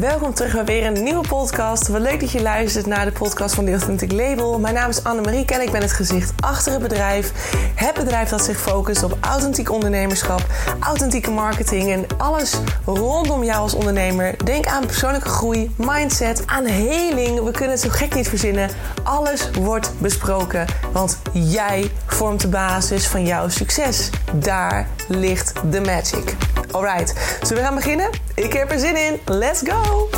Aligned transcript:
welkom 0.00 0.34
terug 0.34 0.52
bij 0.52 0.64
weer 0.64 0.86
een 0.86 1.02
nieuwe 1.02 1.28
podcast. 1.28 1.88
Wat 1.88 2.00
leuk 2.00 2.20
dat 2.20 2.30
je 2.30 2.42
luistert 2.42 2.86
naar 2.86 3.04
de 3.04 3.12
podcast 3.12 3.54
van 3.54 3.64
The 3.64 3.70
Authentic 3.70 4.12
Label. 4.12 4.58
Mijn 4.58 4.74
naam 4.74 4.88
is 4.88 5.04
Annemarie 5.04 5.44
en 5.44 5.60
ik 5.60 5.70
ben 5.70 5.80
het 5.80 5.92
gezicht 5.92 6.32
achter 6.40 6.72
het 6.72 6.82
bedrijf. 6.82 7.32
Het 7.74 7.94
bedrijf 7.94 8.28
dat 8.28 8.44
zich 8.44 8.60
focust 8.60 9.02
op 9.02 9.16
authentiek 9.20 9.70
ondernemerschap, 9.70 10.46
authentieke 10.80 11.30
marketing 11.30 11.90
en 11.90 12.06
alles 12.16 12.54
rondom 12.84 13.44
jou 13.44 13.58
als 13.58 13.74
ondernemer. 13.74 14.44
Denk 14.44 14.66
aan 14.66 14.86
persoonlijke 14.86 15.28
groei, 15.28 15.74
mindset, 15.76 16.42
aan 16.46 16.64
heling. 16.64 17.44
We 17.44 17.50
kunnen 17.50 17.70
het 17.70 17.80
zo 17.80 17.88
gek 17.90 18.14
niet 18.14 18.28
verzinnen. 18.28 18.70
Alles 19.02 19.50
wordt 19.50 19.92
besproken, 19.98 20.66
want 20.92 21.18
jij 21.32 21.90
vormt 22.06 22.40
de 22.40 22.48
basis 22.48 23.06
van 23.06 23.24
jouw 23.24 23.48
succes. 23.48 24.10
Daar 24.34 24.88
ligt 25.08 25.52
de 25.70 25.80
magic. 25.80 26.36
Alright, 26.70 27.38
zullen 27.42 27.62
we 27.62 27.68
gaan 27.68 27.74
beginnen? 27.74 28.10
Ik 28.34 28.52
heb 28.52 28.70
er 28.70 28.78
zin 28.78 28.96
in. 28.96 29.18
Let's 29.24 29.62
go! 29.64 30.08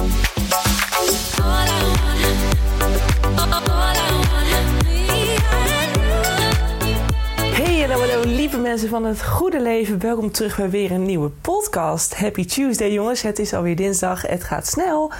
Hey, 7.53 7.81
hallo, 7.81 8.01
hallo, 8.01 8.23
lieve 8.25 8.59
mensen 8.59 8.89
van 8.89 9.05
het 9.05 9.25
goede 9.25 9.61
leven. 9.61 9.99
Welkom 9.99 10.31
terug 10.31 10.57
bij 10.57 10.71
weer 10.71 10.91
een 10.91 11.07
nieuwe 11.07 11.29
podcast. 11.29 12.15
Happy 12.15 12.45
Tuesday, 12.45 12.93
jongens. 12.93 13.23
Het 13.23 13.39
is 13.39 13.55
alweer 13.55 13.77
dinsdag. 13.77 14.23
Het 14.23 14.45
gaat 14.45 14.67
snel. 14.67 15.13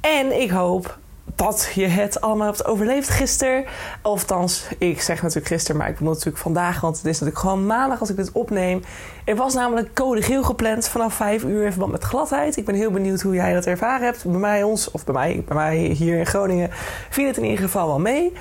En 0.00 0.40
ik 0.40 0.50
hoop 0.50 0.98
dat 1.34 1.70
je 1.74 1.86
het 1.86 2.20
allemaal 2.20 2.46
hebt 2.46 2.64
overleefd 2.64 3.08
gisteren. 3.08 3.64
Althans, 4.02 4.66
ik 4.78 5.00
zeg 5.00 5.22
natuurlijk 5.22 5.46
gisteren, 5.46 5.76
maar 5.76 5.88
ik 5.88 5.94
bedoel 5.94 6.12
natuurlijk 6.12 6.42
vandaag. 6.42 6.80
Want 6.80 6.96
het 6.96 7.04
is 7.04 7.12
natuurlijk 7.12 7.38
gewoon 7.38 7.66
maandag 7.66 8.00
als 8.00 8.10
ik 8.10 8.16
dit 8.16 8.32
opneem. 8.32 8.82
Er 9.24 9.36
was 9.36 9.54
namelijk 9.54 9.94
code 9.94 10.22
geel 10.22 10.42
gepland 10.42 10.88
vanaf 10.88 11.14
5 11.14 11.42
uur 11.42 11.64
in 11.64 11.70
verband 11.70 11.92
met 11.92 12.04
gladheid. 12.04 12.56
Ik 12.56 12.64
ben 12.64 12.74
heel 12.74 12.90
benieuwd 12.90 13.20
hoe 13.20 13.34
jij 13.34 13.52
dat 13.54 13.66
ervaren 13.66 14.06
hebt. 14.06 14.24
Bij 14.24 14.40
mij 14.40 14.62
ons, 14.62 14.90
of 14.90 15.04
bij 15.04 15.14
mij, 15.14 15.42
bij 15.46 15.56
mij 15.56 15.76
hier 15.76 16.18
in 16.18 16.26
Groningen, 16.26 16.70
viel 17.10 17.26
het 17.26 17.36
in 17.36 17.44
ieder 17.44 17.64
geval 17.64 17.86
wel 17.86 18.00
mee. 18.00 18.32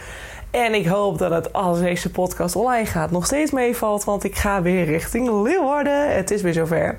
En 0.52 0.74
ik 0.74 0.86
hoop 0.86 1.18
dat 1.18 1.32
het 1.32 1.54
als 1.54 1.80
deze 1.80 2.10
podcast 2.10 2.56
online 2.56 2.86
gaat 2.86 3.12
nog 3.12 3.26
steeds 3.26 3.52
meevalt. 3.52 4.04
Want 4.04 4.24
ik 4.24 4.36
ga 4.36 4.62
weer 4.62 4.86
richting 4.86 5.44
Leeuwarden. 5.44 6.16
Het 6.16 6.32
is 6.32 6.42
weer 6.42 6.54
zover. 6.54 6.98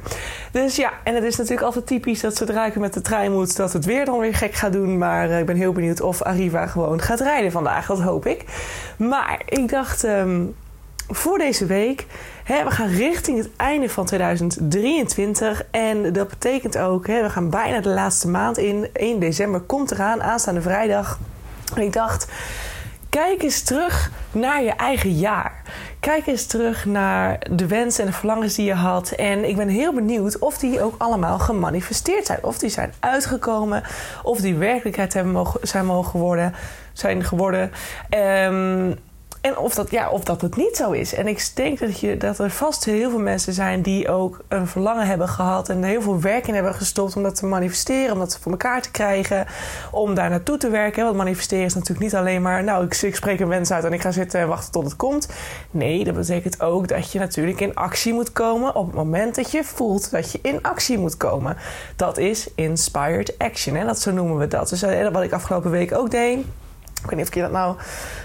Dus 0.53 0.77
ja, 0.77 0.93
en 1.05 1.15
het 1.15 1.25
is 1.25 1.37
natuurlijk 1.37 1.67
altijd 1.67 1.87
typisch 1.87 2.21
dat 2.21 2.37
zodra 2.37 2.67
ik 2.67 2.77
met 2.77 2.95
de 2.95 3.01
trein 3.01 3.33
moet... 3.33 3.57
dat 3.57 3.73
het 3.73 3.85
weer 3.85 4.05
dan 4.05 4.19
weer 4.19 4.35
gek 4.35 4.55
gaat 4.55 4.73
doen. 4.73 4.99
Maar 4.99 5.31
eh, 5.31 5.39
ik 5.39 5.47
ben 5.47 5.57
heel 5.57 5.73
benieuwd 5.73 6.01
of 6.01 6.23
Arriva 6.23 6.67
gewoon 6.67 7.01
gaat 7.01 7.21
rijden 7.21 7.53
vandaag. 7.53 7.87
Dat 7.87 8.01
hoop 8.01 8.27
ik. 8.27 8.45
Maar 8.97 9.43
ik 9.47 9.69
dacht... 9.69 10.05
Ehm, 10.05 10.45
voor 11.09 11.39
deze 11.39 11.67
week. 11.67 12.07
Hè, 12.45 12.65
we 12.65 12.71
gaan 12.71 12.89
richting 12.89 13.39
het 13.39 13.49
einde 13.57 13.89
van 13.89 14.05
2023. 14.05 15.63
En 15.71 16.13
dat 16.13 16.29
betekent 16.29 16.79
ook, 16.79 17.07
hè, 17.07 17.23
we 17.23 17.31
gaan 17.31 17.51
bijna 17.51 17.81
de 17.81 17.89
laatste 17.89 18.29
maand 18.29 18.59
in. 18.59 18.89
1 18.93 19.21
december 19.21 19.61
komt 19.61 19.91
eraan, 19.91 20.23
aanstaande 20.23 20.63
vrijdag. 20.63 21.19
En 21.75 21.83
ik 21.83 21.93
dacht, 21.93 22.27
Kijk 23.13 23.43
eens 23.43 23.63
terug 23.63 24.11
naar 24.31 24.63
je 24.63 24.71
eigen 24.71 25.13
jaar. 25.13 25.63
Kijk 26.01 26.27
eens 26.27 26.47
terug 26.47 26.85
naar 26.85 27.47
de 27.51 27.67
wensen 27.67 28.05
en 28.05 28.11
de 28.11 28.17
verlangens 28.17 28.55
die 28.55 28.67
je 28.67 28.75
had. 28.75 29.11
En 29.11 29.49
ik 29.49 29.57
ben 29.57 29.69
heel 29.69 29.93
benieuwd 29.93 30.39
of 30.39 30.59
die 30.59 30.83
ook 30.83 30.95
allemaal 30.99 31.39
gemanifesteerd 31.39 32.27
zijn. 32.27 32.39
Of 32.43 32.59
die 32.59 32.71
zijn 32.71 32.93
uitgekomen. 33.01 33.83
Of 34.23 34.41
die 34.41 34.55
werkelijkheid 34.55 35.13
hebben 35.15 35.33
mogen, 35.33 35.69
zijn 35.69 35.87
mogen 35.87 36.21
worden. 36.21 36.55
Zijn 36.93 37.25
geworden. 37.25 37.71
Um, 38.11 38.99
en 39.43 39.59
of 39.59 39.75
dat, 39.75 39.91
ja, 39.91 40.11
of 40.11 40.25
dat 40.25 40.41
het 40.41 40.57
niet 40.57 40.77
zo 40.77 40.91
is. 40.91 41.15
En 41.15 41.27
ik 41.27 41.51
denk 41.55 41.79
dat, 41.79 42.01
je, 42.01 42.17
dat 42.17 42.39
er 42.39 42.51
vast 42.51 42.85
heel 42.85 43.11
veel 43.11 43.19
mensen 43.19 43.53
zijn 43.53 43.83
die 43.83 44.09
ook 44.09 44.41
een 44.49 44.67
verlangen 44.67 45.07
hebben 45.07 45.29
gehad. 45.29 45.69
En 45.69 45.83
heel 45.83 46.03
veel 46.03 46.21
werk 46.21 46.47
in 46.47 46.55
hebben 46.55 46.75
gestopt 46.75 47.17
om 47.17 47.23
dat 47.23 47.35
te 47.35 47.47
manifesteren. 47.47 48.13
Om 48.13 48.19
dat 48.19 48.39
voor 48.39 48.53
elkaar 48.53 48.83
te 48.83 48.91
krijgen. 48.91 49.47
Om 49.91 50.15
daar 50.15 50.31
naartoe 50.31 50.57
te 50.57 50.71
werken. 50.71 51.05
Want 51.05 51.17
manifesteren 51.17 51.65
is 51.65 51.75
natuurlijk 51.75 52.01
niet 52.01 52.15
alleen 52.15 52.43
maar. 52.43 52.65
Nou, 52.65 52.85
ik, 52.85 53.15
spreek 53.15 53.41
een 53.41 53.49
wens 53.49 53.71
uit 53.71 53.85
en 53.85 53.93
ik 53.93 54.01
ga 54.01 54.11
zitten 54.11 54.41
en 54.41 54.49
wachten 54.49 54.73
tot 54.73 54.85
het 54.85 54.97
komt. 54.97 55.29
Nee, 55.71 56.05
dat 56.05 56.15
betekent 56.15 56.61
ook 56.61 56.89
dat 56.89 57.13
je 57.13 57.19
natuurlijk 57.19 57.61
in 57.61 57.75
actie 57.75 58.13
moet 58.13 58.33
komen. 58.33 58.75
Op 58.75 58.87
het 58.87 58.95
moment 58.95 59.35
dat 59.35 59.51
je 59.51 59.65
voelt 59.65 60.11
dat 60.11 60.33
je 60.33 60.39
in 60.43 60.63
actie 60.63 60.99
moet 60.99 61.17
komen. 61.17 61.57
Dat 61.97 62.19
is 62.19 62.49
inspired 62.55 63.39
action. 63.39 63.77
Hè? 63.77 63.85
Dat 63.85 64.01
zo 64.01 64.13
noemen 64.13 64.39
we 64.39 64.49
dat. 64.49 64.69
Dus 64.69 64.83
uh, 64.83 65.09
wat 65.09 65.23
ik 65.23 65.33
afgelopen 65.33 65.71
week 65.71 65.95
ook 65.95 66.11
deed. 66.11 66.45
Ik 67.03 67.11
weet 67.11 67.19
niet 67.19 67.21
of 67.21 67.29
ik 67.29 67.35
je 67.35 67.41
dat 67.41 67.53
nou 67.53 67.77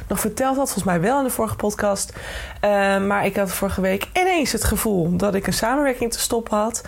nog 0.07 0.19
verteld 0.19 0.55
had. 0.55 0.65
Volgens 0.65 0.83
mij 0.83 1.01
wel 1.01 1.17
in 1.17 1.23
de 1.23 1.29
vorige 1.29 1.55
podcast. 1.55 2.13
Uh, 2.63 2.69
maar 3.05 3.25
ik 3.25 3.35
had 3.35 3.51
vorige 3.51 3.81
week 3.81 4.07
ineens 4.13 4.51
het 4.51 4.63
gevoel 4.63 5.15
dat 5.15 5.35
ik 5.35 5.47
een 5.47 5.53
samenwerking 5.53 6.11
te 6.11 6.19
stoppen 6.19 6.57
had. 6.57 6.83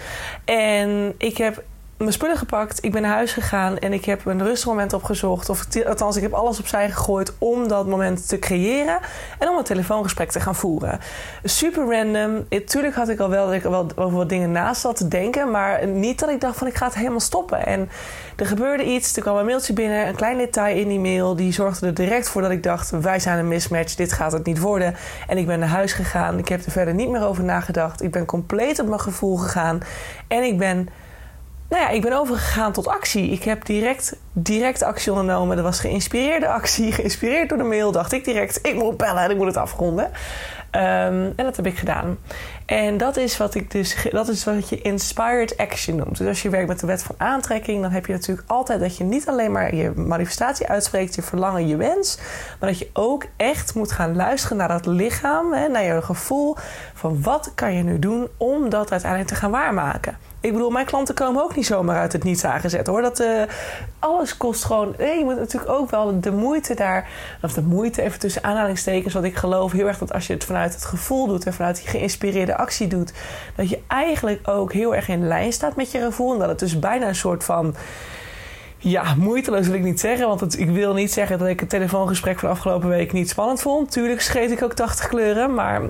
En 0.45 1.15
ik 1.17 1.37
heb 1.37 1.63
mijn 1.99 2.13
spullen 2.13 2.37
gepakt. 2.37 2.83
Ik 2.83 2.91
ben 2.91 3.01
naar 3.01 3.13
huis 3.13 3.33
gegaan 3.33 3.77
en 3.77 3.93
ik 3.93 4.05
heb 4.05 4.25
een 4.25 4.43
rustig 4.43 4.67
moment 4.67 4.93
opgezocht. 4.93 5.49
Of 5.49 5.65
althans, 5.87 6.15
ik 6.15 6.21
heb 6.21 6.33
alles 6.33 6.59
opzij 6.59 6.89
gegooid 6.91 7.33
om 7.37 7.67
dat 7.67 7.87
moment 7.87 8.27
te 8.27 8.39
creëren. 8.39 8.99
En 9.39 9.49
om 9.49 9.57
een 9.57 9.63
telefoongesprek 9.63 10.31
te 10.31 10.39
gaan 10.39 10.55
voeren. 10.55 10.99
Super 11.43 11.85
random. 11.95 12.47
Tuurlijk 12.65 12.95
had 12.95 13.09
ik 13.09 13.19
al 13.19 13.29
wel 13.29 13.45
dat 13.45 13.55
ik 13.55 13.65
over 13.95 14.17
wat 14.17 14.29
dingen 14.29 14.51
naast 14.51 14.81
zat 14.81 14.95
te 14.95 15.07
denken. 15.07 15.51
Maar 15.51 15.87
niet 15.87 16.19
dat 16.19 16.29
ik 16.29 16.41
dacht 16.41 16.57
van 16.57 16.67
ik 16.67 16.75
ga 16.75 16.85
het 16.85 16.95
helemaal 16.95 17.19
stoppen. 17.19 17.65
En 17.65 17.89
er 18.35 18.45
gebeurde 18.45 18.83
iets. 18.83 19.15
Er 19.15 19.21
kwam 19.21 19.37
een 19.37 19.45
mailtje 19.45 19.73
binnen. 19.73 20.07
Een 20.07 20.15
klein 20.15 20.37
detail 20.37 20.77
in 20.77 20.87
die 20.87 20.99
mail. 20.99 21.35
Die 21.35 21.53
zorgde 21.53 21.85
er 21.85 21.93
direct 21.93 22.29
voor 22.29 22.41
dat 22.41 22.51
ik 22.51 22.63
dacht 22.63 22.89
wij 22.89 23.19
zijn 23.19 23.39
een 23.39 23.47
mismatch. 23.47 23.95
Dit 23.95 24.13
gaat 24.13 24.31
het 24.31 24.45
niet 24.45 24.59
worden. 24.59 24.95
En 25.27 25.37
ik 25.37 25.45
ben 25.45 25.59
naar 25.59 25.69
huis 25.69 25.93
gegaan. 25.93 26.37
Ik 26.37 26.47
heb 26.47 26.65
er 26.65 26.71
verder 26.71 26.93
niet 26.93 27.09
meer 27.09 27.25
over 27.25 27.43
nagedacht. 27.43 28.03
Ik 28.03 28.11
ben 28.11 28.25
compleet 28.25 28.79
op 28.79 28.87
mijn 28.87 28.99
gevoel 28.99 29.37
gegaan. 29.37 29.79
En 30.27 30.43
ik 30.43 30.57
ben 30.57 30.89
nou 31.69 31.81
ja, 31.81 31.89
ik 31.89 32.01
ben 32.01 32.13
overgegaan 32.13 32.71
tot 32.71 32.87
actie. 32.87 33.31
Ik 33.31 33.43
heb 33.43 33.65
direct, 33.65 34.15
direct 34.33 34.83
actie 34.83 35.11
ondernomen. 35.11 35.55
Dat 35.55 35.65
was 35.65 35.79
geïnspireerde 35.79 36.47
actie. 36.47 36.91
Geïnspireerd 36.99 37.49
door 37.49 37.57
de 37.57 37.63
mail 37.63 37.91
dacht 37.91 38.11
ik 38.11 38.25
direct... 38.25 38.59
ik 38.61 38.75
moet 38.75 38.97
bellen 38.97 39.23
en 39.23 39.29
ik 39.29 39.37
moet 39.37 39.47
het 39.47 39.57
afronden. 39.57 40.11
Um, 40.71 41.33
en 41.35 41.35
dat 41.35 41.55
heb 41.55 41.65
ik 41.65 41.77
gedaan. 41.77 42.17
En 42.65 42.97
dat 42.97 43.17
is 43.17 43.37
wat 43.37 43.55
ik 43.55 43.71
dus, 43.71 43.95
dat 44.11 44.27
is 44.27 44.43
wat 44.43 44.69
je 44.69 44.81
inspired 44.81 45.57
action 45.57 45.95
noemt. 45.95 46.17
Dus 46.17 46.27
als 46.27 46.41
je 46.41 46.49
werkt 46.49 46.67
met 46.67 46.79
de 46.79 46.87
wet 46.87 47.03
van 47.03 47.15
aantrekking, 47.17 47.81
dan 47.81 47.91
heb 47.91 48.05
je 48.05 48.13
natuurlijk 48.13 48.49
altijd 48.49 48.79
dat 48.79 48.97
je 48.97 49.03
niet 49.03 49.27
alleen 49.27 49.51
maar 49.51 49.75
je 49.75 49.91
manifestatie 49.95 50.67
uitspreekt, 50.67 51.15
je 51.15 51.21
verlangen, 51.21 51.67
je 51.67 51.75
wens, 51.75 52.17
maar 52.59 52.69
dat 52.69 52.79
je 52.79 52.89
ook 52.93 53.25
echt 53.37 53.75
moet 53.75 53.91
gaan 53.91 54.15
luisteren 54.15 54.57
naar 54.57 54.67
dat 54.67 54.85
lichaam, 54.85 55.53
hè, 55.53 55.67
naar 55.67 55.83
je 55.83 56.01
gevoel 56.01 56.55
van 56.93 57.21
wat 57.21 57.51
kan 57.55 57.73
je 57.73 57.83
nu 57.83 57.99
doen 57.99 58.27
om 58.37 58.69
dat 58.69 58.91
uiteindelijk 58.91 59.31
te 59.31 59.37
gaan 59.37 59.51
waarmaken. 59.51 60.17
Ik 60.41 60.51
bedoel, 60.51 60.69
mijn 60.69 60.85
klanten 60.85 61.15
komen 61.15 61.43
ook 61.43 61.55
niet 61.55 61.65
zomaar 61.65 61.99
uit 61.99 62.13
het 62.13 62.23
niets 62.23 62.45
aangezet 62.45 62.87
hoor. 62.87 63.01
Dat, 63.01 63.19
uh, 63.19 63.41
alles 63.99 64.37
kost 64.37 64.63
gewoon. 64.63 64.95
Je 64.97 65.21
moet 65.23 65.39
natuurlijk 65.39 65.71
ook 65.71 65.89
wel 65.89 66.19
de 66.19 66.31
moeite 66.31 66.73
daar. 66.73 67.09
Of 67.41 67.53
de 67.53 67.61
moeite 67.61 68.01
even 68.01 68.19
tussen 68.19 68.43
aanhalingstekens. 68.43 69.13
Want 69.13 69.25
ik 69.25 69.35
geloof 69.35 69.71
heel 69.71 69.87
erg 69.87 69.97
dat 69.97 70.13
als 70.13 70.27
je 70.27 70.33
het 70.33 70.43
vanuit 70.43 70.73
het 70.73 70.85
gevoel 70.85 71.27
doet 71.27 71.45
en 71.45 71.53
vanuit 71.53 71.75
die 71.75 71.87
geïnspireerde 71.87 72.57
actie 72.57 72.87
doet. 72.87 73.13
Dat 73.55 73.69
je 73.69 73.79
eigenlijk 73.87 74.47
ook 74.47 74.73
heel 74.73 74.95
erg 74.95 75.07
in 75.07 75.27
lijn 75.27 75.53
staat 75.53 75.75
met 75.75 75.91
je 75.91 75.99
gevoel. 75.99 76.33
En 76.33 76.39
dat 76.39 76.49
het 76.49 76.59
dus 76.59 76.79
bijna 76.79 77.07
een 77.07 77.15
soort 77.15 77.43
van. 77.43 77.75
Ja, 78.77 79.15
moeiteloos 79.15 79.65
wil 79.65 79.75
ik 79.75 79.83
niet 79.83 79.99
zeggen. 79.99 80.27
Want 80.27 80.59
ik 80.59 80.69
wil 80.69 80.93
niet 80.93 81.13
zeggen 81.13 81.39
dat 81.39 81.47
ik 81.47 81.59
het 81.59 81.69
telefoongesprek 81.69 82.39
van 82.39 82.49
afgelopen 82.49 82.89
week 82.89 83.11
niet 83.11 83.29
spannend 83.29 83.61
vond. 83.61 83.91
Tuurlijk 83.91 84.21
scheet 84.21 84.51
ik 84.51 84.63
ook 84.63 84.73
80 84.73 85.07
kleuren. 85.07 85.53
Maar 85.53 85.81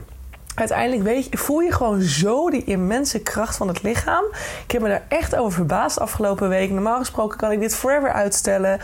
uiteindelijk 0.59 1.03
weet 1.03 1.27
je, 1.29 1.37
voel 1.37 1.59
je 1.59 1.71
gewoon 1.71 2.01
zo 2.01 2.49
die 2.49 2.63
immense 2.63 3.19
kracht 3.19 3.57
van 3.57 3.67
het 3.67 3.83
lichaam. 3.83 4.23
Ik 4.65 4.71
heb 4.71 4.81
me 4.81 4.87
daar 4.87 5.05
echt 5.07 5.35
over 5.35 5.51
verbaasd 5.51 5.99
afgelopen 5.99 6.49
week. 6.49 6.69
Normaal 6.69 6.97
gesproken 6.97 7.37
kan 7.37 7.51
ik 7.51 7.59
dit 7.59 7.75
forever 7.75 8.11
uitstellen. 8.11 8.79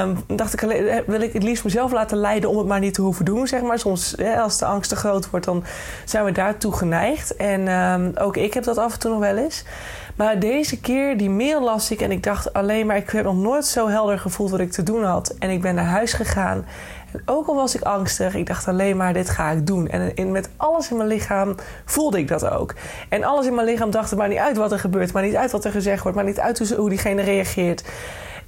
Um, 0.00 0.24
dacht 0.26 0.52
ik, 0.52 0.62
eh, 0.62 0.96
wil 1.06 1.20
ik 1.20 1.32
het 1.32 1.42
liefst 1.42 1.64
mezelf 1.64 1.92
laten 1.92 2.18
leiden 2.18 2.50
om 2.50 2.58
het 2.58 2.66
maar 2.66 2.80
niet 2.80 2.94
te 2.94 3.02
hoeven 3.02 3.24
doen, 3.24 3.46
zeg 3.46 3.62
maar. 3.62 3.78
Soms, 3.78 4.16
als 4.38 4.58
de 4.58 4.64
angst 4.64 4.88
te 4.88 4.96
groot 4.96 5.30
wordt, 5.30 5.46
dan 5.46 5.64
zijn 6.04 6.24
we 6.24 6.32
daartoe 6.32 6.72
geneigd. 6.72 7.36
En 7.36 7.68
um, 7.68 8.12
ook 8.16 8.36
ik 8.36 8.54
heb 8.54 8.64
dat 8.64 8.78
af 8.78 8.92
en 8.92 8.98
toe 8.98 9.10
nog 9.10 9.20
wel 9.20 9.36
eens. 9.36 9.64
Maar 10.16 10.38
deze 10.38 10.80
keer, 10.80 11.18
die 11.18 11.30
mail 11.30 11.62
las 11.62 11.90
ik 11.90 12.00
en 12.00 12.10
ik 12.10 12.22
dacht 12.22 12.52
alleen 12.52 12.86
maar... 12.86 12.96
ik 12.96 13.10
heb 13.10 13.24
nog 13.24 13.36
nooit 13.36 13.64
zo 13.64 13.88
helder 13.88 14.18
gevoeld 14.18 14.50
wat 14.50 14.60
ik 14.60 14.72
te 14.72 14.82
doen 14.82 15.04
had. 15.04 15.34
En 15.38 15.50
ik 15.50 15.62
ben 15.62 15.74
naar 15.74 15.84
huis 15.84 16.12
gegaan 16.12 16.64
ook 17.24 17.46
al 17.46 17.54
was 17.54 17.74
ik 17.74 17.82
angstig, 17.82 18.34
ik 18.34 18.46
dacht 18.46 18.68
alleen 18.68 18.96
maar: 18.96 19.12
dit 19.12 19.30
ga 19.30 19.50
ik 19.50 19.66
doen. 19.66 19.88
En 19.88 20.14
in, 20.14 20.32
met 20.32 20.48
alles 20.56 20.90
in 20.90 20.96
mijn 20.96 21.08
lichaam 21.08 21.54
voelde 21.84 22.18
ik 22.18 22.28
dat 22.28 22.50
ook. 22.50 22.74
En 23.08 23.24
alles 23.24 23.46
in 23.46 23.54
mijn 23.54 23.66
lichaam 23.66 23.90
dacht 23.90 24.10
er 24.10 24.16
maar 24.16 24.28
niet 24.28 24.38
uit 24.38 24.56
wat 24.56 24.72
er 24.72 24.78
gebeurt, 24.78 25.12
maar 25.12 25.22
niet 25.22 25.36
uit 25.36 25.50
wat 25.50 25.64
er 25.64 25.70
gezegd 25.70 26.02
wordt, 26.02 26.16
maar 26.16 26.26
niet 26.26 26.40
uit 26.40 26.70
hoe 26.76 26.88
diegene 26.88 27.22
reageert 27.22 27.82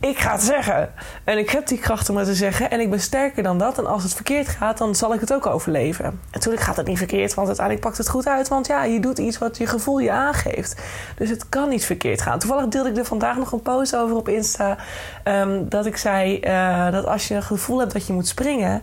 ik 0.01 0.19
ga 0.19 0.33
het 0.33 0.43
zeggen. 0.43 0.93
En 1.25 1.39
ik 1.39 1.51
heb 1.51 1.67
die 1.67 1.79
kracht 1.79 2.09
om 2.09 2.17
het 2.17 2.27
te 2.27 2.35
zeggen. 2.35 2.71
En 2.71 2.81
ik 2.81 2.91
ben 2.91 3.01
sterker 3.01 3.43
dan 3.43 3.59
dat. 3.59 3.79
En 3.79 3.87
als 3.87 4.03
het 4.03 4.15
verkeerd 4.15 4.49
gaat, 4.49 4.79
dan 4.79 4.95
zal 4.95 5.15
ik 5.15 5.21
het 5.21 5.33
ook 5.33 5.47
overleven. 5.47 6.05
En 6.05 6.21
natuurlijk 6.33 6.63
gaat 6.63 6.77
het 6.77 6.87
niet 6.87 6.99
verkeerd, 6.99 7.35
want 7.35 7.47
uiteindelijk 7.47 7.87
pakt 7.87 7.99
het 7.99 8.09
goed 8.09 8.29
uit. 8.29 8.49
Want 8.49 8.67
ja, 8.67 8.85
je 8.85 9.01
doet 9.01 9.19
iets 9.19 9.39
wat 9.39 9.59
je 9.59 9.67
gevoel 9.67 9.99
je 9.99 10.11
aangeeft. 10.11 10.83
Dus 11.17 11.31
het 11.31 11.49
kan 11.49 11.69
niet 11.69 11.85
verkeerd 11.85 12.21
gaan. 12.21 12.39
Toevallig 12.39 12.69
deelde 12.69 12.91
ik 12.91 12.97
er 12.97 13.05
vandaag 13.05 13.37
nog 13.37 13.53
een 13.53 13.63
post 13.63 13.97
over 13.97 14.17
op 14.17 14.29
Insta. 14.29 14.77
Um, 15.25 15.69
dat 15.69 15.87
ik 15.87 15.97
zei 15.97 16.41
uh, 16.41 16.93
dat 16.93 17.07
als 17.07 17.29
je 17.29 17.35
een 17.35 17.43
gevoel 17.43 17.79
hebt 17.79 17.93
dat 17.93 18.07
je 18.07 18.13
moet 18.13 18.29
springen. 18.29 18.83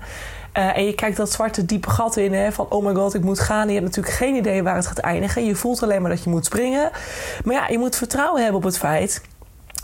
Uh, 0.58 0.78
en 0.78 0.86
je 0.86 0.96
kijkt 0.96 1.18
dat 1.18 1.32
zwarte 1.32 1.66
diepe 1.66 1.90
gat 1.90 2.18
in, 2.18 2.34
hè, 2.34 2.52
van 2.52 2.66
oh 2.70 2.86
my 2.86 2.94
god, 2.94 3.14
ik 3.14 3.24
moet 3.24 3.40
gaan. 3.40 3.68
je 3.68 3.74
hebt 3.74 3.86
natuurlijk 3.86 4.16
geen 4.16 4.36
idee 4.36 4.64
waar 4.64 4.76
het 4.76 4.88
gaat 4.88 4.98
eindigen. 4.98 5.46
Je 5.46 5.56
voelt 5.56 5.84
alleen 5.84 6.02
maar 6.02 6.12
dat 6.12 6.24
je 6.24 6.30
moet 6.30 6.46
springen. 6.46 6.90
Maar 7.44 7.56
ja, 7.56 7.68
je 7.68 7.78
moet 7.78 7.96
vertrouwen 7.96 8.42
hebben 8.42 8.58
op 8.58 8.64
het 8.64 8.78
feit 8.78 9.22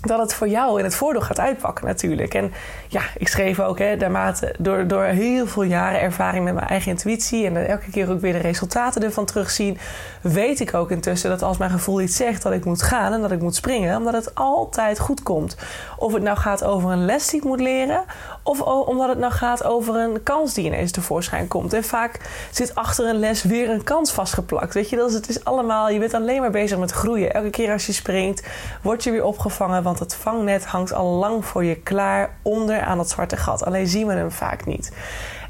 dat 0.08 0.20
het 0.20 0.34
voor 0.34 0.48
jou 0.48 0.78
in 0.78 0.84
het 0.84 0.96
voordeel 0.96 1.22
gaat 1.22 1.40
uitpakken 1.40 1.86
natuurlijk. 1.86 2.34
En 2.34 2.54
ja, 2.88 3.02
ik 3.18 3.28
schreef 3.28 3.60
ook, 3.60 3.80
hè, 3.80 3.96
naarmate, 3.96 4.56
door, 4.60 4.88
door 4.88 5.04
heel 5.04 5.48
veel 5.48 5.64
jaren 5.64 6.02
ervaring 6.02 6.44
met 6.44 6.54
mijn 6.54 6.68
eigen 6.68 6.92
intuïtie... 6.92 7.46
en 7.46 7.68
elke 7.68 7.90
keer 7.90 8.12
ook 8.12 8.20
weer 8.22 8.34
de 8.34 8.40
resultaten 8.40 9.04
ervan 9.04 9.26
terugzien... 9.26 9.78
weet 10.22 10.60
ik 10.60 10.74
ook 10.74 10.92
intussen 10.92 11.30
dat 11.30 11.42
als 11.42 11.58
mijn 11.58 11.72
gevoel 11.72 12.02
iets 12.02 12.16
zegt 12.16 12.44
dat 12.44 12.54
ik 12.54 12.66
moet 12.66 12.82
gaan 12.82 13.14
en 13.14 13.22
dat 13.22 13.32
ik 13.32 13.42
moet 13.42 13.56
springen... 13.56 13.98
omdat 13.98 14.14
het 14.14 14.36
altijd 14.36 15.00
goed 15.00 15.24
komt. 15.24 15.58
Of 15.98 16.14
het 16.14 16.24
nou 16.24 16.38
gaat 16.38 16.64
over 16.64 16.92
een 16.92 17.06
les 17.06 17.28
die 17.28 17.40
ik 17.40 17.46
moet 17.46 17.60
leren... 17.60 18.04
of 18.44 18.62
omdat 18.62 19.10
het 19.10 19.18
nou 19.18 19.34
gaat 19.34 19.64
over 19.64 19.96
een 19.96 20.24
kans 20.24 20.54
die 20.54 20.66
ineens 20.66 20.92
tevoorschijn 20.92 21.48
komt. 21.48 21.74
En 21.74 21.84
vaak 21.84 22.20
zit 22.52 22.76
achter 22.76 23.08
een 23.08 23.20
les 23.20 23.44
weer 23.44 23.70
een 23.70 23.84
kans 23.84 24.12
vastgeplakt. 24.12 24.74
Weet 24.74 24.90
je, 24.90 24.96
dat 24.96 25.10
is, 25.10 25.16
het 25.16 25.30
is 25.30 25.44
allemaal... 25.44 25.90
je 25.90 26.00
bent 26.00 26.14
alleen 26.14 26.42
maar 26.42 26.52
bezig 26.52 26.78
met 26.78 26.92
groeien. 26.92 27.34
Elke 27.34 27.50
keer 27.50 27.72
als 27.72 27.86
je 27.86 27.94
springt, 27.94 28.44
word 28.82 29.04
je 29.04 29.12
weer 29.12 29.24
opgevangen... 29.24 29.84
want 29.84 29.97
het 30.00 30.16
vangnet 30.16 30.66
hangt 30.66 30.94
al 30.94 31.06
lang 31.06 31.46
voor 31.46 31.64
je 31.64 31.76
klaar 31.76 32.38
onder 32.42 32.82
aan 32.82 32.98
dat 32.98 33.10
zwarte 33.10 33.38
gat. 33.38 33.66
Alleen 33.66 33.88
zien 33.88 34.08
we 34.08 34.14
hem 34.14 34.32
vaak 34.32 34.66
niet. 34.66 34.92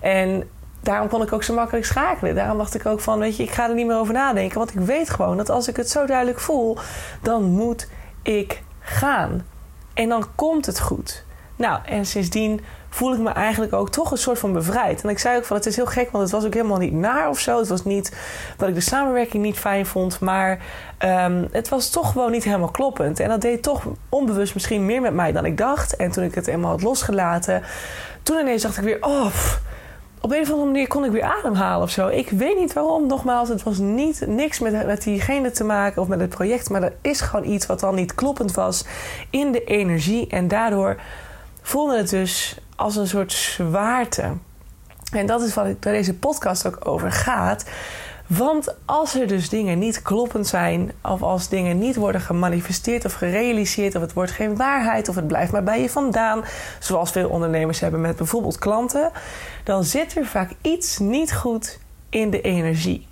En 0.02 0.50
daarom 0.82 1.08
kon 1.08 1.22
ik 1.22 1.34
ook 1.34 1.44
zo 1.44 1.54
makkelijk 1.54 1.86
schakelen. 1.86 2.36
Daarom 2.36 2.58
dacht 2.58 2.76
ik 2.76 2.86
ook 2.86 3.00
van, 3.00 3.20
weet 3.20 3.38
je, 3.38 3.44
ik 3.44 3.52
ga 3.52 3.70
er 3.70 3.76
niet 3.76 3.88
meer 3.88 3.98
over 3.98 4.14
nadenken. 4.14 4.58
Want 4.58 4.74
ik 4.74 4.80
weet 4.80 5.10
gewoon 5.10 5.38
dat 5.38 5.50
als 5.50 5.68
ik 5.68 5.76
het 5.76 5.90
zo 5.90 6.06
duidelijk 6.06 6.40
voel, 6.40 6.78
dan 7.22 7.44
moet 7.44 7.90
ik 8.22 8.64
gaan. 8.80 9.46
En 9.94 10.10
dan 10.10 10.26
komt 10.36 10.66
het 10.66 10.80
goed. 10.80 11.26
Nou, 11.56 11.80
en 11.86 12.06
sindsdien 12.06 12.62
voel 12.98 13.14
ik 13.14 13.20
me 13.20 13.30
eigenlijk 13.30 13.74
ook 13.74 13.90
toch 13.90 14.12
een 14.12 14.18
soort 14.18 14.40
van 14.40 14.54
bevrijd. 14.54 15.04
En 15.04 15.10
ik 15.10 15.20
zei 15.20 15.38
ook 15.38 15.46
van 15.46 15.58
het 15.58 15.66
is 15.66 15.76
heel 15.76 15.86
gek, 15.86 16.12
want 16.12 16.24
het 16.24 16.34
was 16.34 16.46
ook 16.46 16.54
helemaal 16.54 16.78
niet 16.78 16.94
naar 16.94 17.30
of 17.30 17.40
zo. 17.40 17.58
Het 17.58 17.68
was 17.68 17.84
niet 17.84 18.18
dat 18.58 18.70
ik 18.70 18.76
de 18.76 18.82
samenwerking 18.82 19.44
niet 19.44 19.60
fijn 19.60 19.86
vond, 19.86 20.20
maar 20.20 20.60
ehm, 20.98 21.46
het 21.52 21.70
was 21.70 21.90
toch 21.90 22.12
gewoon 22.12 22.32
niet 22.32 22.44
helemaal 22.44 22.72
kloppend. 22.72 23.20
En 23.20 23.30
dat 23.30 23.42
deed 23.42 23.64
toch 23.64 23.84
onbewust 24.10 24.54
misschien 24.54 24.86
meer 24.86 25.02
met 25.02 25.14
mij 25.14 25.32
dan 25.32 25.46
ik 25.46 25.58
dacht. 25.58 25.96
En 25.96 26.12
toen 26.12 26.24
ik 26.24 26.36
het 26.36 26.48
eenmaal 26.48 26.72
had 26.72 26.82
losgelaten, 26.82 27.64
toen 28.24 28.40
ineens 28.40 28.62
dacht 28.62 28.78
ik 28.78 28.84
weer, 28.84 28.98
oh. 29.02 29.26
op 30.22 30.32
een 30.32 30.42
of 30.42 30.50
andere 30.52 30.72
manier 30.72 30.88
kon 30.88 31.06
ik 31.06 31.12
weer 31.12 31.36
ademhalen 31.38 31.84
of 31.84 31.90
zo. 31.90 32.08
Ik 32.08 32.30
weet 32.30 32.58
niet 32.58 32.74
waarom. 32.74 33.08
Nogmaals, 33.08 33.50
het 33.50 33.64
was 33.64 33.78
niet, 33.78 34.24
niks 34.28 34.60
met, 34.60 34.86
met 34.86 35.04
diegene 35.04 35.52
te 35.52 35.64
maken 35.64 36.02
of 36.02 36.08
met 36.08 36.20
het 36.20 36.30
project. 36.30 36.70
Maar 36.70 36.84
er 36.84 36.94
is 37.02 37.22
gewoon 37.22 37.46
iets 37.46 37.66
wat 37.66 37.80
dan 37.80 37.96
niet 37.96 38.16
kloppend 38.16 38.52
was 38.54 38.86
in 39.30 39.52
de 39.52 39.64
energie. 39.64 40.28
En 40.28 40.48
daardoor 40.48 40.98
voelde 41.62 41.98
het 41.98 42.10
dus 42.10 42.58
als 42.78 42.96
een 42.96 43.08
soort 43.08 43.32
zwaarte. 43.32 44.34
En 45.12 45.26
dat 45.26 45.42
is 45.42 45.54
wat 45.54 45.66
ik, 45.66 45.78
waar 45.84 45.94
deze 45.94 46.14
podcast 46.14 46.68
ook 46.68 46.88
over 46.88 47.12
gaat. 47.12 47.66
Want 48.28 48.76
als 48.86 49.16
er 49.16 49.28
dus 49.28 49.50
dingen 49.50 49.80
niet 49.80 50.02
kloppend 50.02 50.48
zijn, 50.48 50.92
of 51.04 51.22
als 51.22 51.50
dingen 51.50 51.80
niet 51.80 51.96
worden 51.96 52.22
gemanifesteerd 52.22 53.06
of 53.06 53.14
gerealiseerd, 53.14 53.96
of 53.96 54.02
het 54.02 54.14
wordt 54.14 54.32
geen 54.32 54.56
waarheid, 54.56 55.10
of 55.10 55.16
het 55.16 55.28
blijft 55.28 55.52
maar 55.52 55.64
bij 55.64 55.82
je 55.82 55.90
vandaan, 55.90 56.44
zoals 56.80 57.12
veel 57.12 57.30
ondernemers 57.30 57.80
hebben 57.80 58.02
met 58.02 58.16
bijvoorbeeld 58.16 58.60
klanten, 58.60 59.12
dan 59.64 59.84
zit 59.84 60.16
er 60.16 60.26
vaak 60.26 60.52
iets 60.62 60.98
niet 60.98 61.34
goed 61.34 61.80
in 62.10 62.30
de 62.30 62.42
energie. 62.42 63.08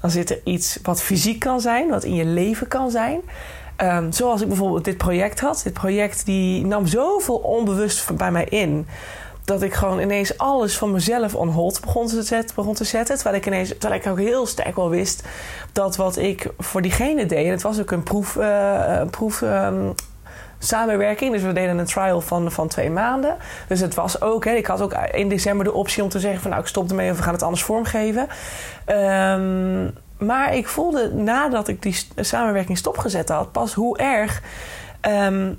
Dan 0.00 0.10
zit 0.10 0.30
er 0.30 0.40
iets 0.44 0.78
wat 0.82 1.02
fysiek 1.02 1.38
kan 1.38 1.60
zijn, 1.60 1.88
wat 1.88 2.04
in 2.04 2.14
je 2.14 2.24
leven 2.24 2.68
kan 2.68 2.90
zijn. 2.90 3.20
Um, 3.82 4.12
zoals 4.12 4.40
ik 4.40 4.48
bijvoorbeeld 4.48 4.84
dit 4.84 4.96
project 4.96 5.40
had. 5.40 5.60
Dit 5.64 5.72
project 5.72 6.24
die 6.24 6.66
nam 6.66 6.86
zoveel 6.86 7.36
onbewust 7.36 8.16
bij 8.16 8.30
mij 8.30 8.44
in. 8.44 8.86
Dat 9.44 9.62
ik 9.62 9.74
gewoon 9.74 10.00
ineens 10.00 10.38
alles 10.38 10.78
van 10.78 10.90
mezelf 10.90 11.34
on 11.34 11.48
hold 11.48 11.80
begon 11.80 12.06
te 12.06 12.22
zetten. 12.22 12.54
Begon 12.54 12.74
te 12.74 12.84
zetten 12.84 13.14
terwijl, 13.14 13.36
ik 13.36 13.46
ineens, 13.46 13.68
terwijl 13.68 14.00
ik 14.00 14.06
ook 14.06 14.18
heel 14.18 14.46
sterk 14.46 14.76
wel 14.76 14.88
wist 14.88 15.22
dat 15.72 15.96
wat 15.96 16.16
ik 16.16 16.48
voor 16.58 16.82
diegene 16.82 17.26
deed. 17.26 17.44
En 17.44 17.50
het 17.50 17.62
was 17.62 17.80
ook 17.80 17.90
een 17.90 18.02
proef, 18.02 18.36
uh, 18.36 19.02
proef 19.10 19.40
um, 19.40 19.94
samenwerking. 20.58 21.32
Dus 21.32 21.42
we 21.42 21.52
deden 21.52 21.78
een 21.78 21.86
trial 21.86 22.20
van, 22.20 22.52
van 22.52 22.68
twee 22.68 22.90
maanden. 22.90 23.36
Dus 23.68 23.80
het 23.80 23.94
was 23.94 24.20
ook, 24.20 24.44
hè, 24.44 24.52
ik 24.52 24.66
had 24.66 24.80
ook 24.80 24.92
in 24.92 25.28
december 25.28 25.64
de 25.64 25.72
optie 25.72 26.02
om 26.02 26.08
te 26.08 26.20
zeggen 26.20 26.40
van 26.40 26.50
nou 26.50 26.62
ik 26.62 26.68
stop 26.68 26.88
ermee 26.88 27.10
of 27.10 27.16
we 27.16 27.22
gaan 27.22 27.32
het 27.32 27.42
anders 27.42 27.62
vormgeven. 27.62 28.28
Um, 28.86 29.94
maar 30.20 30.54
ik 30.54 30.68
voelde 30.68 31.14
nadat 31.14 31.68
ik 31.68 31.82
die 31.82 32.06
samenwerking 32.16 32.78
stopgezet 32.78 33.28
had, 33.28 33.52
pas 33.52 33.74
hoe 33.74 33.98
erg. 33.98 34.42
Um, 35.08 35.58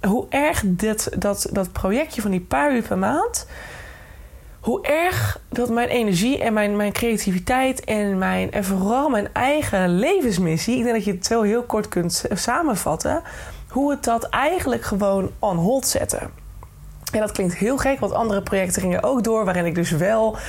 hoe 0.00 0.26
erg 0.28 0.62
dit, 0.66 1.20
dat, 1.20 1.48
dat 1.52 1.72
projectje 1.72 2.22
van 2.22 2.30
die 2.30 2.40
paar 2.40 2.74
uur 2.74 2.82
per 2.82 2.98
maand. 2.98 3.46
Hoe 4.60 4.82
erg 4.82 5.40
dat 5.48 5.70
mijn 5.70 5.88
energie 5.88 6.42
en 6.42 6.52
mijn, 6.52 6.76
mijn 6.76 6.92
creativiteit 6.92 7.84
en, 7.84 8.18
mijn, 8.18 8.52
en 8.52 8.64
vooral 8.64 9.08
mijn 9.08 9.28
eigen 9.32 9.98
levensmissie. 9.98 10.76
Ik 10.76 10.82
denk 10.82 10.94
dat 10.94 11.04
je 11.04 11.12
het 11.12 11.26
zo 11.26 11.42
heel 11.42 11.62
kort 11.62 11.88
kunt 11.88 12.24
samenvatten. 12.32 13.22
Hoe 13.68 13.90
het 13.90 14.04
dat 14.04 14.24
eigenlijk 14.28 14.82
gewoon 14.82 15.30
on 15.38 15.56
hold 15.56 15.86
zette. 15.86 16.18
En 17.16 17.22
dat 17.22 17.32
klinkt 17.32 17.56
heel 17.56 17.76
gek, 17.76 18.00
want 18.00 18.12
andere 18.12 18.42
projecten 18.42 18.82
gingen 18.82 19.02
ook 19.02 19.24
door. 19.24 19.44
Waarin 19.44 19.66
ik 19.66 19.74
dus 19.74 19.90
wel 19.90 20.34
uh, 20.34 20.40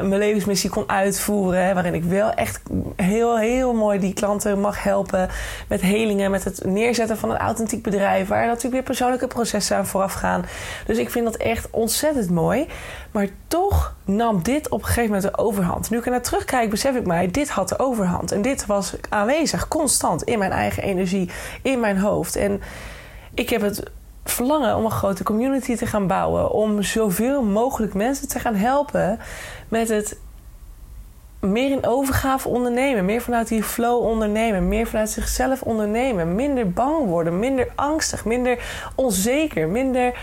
mijn 0.00 0.18
levensmissie 0.18 0.70
kon 0.70 0.88
uitvoeren. 0.88 1.74
Waarin 1.74 1.94
ik 1.94 2.04
wel 2.04 2.30
echt 2.30 2.60
heel, 2.96 3.38
heel 3.38 3.74
mooi 3.74 3.98
die 3.98 4.14
klanten 4.14 4.60
mag 4.60 4.82
helpen. 4.82 5.28
Met 5.68 5.80
helingen, 5.80 6.30
met 6.30 6.44
het 6.44 6.64
neerzetten 6.64 7.16
van 7.16 7.30
een 7.30 7.36
authentiek 7.36 7.82
bedrijf. 7.82 8.28
Waar 8.28 8.46
natuurlijk 8.46 8.72
weer 8.72 8.82
persoonlijke 8.82 9.26
processen 9.26 9.76
aan 9.76 9.86
vooraf 9.86 10.12
gaan. 10.12 10.44
Dus 10.86 10.98
ik 10.98 11.10
vind 11.10 11.24
dat 11.24 11.36
echt 11.36 11.68
ontzettend 11.70 12.30
mooi. 12.30 12.66
Maar 13.10 13.26
toch 13.48 13.94
nam 14.04 14.42
dit 14.42 14.68
op 14.68 14.78
een 14.78 14.86
gegeven 14.86 15.10
moment 15.10 15.22
de 15.22 15.38
overhand. 15.38 15.90
Nu 15.90 15.98
ik 15.98 16.04
er 16.04 16.10
naar 16.10 16.22
terugkijk, 16.22 16.70
besef 16.70 16.96
ik 16.96 17.06
mij, 17.06 17.30
dit 17.30 17.50
had 17.50 17.68
de 17.68 17.78
overhand. 17.78 18.32
En 18.32 18.42
dit 18.42 18.66
was 18.66 18.94
aanwezig, 19.08 19.68
constant 19.68 20.22
in 20.22 20.38
mijn 20.38 20.52
eigen 20.52 20.82
energie, 20.82 21.30
in 21.62 21.80
mijn 21.80 21.98
hoofd. 21.98 22.36
En 22.36 22.60
ik 23.34 23.50
heb 23.50 23.60
het 23.60 23.82
verlangen 24.24 24.76
om 24.76 24.84
een 24.84 24.90
grote 24.90 25.22
community 25.22 25.76
te 25.76 25.86
gaan 25.86 26.06
bouwen. 26.06 26.50
Om 26.50 26.82
zoveel 26.82 27.42
mogelijk 27.42 27.94
mensen 27.94 28.28
te 28.28 28.38
gaan 28.38 28.54
helpen 28.54 29.18
met 29.68 29.88
het 29.88 30.18
meer 31.40 31.70
in 31.70 31.86
overgave 31.86 32.48
ondernemen. 32.48 33.04
Meer 33.04 33.20
vanuit 33.20 33.48
die 33.48 33.62
flow 33.62 34.04
ondernemen. 34.04 34.68
Meer 34.68 34.86
vanuit 34.86 35.10
zichzelf 35.10 35.62
ondernemen. 35.62 36.34
Minder 36.34 36.70
bang 36.70 37.06
worden. 37.06 37.38
Minder 37.38 37.68
angstig. 37.74 38.24
Minder 38.24 38.58
onzeker. 38.94 39.68
Minder 39.68 40.14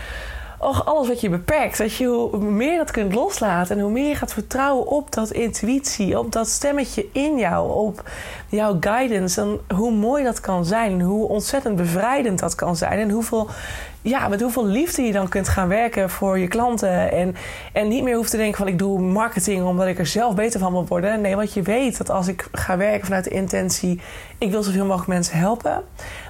och, 0.58 0.84
alles 0.84 1.08
wat 1.08 1.20
je 1.20 1.28
beperkt. 1.28 1.78
Dat 1.78 1.94
je 1.94 2.06
hoe 2.06 2.38
meer 2.38 2.76
dat 2.76 2.90
kunt 2.90 3.14
loslaten 3.14 3.76
en 3.76 3.82
hoe 3.82 3.92
meer 3.92 4.08
je 4.08 4.14
gaat 4.14 4.32
vertrouwen 4.32 4.86
op 4.86 5.12
dat 5.12 5.30
intuïtie, 5.30 6.18
op 6.18 6.32
dat 6.32 6.48
stemmetje 6.48 7.06
in 7.12 7.38
jou, 7.38 7.72
op 7.72 8.10
jouw 8.48 8.76
guidance. 8.80 9.40
En 9.40 9.76
hoe 9.76 9.92
mooi 9.92 10.24
dat 10.24 10.40
kan 10.40 10.64
zijn. 10.64 11.00
Hoe 11.00 11.28
ontzettend 11.28 11.76
bevrijdend 11.76 12.38
dat 12.38 12.54
kan 12.54 12.76
zijn. 12.76 12.98
En 12.98 13.10
hoeveel 13.10 13.48
ja, 14.08 14.28
met 14.28 14.40
hoeveel 14.40 14.66
liefde 14.66 15.02
je 15.02 15.12
dan 15.12 15.28
kunt 15.28 15.48
gaan 15.48 15.68
werken 15.68 16.10
voor 16.10 16.38
je 16.38 16.48
klanten. 16.48 17.12
En, 17.12 17.36
en 17.72 17.88
niet 17.88 18.02
meer 18.02 18.16
hoeft 18.16 18.30
te 18.30 18.36
denken 18.36 18.58
van 18.58 18.68
ik 18.68 18.78
doe 18.78 19.00
marketing 19.00 19.64
omdat 19.64 19.86
ik 19.86 19.98
er 19.98 20.06
zelf 20.06 20.34
beter 20.34 20.60
van 20.60 20.72
wil 20.72 20.86
worden. 20.86 21.20
Nee, 21.20 21.36
want 21.36 21.52
je 21.52 21.62
weet 21.62 21.98
dat 21.98 22.10
als 22.10 22.28
ik 22.28 22.48
ga 22.52 22.76
werken 22.76 23.04
vanuit 23.04 23.24
de 23.24 23.30
intentie, 23.30 24.00
ik 24.38 24.50
wil 24.50 24.62
zoveel 24.62 24.84
mogelijk 24.84 25.08
mensen 25.08 25.38
helpen. 25.38 25.82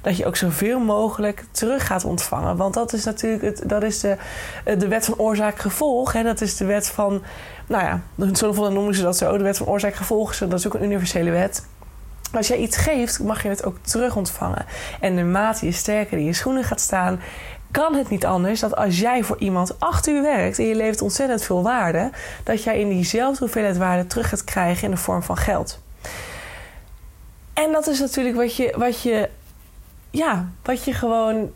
Dat 0.02 0.16
je 0.16 0.26
ook 0.26 0.36
zoveel 0.36 0.80
mogelijk 0.80 1.44
terug 1.50 1.86
gaat 1.86 2.04
ontvangen. 2.04 2.56
Want 2.56 2.74
dat 2.74 2.92
is 2.92 3.04
natuurlijk 3.04 3.42
het, 3.42 3.62
dat 3.68 3.82
is 3.82 4.00
de, 4.00 4.16
de 4.64 4.88
wet 4.88 5.04
van 5.04 5.18
oorzaak-gevolg. 5.18 6.12
Dat 6.12 6.40
is 6.40 6.56
de 6.56 6.64
wet 6.64 6.88
van, 6.88 7.22
nou 7.66 7.84
ja, 7.84 8.00
zoveel 8.32 8.72
noemen 8.72 8.94
ze 8.94 9.02
dat 9.02 9.16
zo. 9.16 9.36
De 9.36 9.44
wet 9.44 9.56
van 9.56 9.66
oorzaak-gevolg, 9.66 10.36
dat 10.36 10.58
is 10.58 10.66
ook 10.66 10.74
een 10.74 10.84
universele 10.84 11.30
wet. 11.30 11.66
Als 12.32 12.48
jij 12.48 12.56
iets 12.56 12.76
geeft, 12.76 13.22
mag 13.22 13.42
je 13.42 13.48
het 13.48 13.64
ook 13.64 13.76
terug 13.82 14.16
ontvangen. 14.16 14.66
En 15.00 15.14
naarmate 15.14 15.66
je 15.66 15.72
sterker 15.72 16.18
in 16.18 16.24
je 16.24 16.32
schoenen 16.32 16.64
gaat 16.64 16.80
staan, 16.80 17.20
kan 17.70 17.94
het 17.94 18.08
niet 18.08 18.26
anders 18.26 18.60
dat 18.60 18.76
als 18.76 19.00
jij 19.00 19.22
voor 19.22 19.38
iemand 19.38 19.80
acht 19.80 20.06
uur 20.06 20.22
werkt 20.22 20.58
en 20.58 20.64
je 20.64 20.74
levert 20.74 21.02
ontzettend 21.02 21.42
veel 21.42 21.62
waarde, 21.62 22.10
dat 22.44 22.62
jij 22.62 22.80
in 22.80 22.88
diezelfde 22.88 23.38
hoeveelheid 23.38 23.76
waarde 23.76 24.06
terug 24.06 24.28
gaat 24.28 24.44
krijgen 24.44 24.84
in 24.84 24.90
de 24.90 24.96
vorm 24.96 25.22
van 25.22 25.36
geld. 25.36 25.80
En 27.52 27.72
dat 27.72 27.86
is 27.86 28.00
natuurlijk 28.00 28.36
wat 28.36 28.56
je, 28.56 28.74
wat 28.76 29.02
je, 29.02 29.28
ja, 30.10 30.48
wat 30.62 30.84
je 30.84 30.92
gewoon 30.92 31.50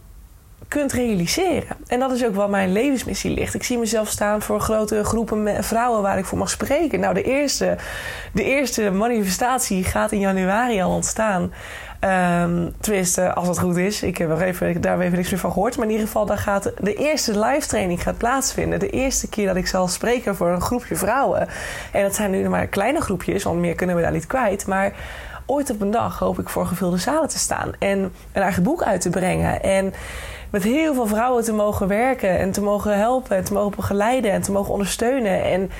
kunt 0.68 0.92
realiseren. 0.92 1.76
En 1.86 2.00
dat 2.00 2.12
is 2.12 2.24
ook 2.24 2.34
wat 2.34 2.48
mijn 2.48 2.72
levensmissie 2.72 3.30
ligt. 3.30 3.54
Ik 3.54 3.62
zie 3.62 3.78
mezelf 3.78 4.08
staan 4.08 4.42
voor 4.42 4.60
grote 4.60 5.04
groepen 5.04 5.64
vrouwen 5.64 6.02
waar 6.02 6.18
ik 6.18 6.24
voor 6.24 6.38
mag 6.38 6.50
spreken. 6.50 7.00
Nou, 7.00 7.14
de 7.14 7.22
eerste, 7.22 7.76
de 8.32 8.44
eerste 8.44 8.90
manifestatie 8.90 9.84
gaat 9.84 10.12
in 10.12 10.18
januari 10.18 10.80
al 10.80 10.94
ontstaan. 10.94 11.52
Um, 12.04 12.74
tenminste, 12.80 13.34
als 13.34 13.48
het 13.48 13.58
goed 13.58 13.76
is. 13.76 14.02
Ik 14.02 14.18
heb 14.18 14.28
nog 14.28 14.40
even, 14.40 14.80
daar 14.80 15.00
even 15.00 15.16
niks 15.16 15.30
meer 15.30 15.40
van 15.40 15.52
gehoord. 15.52 15.76
Maar 15.76 15.84
in 15.86 15.90
ieder 15.90 16.06
geval, 16.06 16.26
daar 16.26 16.38
gaat 16.38 16.72
de 16.78 16.94
eerste 16.94 17.38
live 17.38 17.68
training 17.68 18.02
gaat 18.02 18.18
plaatsvinden. 18.18 18.78
De 18.78 18.90
eerste 18.90 19.28
keer 19.28 19.46
dat 19.46 19.56
ik 19.56 19.66
zal 19.66 19.88
spreken 19.88 20.36
voor 20.36 20.48
een 20.48 20.60
groepje 20.60 20.96
vrouwen. 20.96 21.48
En 21.92 22.02
dat 22.02 22.14
zijn 22.14 22.30
nu 22.30 22.48
maar 22.48 22.66
kleine 22.66 23.00
groepjes, 23.00 23.42
want 23.42 23.58
meer 23.58 23.74
kunnen 23.74 23.96
we 23.96 24.02
daar 24.02 24.12
niet 24.12 24.26
kwijt. 24.26 24.66
Maar 24.66 24.92
ooit 25.46 25.70
op 25.70 25.80
een 25.80 25.90
dag 25.90 26.18
hoop 26.18 26.38
ik 26.38 26.48
voor 26.48 26.66
gevulde 26.66 26.96
zalen 26.96 27.28
te 27.28 27.38
staan. 27.38 27.72
En 27.78 27.98
een 28.32 28.42
eigen 28.42 28.62
boek 28.62 28.82
uit 28.82 29.00
te 29.00 29.10
brengen. 29.10 29.62
En 29.62 29.94
met 30.50 30.62
heel 30.62 30.94
veel 30.94 31.06
vrouwen 31.06 31.44
te 31.44 31.52
mogen 31.52 31.88
werken. 31.88 32.38
En 32.38 32.52
te 32.52 32.62
mogen 32.62 32.98
helpen. 32.98 33.36
En 33.36 33.44
te 33.44 33.52
mogen 33.52 33.76
begeleiden. 33.76 34.32
En 34.32 34.42
te 34.42 34.52
mogen 34.52 34.72
ondersteunen. 34.72 35.44
En 35.44 35.70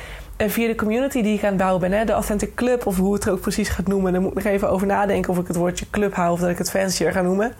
En 0.43 0.51
via 0.51 0.67
de 0.67 0.75
community 0.75 1.23
die 1.23 1.35
ik 1.35 1.43
aan 1.43 1.49
het 1.49 1.59
bouwen 1.59 1.81
ben, 1.81 1.99
hè, 1.99 2.05
de 2.05 2.13
Authentic 2.13 2.55
Club 2.55 2.87
of 2.87 2.97
hoe 2.97 3.15
het 3.15 3.25
er 3.25 3.33
ook 3.33 3.41
precies 3.41 3.69
gaat 3.69 3.87
noemen. 3.87 4.13
Dan 4.13 4.23
moet 4.23 4.31
ik 4.31 4.37
nog 4.37 4.53
even 4.53 4.71
over 4.71 4.87
nadenken 4.87 5.31
of 5.31 5.39
ik 5.39 5.47
het 5.47 5.57
woordje 5.57 5.87
club 5.91 6.15
hou 6.15 6.33
of 6.33 6.41
dat 6.41 6.49
ik 6.49 6.59
het 6.59 6.71
fancier 6.71 7.13
ga 7.13 7.21
noemen. 7.21 7.55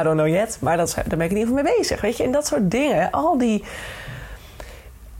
I 0.00 0.02
don't 0.02 0.16
know 0.16 0.28
yet, 0.28 0.58
maar 0.60 0.76
dat, 0.76 0.94
daar 0.94 1.04
ben 1.06 1.20
ik 1.20 1.30
in 1.30 1.36
ieder 1.36 1.48
geval 1.48 1.62
mee 1.62 1.76
bezig. 1.76 2.00
Weet 2.00 2.16
je, 2.16 2.22
en 2.22 2.32
dat 2.32 2.46
soort 2.46 2.70
dingen, 2.70 3.10
al 3.10 3.38
die. 3.38 3.64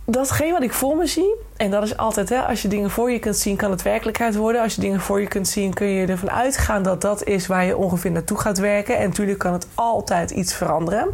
Datgene 0.04 0.52
wat 0.52 0.62
ik 0.62 0.72
voor 0.72 0.96
me 0.96 1.06
zie, 1.06 1.34
en 1.56 1.70
dat 1.70 1.82
is 1.82 1.96
altijd, 1.96 2.28
hè, 2.28 2.40
als 2.40 2.62
je 2.62 2.68
dingen 2.68 2.90
voor 2.90 3.10
je 3.10 3.18
kunt 3.18 3.36
zien, 3.36 3.56
kan 3.56 3.70
het 3.70 3.82
werkelijkheid 3.82 4.36
worden. 4.36 4.62
Als 4.62 4.74
je 4.74 4.80
dingen 4.80 5.00
voor 5.00 5.20
je 5.20 5.28
kunt 5.28 5.48
zien, 5.48 5.74
kun 5.74 5.86
je 5.86 6.06
ervan 6.06 6.30
uitgaan 6.30 6.82
dat 6.82 7.00
dat 7.00 7.24
is 7.24 7.46
waar 7.46 7.64
je 7.64 7.76
ongeveer 7.76 8.10
naartoe 8.10 8.38
gaat 8.38 8.58
werken. 8.58 8.98
En 8.98 9.08
natuurlijk 9.08 9.38
kan 9.38 9.52
het 9.52 9.66
altijd 9.74 10.30
iets 10.30 10.54
veranderen. 10.54 11.08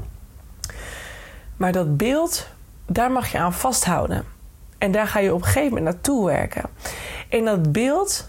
Maar 1.57 1.73
dat 1.73 1.97
beeld, 1.97 2.47
daar 2.87 3.11
mag 3.11 3.33
je 3.33 3.39
aan 3.39 3.53
vasthouden. 3.53 4.41
En 4.83 4.93
daar 4.93 5.07
ga 5.07 5.19
je 5.19 5.35
op 5.35 5.41
een 5.41 5.47
gegeven 5.47 5.69
moment 5.69 5.85
naartoe 5.85 6.27
werken. 6.27 6.62
En 7.29 7.45
dat 7.45 7.73
beeld 7.73 8.29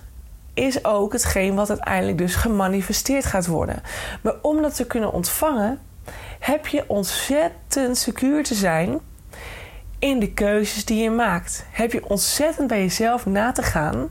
is 0.53 0.85
ook 0.85 1.13
hetgeen 1.13 1.55
wat 1.55 1.69
uiteindelijk 1.69 2.17
dus 2.17 2.35
gemanifesteerd 2.35 3.25
gaat 3.25 3.47
worden. 3.47 3.81
Maar 4.21 4.33
om 4.41 4.61
dat 4.61 4.75
te 4.75 4.87
kunnen 4.87 5.13
ontvangen, 5.13 5.79
heb 6.39 6.67
je 6.67 6.83
ontzettend 6.87 7.97
secuur 7.97 8.43
te 8.43 8.53
zijn 8.53 8.99
in 9.99 10.19
de 10.19 10.33
keuzes 10.33 10.85
die 10.85 11.03
je 11.03 11.09
maakt. 11.09 11.65
Heb 11.71 11.91
je 11.91 12.09
ontzettend 12.09 12.67
bij 12.67 12.79
jezelf 12.79 13.25
na 13.25 13.51
te 13.51 13.63
gaan. 13.63 14.09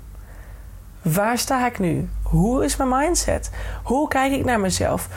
Waar 1.02 1.38
sta 1.38 1.66
ik 1.66 1.78
nu? 1.78 2.08
Hoe 2.22 2.64
is 2.64 2.76
mijn 2.76 2.90
mindset? 2.90 3.50
Hoe 3.82 4.08
kijk 4.08 4.32
ik 4.32 4.44
naar 4.44 4.60
mezelf? 4.60 5.08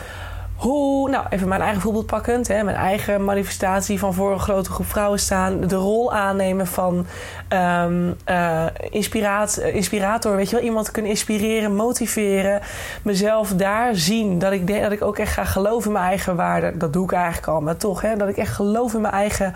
Hoe, 0.56 1.10
nou 1.10 1.26
even 1.30 1.48
mijn 1.48 1.60
eigen 1.60 1.80
voorbeeld 1.80 2.06
pakkend, 2.06 2.48
hè, 2.48 2.62
mijn 2.62 2.76
eigen 2.76 3.24
manifestatie 3.24 3.98
van 3.98 4.14
voor 4.14 4.32
een 4.32 4.40
grote 4.40 4.70
groep 4.70 4.86
vrouwen 4.86 5.18
staan, 5.18 5.60
de 5.60 5.74
rol 5.74 6.12
aannemen 6.12 6.66
van 6.66 7.06
um, 7.48 8.16
uh, 8.30 8.66
inspirator, 9.72 10.36
weet 10.36 10.50
je 10.50 10.56
wel, 10.56 10.64
iemand 10.64 10.90
kunnen 10.90 11.10
inspireren, 11.10 11.74
motiveren, 11.74 12.60
mezelf 13.02 13.52
daar 13.54 13.96
zien, 13.96 14.38
dat 14.38 14.52
ik, 14.52 14.82
dat 14.82 14.92
ik 14.92 15.02
ook 15.02 15.18
echt 15.18 15.32
ga 15.32 15.44
geloven 15.44 15.86
in 15.86 15.92
mijn 15.92 16.04
eigen 16.04 16.36
waarde. 16.36 16.76
Dat 16.76 16.92
doe 16.92 17.04
ik 17.04 17.12
eigenlijk 17.12 17.46
al, 17.46 17.60
maar 17.60 17.76
toch, 17.76 18.00
hè, 18.00 18.16
dat 18.16 18.28
ik 18.28 18.36
echt 18.36 18.54
geloof 18.54 18.94
in 18.94 19.00
mijn 19.00 19.14
eigen, 19.14 19.54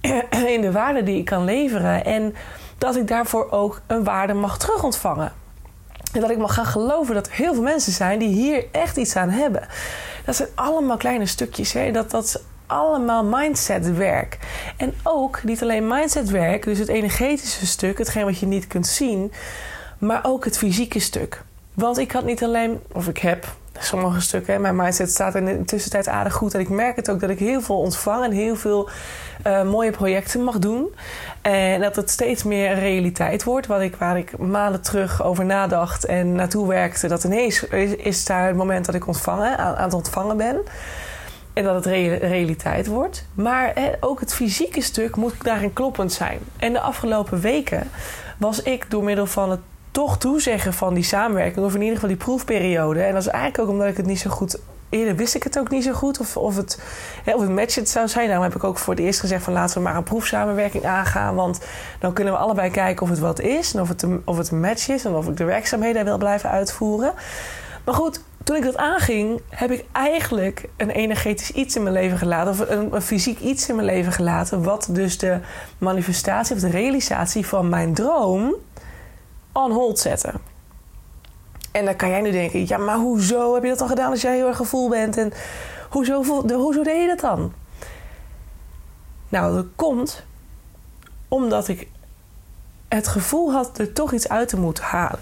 in 0.54 0.60
de 0.60 0.72
waarde 0.72 1.02
die 1.02 1.18
ik 1.18 1.24
kan 1.24 1.44
leveren 1.44 2.04
en 2.04 2.34
dat 2.78 2.96
ik 2.96 3.08
daarvoor 3.08 3.50
ook 3.50 3.80
een 3.86 4.04
waarde 4.04 4.34
mag 4.34 4.58
terugontvangen. 4.58 5.32
En 6.12 6.20
dat 6.20 6.30
ik 6.30 6.38
mag 6.38 6.54
gaan 6.54 6.66
geloven 6.66 7.14
dat 7.14 7.26
er 7.26 7.32
heel 7.32 7.54
veel 7.54 7.62
mensen 7.62 7.92
zijn 7.92 8.18
die 8.18 8.28
hier 8.28 8.64
echt 8.72 8.96
iets 8.96 9.16
aan 9.16 9.30
hebben. 9.30 9.68
Dat 10.26 10.36
zijn 10.36 10.48
allemaal 10.54 10.96
kleine 10.96 11.26
stukjes. 11.26 11.72
Hè? 11.72 11.90
Dat, 11.90 12.10
dat 12.10 12.24
is 12.24 12.36
allemaal 12.66 13.24
mindsetwerk. 13.24 14.38
En 14.76 14.94
ook 15.02 15.42
niet 15.42 15.62
alleen 15.62 15.86
mindsetwerk, 15.86 16.64
dus 16.64 16.78
het 16.78 16.88
energetische 16.88 17.66
stuk, 17.66 17.98
hetgeen 17.98 18.24
wat 18.24 18.38
je 18.38 18.46
niet 18.46 18.66
kunt 18.66 18.86
zien, 18.86 19.32
maar 19.98 20.20
ook 20.22 20.44
het 20.44 20.58
fysieke 20.58 20.98
stuk. 20.98 21.42
Want 21.74 21.98
ik 21.98 22.12
had 22.12 22.24
niet 22.24 22.42
alleen, 22.42 22.80
of 22.92 23.08
ik 23.08 23.18
heb 23.18 23.46
sommige 23.80 24.20
stukken, 24.20 24.60
mijn 24.60 24.76
mindset 24.76 25.10
staat 25.10 25.34
in 25.34 25.44
de 25.44 25.64
tussentijd 25.64 26.08
aardig 26.08 26.32
goed. 26.34 26.54
En 26.54 26.60
ik 26.60 26.68
merk 26.68 26.96
het 26.96 27.10
ook 27.10 27.20
dat 27.20 27.30
ik 27.30 27.38
heel 27.38 27.60
veel 27.60 27.78
ontvang 27.78 28.24
en 28.24 28.30
heel 28.30 28.56
veel 28.56 28.88
uh, 29.46 29.62
mooie 29.62 29.90
projecten 29.90 30.44
mag 30.44 30.58
doen. 30.58 30.94
En 31.42 31.80
dat 31.80 31.96
het 31.96 32.10
steeds 32.10 32.42
meer 32.42 32.74
realiteit 32.74 33.44
wordt. 33.44 33.66
Wat 33.66 33.80
ik, 33.80 33.96
waar 33.96 34.18
ik 34.18 34.38
maanden 34.38 34.82
terug 34.82 35.22
over 35.22 35.44
nadacht 35.44 36.04
en 36.04 36.32
naartoe 36.32 36.68
werkte. 36.68 37.08
Dat 37.08 37.24
ineens 37.24 37.64
is, 37.96 38.24
daar 38.24 38.46
het 38.46 38.56
moment 38.56 38.86
dat 38.86 38.94
ik 38.94 39.06
ontvangen, 39.06 39.58
aan 39.58 39.84
het 39.84 39.94
ontvangen 39.94 40.36
ben. 40.36 40.60
En 41.52 41.64
dat 41.64 41.74
het 41.74 41.86
realiteit 42.22 42.86
wordt. 42.86 43.26
Maar 43.34 43.74
ook 44.00 44.20
het 44.20 44.34
fysieke 44.34 44.80
stuk 44.80 45.16
moet 45.16 45.34
daarin 45.42 45.72
kloppend 45.72 46.12
zijn. 46.12 46.38
En 46.56 46.72
de 46.72 46.80
afgelopen 46.80 47.40
weken 47.40 47.90
was 48.38 48.62
ik 48.62 48.90
door 48.90 49.04
middel 49.04 49.26
van 49.26 49.50
het 49.50 49.60
toch 49.96 50.18
toezeggen 50.18 50.72
van 50.72 50.94
die 50.94 51.04
samenwerking, 51.04 51.66
of 51.66 51.74
in 51.74 51.80
ieder 51.80 51.94
geval 51.94 52.08
die 52.08 52.18
proefperiode. 52.18 53.02
En 53.02 53.12
dat 53.12 53.22
is 53.22 53.28
eigenlijk 53.28 53.58
ook 53.62 53.68
omdat 53.68 53.88
ik 53.88 53.96
het 53.96 54.06
niet 54.06 54.18
zo 54.18 54.30
goed 54.30 54.58
eerder 54.88 55.16
wist 55.16 55.34
ik 55.34 55.42
het 55.42 55.58
ook 55.58 55.70
niet 55.70 55.84
zo 55.84 55.92
goed 55.92 56.20
of, 56.20 56.36
of, 56.36 56.56
het, 56.56 56.82
of 57.24 57.40
het 57.40 57.50
match 57.50 57.74
het 57.74 57.88
zou 57.88 58.08
zijn. 58.08 58.26
Daarom 58.26 58.44
heb 58.44 58.54
ik 58.54 58.64
ook 58.64 58.78
voor 58.78 58.94
het 58.94 59.02
eerst 59.02 59.20
gezegd 59.20 59.44
van 59.44 59.52
laten 59.52 59.76
we 59.76 59.82
maar 59.82 59.96
een 59.96 60.02
proefsamenwerking 60.02 60.84
aangaan. 60.84 61.34
Want 61.34 61.60
dan 61.98 62.12
kunnen 62.12 62.32
we 62.32 62.38
allebei 62.38 62.70
kijken 62.70 63.02
of 63.02 63.08
het 63.08 63.18
wat 63.18 63.40
is 63.40 63.74
en 63.74 63.80
of 63.80 63.88
het, 63.88 64.02
een, 64.02 64.22
of 64.24 64.36
het 64.36 64.50
een 64.50 64.60
match 64.60 64.88
is 64.88 65.04
en 65.04 65.14
of 65.14 65.28
ik 65.28 65.36
de 65.36 65.44
werkzaamheden 65.44 66.04
wil 66.04 66.18
blijven 66.18 66.50
uitvoeren. 66.50 67.12
Maar 67.84 67.94
goed, 67.94 68.20
toen 68.44 68.56
ik 68.56 68.62
dat 68.62 68.76
aanging, 68.76 69.40
heb 69.48 69.70
ik 69.70 69.84
eigenlijk 69.92 70.68
een 70.76 70.90
energetisch 70.90 71.50
iets 71.50 71.76
in 71.76 71.82
mijn 71.82 71.94
leven 71.94 72.18
gelaten, 72.18 72.52
of 72.52 72.70
een, 72.70 72.94
een 72.94 73.02
fysiek 73.02 73.40
iets 73.40 73.68
in 73.68 73.74
mijn 73.74 73.86
leven 73.86 74.12
gelaten, 74.12 74.62
wat 74.62 74.88
dus 74.90 75.18
de 75.18 75.38
manifestatie 75.78 76.54
of 76.54 76.60
de 76.60 76.70
realisatie 76.70 77.46
van 77.46 77.68
mijn 77.68 77.94
droom 77.94 78.54
on 79.56 79.72
hold 79.72 79.98
zette. 79.98 80.32
En 81.72 81.84
dan 81.84 81.96
kan 81.96 82.08
jij 82.08 82.20
nu 82.20 82.30
denken, 82.30 82.68
ja, 82.68 82.78
maar 82.78 82.96
hoezo 82.96 83.54
heb 83.54 83.62
je 83.62 83.68
dat 83.68 83.78
dan 83.78 83.88
gedaan 83.88 84.10
als 84.10 84.20
jij 84.20 84.36
heel 84.36 84.46
erg 84.46 84.56
gevoel 84.56 84.88
bent? 84.88 85.16
En 85.16 85.32
hoezo, 85.90 86.22
hoezo 86.54 86.82
deed 86.82 87.00
je 87.00 87.06
dat 87.06 87.20
dan? 87.20 87.52
Nou, 89.28 89.54
dat 89.54 89.66
komt 89.76 90.24
omdat 91.28 91.68
ik 91.68 91.88
het 92.88 93.08
gevoel 93.08 93.52
had 93.52 93.78
er 93.78 93.92
toch 93.92 94.12
iets 94.12 94.28
uit 94.28 94.48
te 94.48 94.58
moeten 94.58 94.84
halen. 94.84 95.20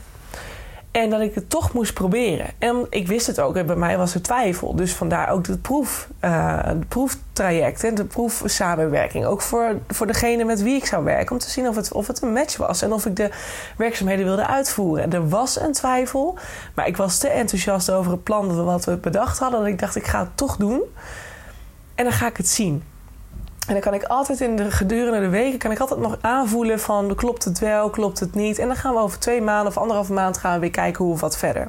En 0.95 1.11
dat 1.11 1.21
ik 1.21 1.35
het 1.35 1.51
toch 1.51 1.73
moest 1.73 1.95
proberen. 1.95 2.47
En 2.59 2.87
ik 2.91 3.07
wist 3.07 3.27
het 3.27 3.41
ook. 3.41 3.67
Bij 3.67 3.77
mij 3.77 3.99
was 3.99 4.15
er 4.15 4.23
twijfel. 4.23 4.77
Dus 4.77 4.93
vandaar 4.93 5.29
ook 5.29 5.47
het 5.47 5.63
proef, 5.63 6.09
uh, 6.21 6.71
proeftraject. 6.89 7.85
En 7.85 7.95
de 7.95 8.05
proefsamenwerking. 8.05 9.25
Ook 9.25 9.43
voor, 9.43 9.79
voor 9.89 10.07
degene 10.07 10.45
met 10.45 10.63
wie 10.63 10.77
ik 10.77 10.87
zou 10.87 11.05
werken. 11.05 11.33
Om 11.33 11.39
te 11.39 11.51
zien 11.51 11.69
of 11.69 11.77
het, 11.77 11.93
of 11.93 12.07
het 12.07 12.23
een 12.23 12.33
match 12.33 12.57
was. 12.57 12.83
En 12.83 12.93
of 12.93 13.07
ik 13.07 13.17
de 13.17 13.31
werkzaamheden 13.77 14.25
wilde 14.25 14.47
uitvoeren. 14.47 15.05
En 15.05 15.13
er 15.13 15.29
was 15.29 15.61
een 15.61 15.73
twijfel. 15.73 16.39
Maar 16.75 16.87
ik 16.87 16.97
was 16.97 17.19
te 17.19 17.29
enthousiast 17.29 17.91
over 17.91 18.13
het 18.13 18.23
plan 18.23 18.65
wat 18.65 18.85
we 18.85 18.97
bedacht 18.97 19.39
hadden. 19.39 19.61
Dat 19.61 19.69
ik 19.69 19.79
dacht, 19.79 19.97
ik 19.97 20.07
ga 20.07 20.21
het 20.21 20.37
toch 20.37 20.57
doen. 20.57 20.83
En 21.95 22.05
dan 22.05 22.13
ga 22.13 22.27
ik 22.27 22.37
het 22.37 22.49
zien. 22.49 22.83
En 23.67 23.73
dan 23.73 23.83
kan 23.83 23.95
ik 23.95 24.03
altijd 24.03 24.41
in 24.41 24.57
de 24.57 24.71
gedurende 24.71 25.21
de 25.21 25.29
weken 25.29 25.59
kan 25.59 25.71
ik 25.71 25.79
altijd 25.79 26.01
nog 26.01 26.17
aanvoelen 26.21 26.81
van 26.81 27.15
klopt 27.15 27.45
het 27.45 27.59
wel, 27.59 27.91
klopt 27.91 28.21
het 28.21 28.35
niet. 28.35 28.59
En 28.59 28.67
dan 28.67 28.77
gaan 28.77 28.95
we 28.95 29.01
over 29.01 29.19
twee 29.19 29.43
maanden 29.43 29.67
of 29.67 29.79
anderhalve 29.79 30.13
maand 30.13 30.39
gaan 30.39 30.55
we 30.55 30.61
weer 30.61 30.71
kijken 30.71 31.05
hoe 31.05 31.13
of 31.13 31.21
wat 31.21 31.37
verder. 31.37 31.69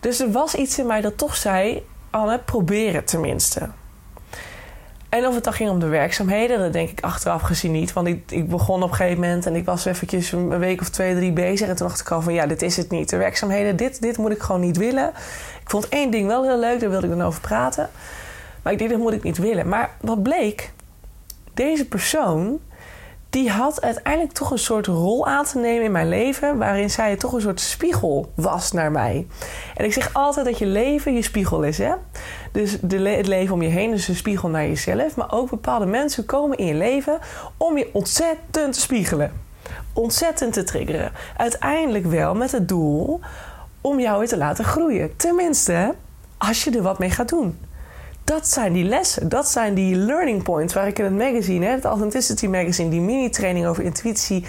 Dus 0.00 0.20
er 0.20 0.30
was 0.30 0.54
iets 0.54 0.78
in 0.78 0.86
mij 0.86 1.00
dat 1.00 1.18
toch 1.18 1.36
zei, 1.36 1.86
Anne, 2.10 2.38
probeer 2.38 2.94
het 2.94 3.06
tenminste. 3.06 3.68
En 5.08 5.26
of 5.26 5.34
het 5.34 5.44
dan 5.44 5.52
ging 5.52 5.70
om 5.70 5.78
de 5.78 5.86
werkzaamheden, 5.86 6.58
dat 6.58 6.72
denk 6.72 6.88
ik 6.90 7.00
achteraf 7.00 7.42
gezien 7.42 7.72
niet. 7.72 7.92
Want 7.92 8.06
ik, 8.06 8.30
ik 8.30 8.48
begon 8.48 8.82
op 8.82 8.90
een 8.90 8.96
gegeven 8.96 9.20
moment 9.20 9.46
en 9.46 9.56
ik 9.56 9.64
was 9.64 9.84
eventjes 9.84 10.32
een 10.32 10.58
week 10.58 10.80
of 10.80 10.88
twee, 10.88 11.14
drie 11.14 11.32
bezig. 11.32 11.68
En 11.68 11.76
toen 11.76 11.86
dacht 11.86 12.00
ik 12.00 12.10
al 12.10 12.22
van 12.22 12.32
ja, 12.32 12.46
dit 12.46 12.62
is 12.62 12.76
het 12.76 12.90
niet. 12.90 13.10
De 13.10 13.16
werkzaamheden, 13.16 13.76
dit, 13.76 14.00
dit 14.00 14.18
moet 14.18 14.30
ik 14.30 14.42
gewoon 14.42 14.60
niet 14.60 14.76
willen. 14.76 15.08
Ik 15.60 15.70
vond 15.70 15.88
één 15.88 16.10
ding 16.10 16.26
wel 16.26 16.42
heel 16.42 16.58
leuk, 16.58 16.80
daar 16.80 16.90
wilde 16.90 17.06
ik 17.06 17.12
dan 17.12 17.26
over 17.26 17.40
praten. 17.40 17.90
Maar 18.62 18.72
ik 18.72 18.78
dacht, 18.78 18.90
dat 18.90 19.00
moet 19.00 19.12
ik 19.12 19.22
niet 19.22 19.38
willen. 19.38 19.68
Maar 19.68 19.90
wat 20.00 20.22
bleek, 20.22 20.72
deze 21.60 21.86
persoon 21.86 22.60
die 23.30 23.50
had 23.50 23.82
uiteindelijk 23.82 24.32
toch 24.32 24.50
een 24.50 24.58
soort 24.58 24.86
rol 24.86 25.26
aan 25.26 25.44
te 25.44 25.58
nemen 25.58 25.84
in 25.84 25.92
mijn 25.92 26.08
leven, 26.08 26.58
waarin 26.58 26.90
zij 26.90 27.16
toch 27.16 27.32
een 27.32 27.40
soort 27.40 27.60
spiegel 27.60 28.32
was 28.34 28.72
naar 28.72 28.90
mij. 28.90 29.26
En 29.76 29.84
ik 29.84 29.92
zeg 29.92 30.10
altijd 30.12 30.46
dat 30.46 30.58
je 30.58 30.66
leven 30.66 31.14
je 31.14 31.22
spiegel 31.22 31.62
is, 31.62 31.78
hè? 31.78 31.92
Dus 32.52 32.78
de 32.80 33.08
het 33.08 33.26
leven 33.26 33.54
om 33.54 33.62
je 33.62 33.68
heen 33.68 33.92
is 33.92 34.08
een 34.08 34.16
spiegel 34.16 34.48
naar 34.48 34.66
jezelf, 34.66 35.16
maar 35.16 35.32
ook 35.32 35.50
bepaalde 35.50 35.86
mensen 35.86 36.24
komen 36.24 36.58
in 36.58 36.66
je 36.66 36.74
leven 36.74 37.18
om 37.56 37.78
je 37.78 37.90
ontzettend 37.92 38.72
te 38.72 38.80
spiegelen, 38.80 39.32
ontzettend 39.92 40.52
te 40.52 40.62
triggeren. 40.62 41.12
Uiteindelijk 41.36 42.06
wel 42.06 42.34
met 42.34 42.52
het 42.52 42.68
doel 42.68 43.20
om 43.80 44.00
jou 44.00 44.18
weer 44.18 44.28
te 44.28 44.36
laten 44.36 44.64
groeien. 44.64 45.16
Tenminste, 45.16 45.94
als 46.38 46.64
je 46.64 46.70
er 46.70 46.82
wat 46.82 46.98
mee 46.98 47.10
gaat 47.10 47.28
doen 47.28 47.58
dat 48.24 48.48
zijn 48.48 48.72
die 48.72 48.84
lessen. 48.84 49.28
Dat 49.28 49.48
zijn 49.48 49.74
die 49.74 49.96
learning 49.96 50.42
points 50.42 50.74
waar 50.74 50.86
ik 50.86 50.98
in 50.98 51.04
het 51.04 51.14
magazine, 51.14 51.66
het 51.66 51.84
Authenticity 51.84 52.46
Magazine, 52.46 52.90
die 52.90 53.00
mini-training 53.00 53.66
over 53.66 53.84
intuïtie, 53.84 54.44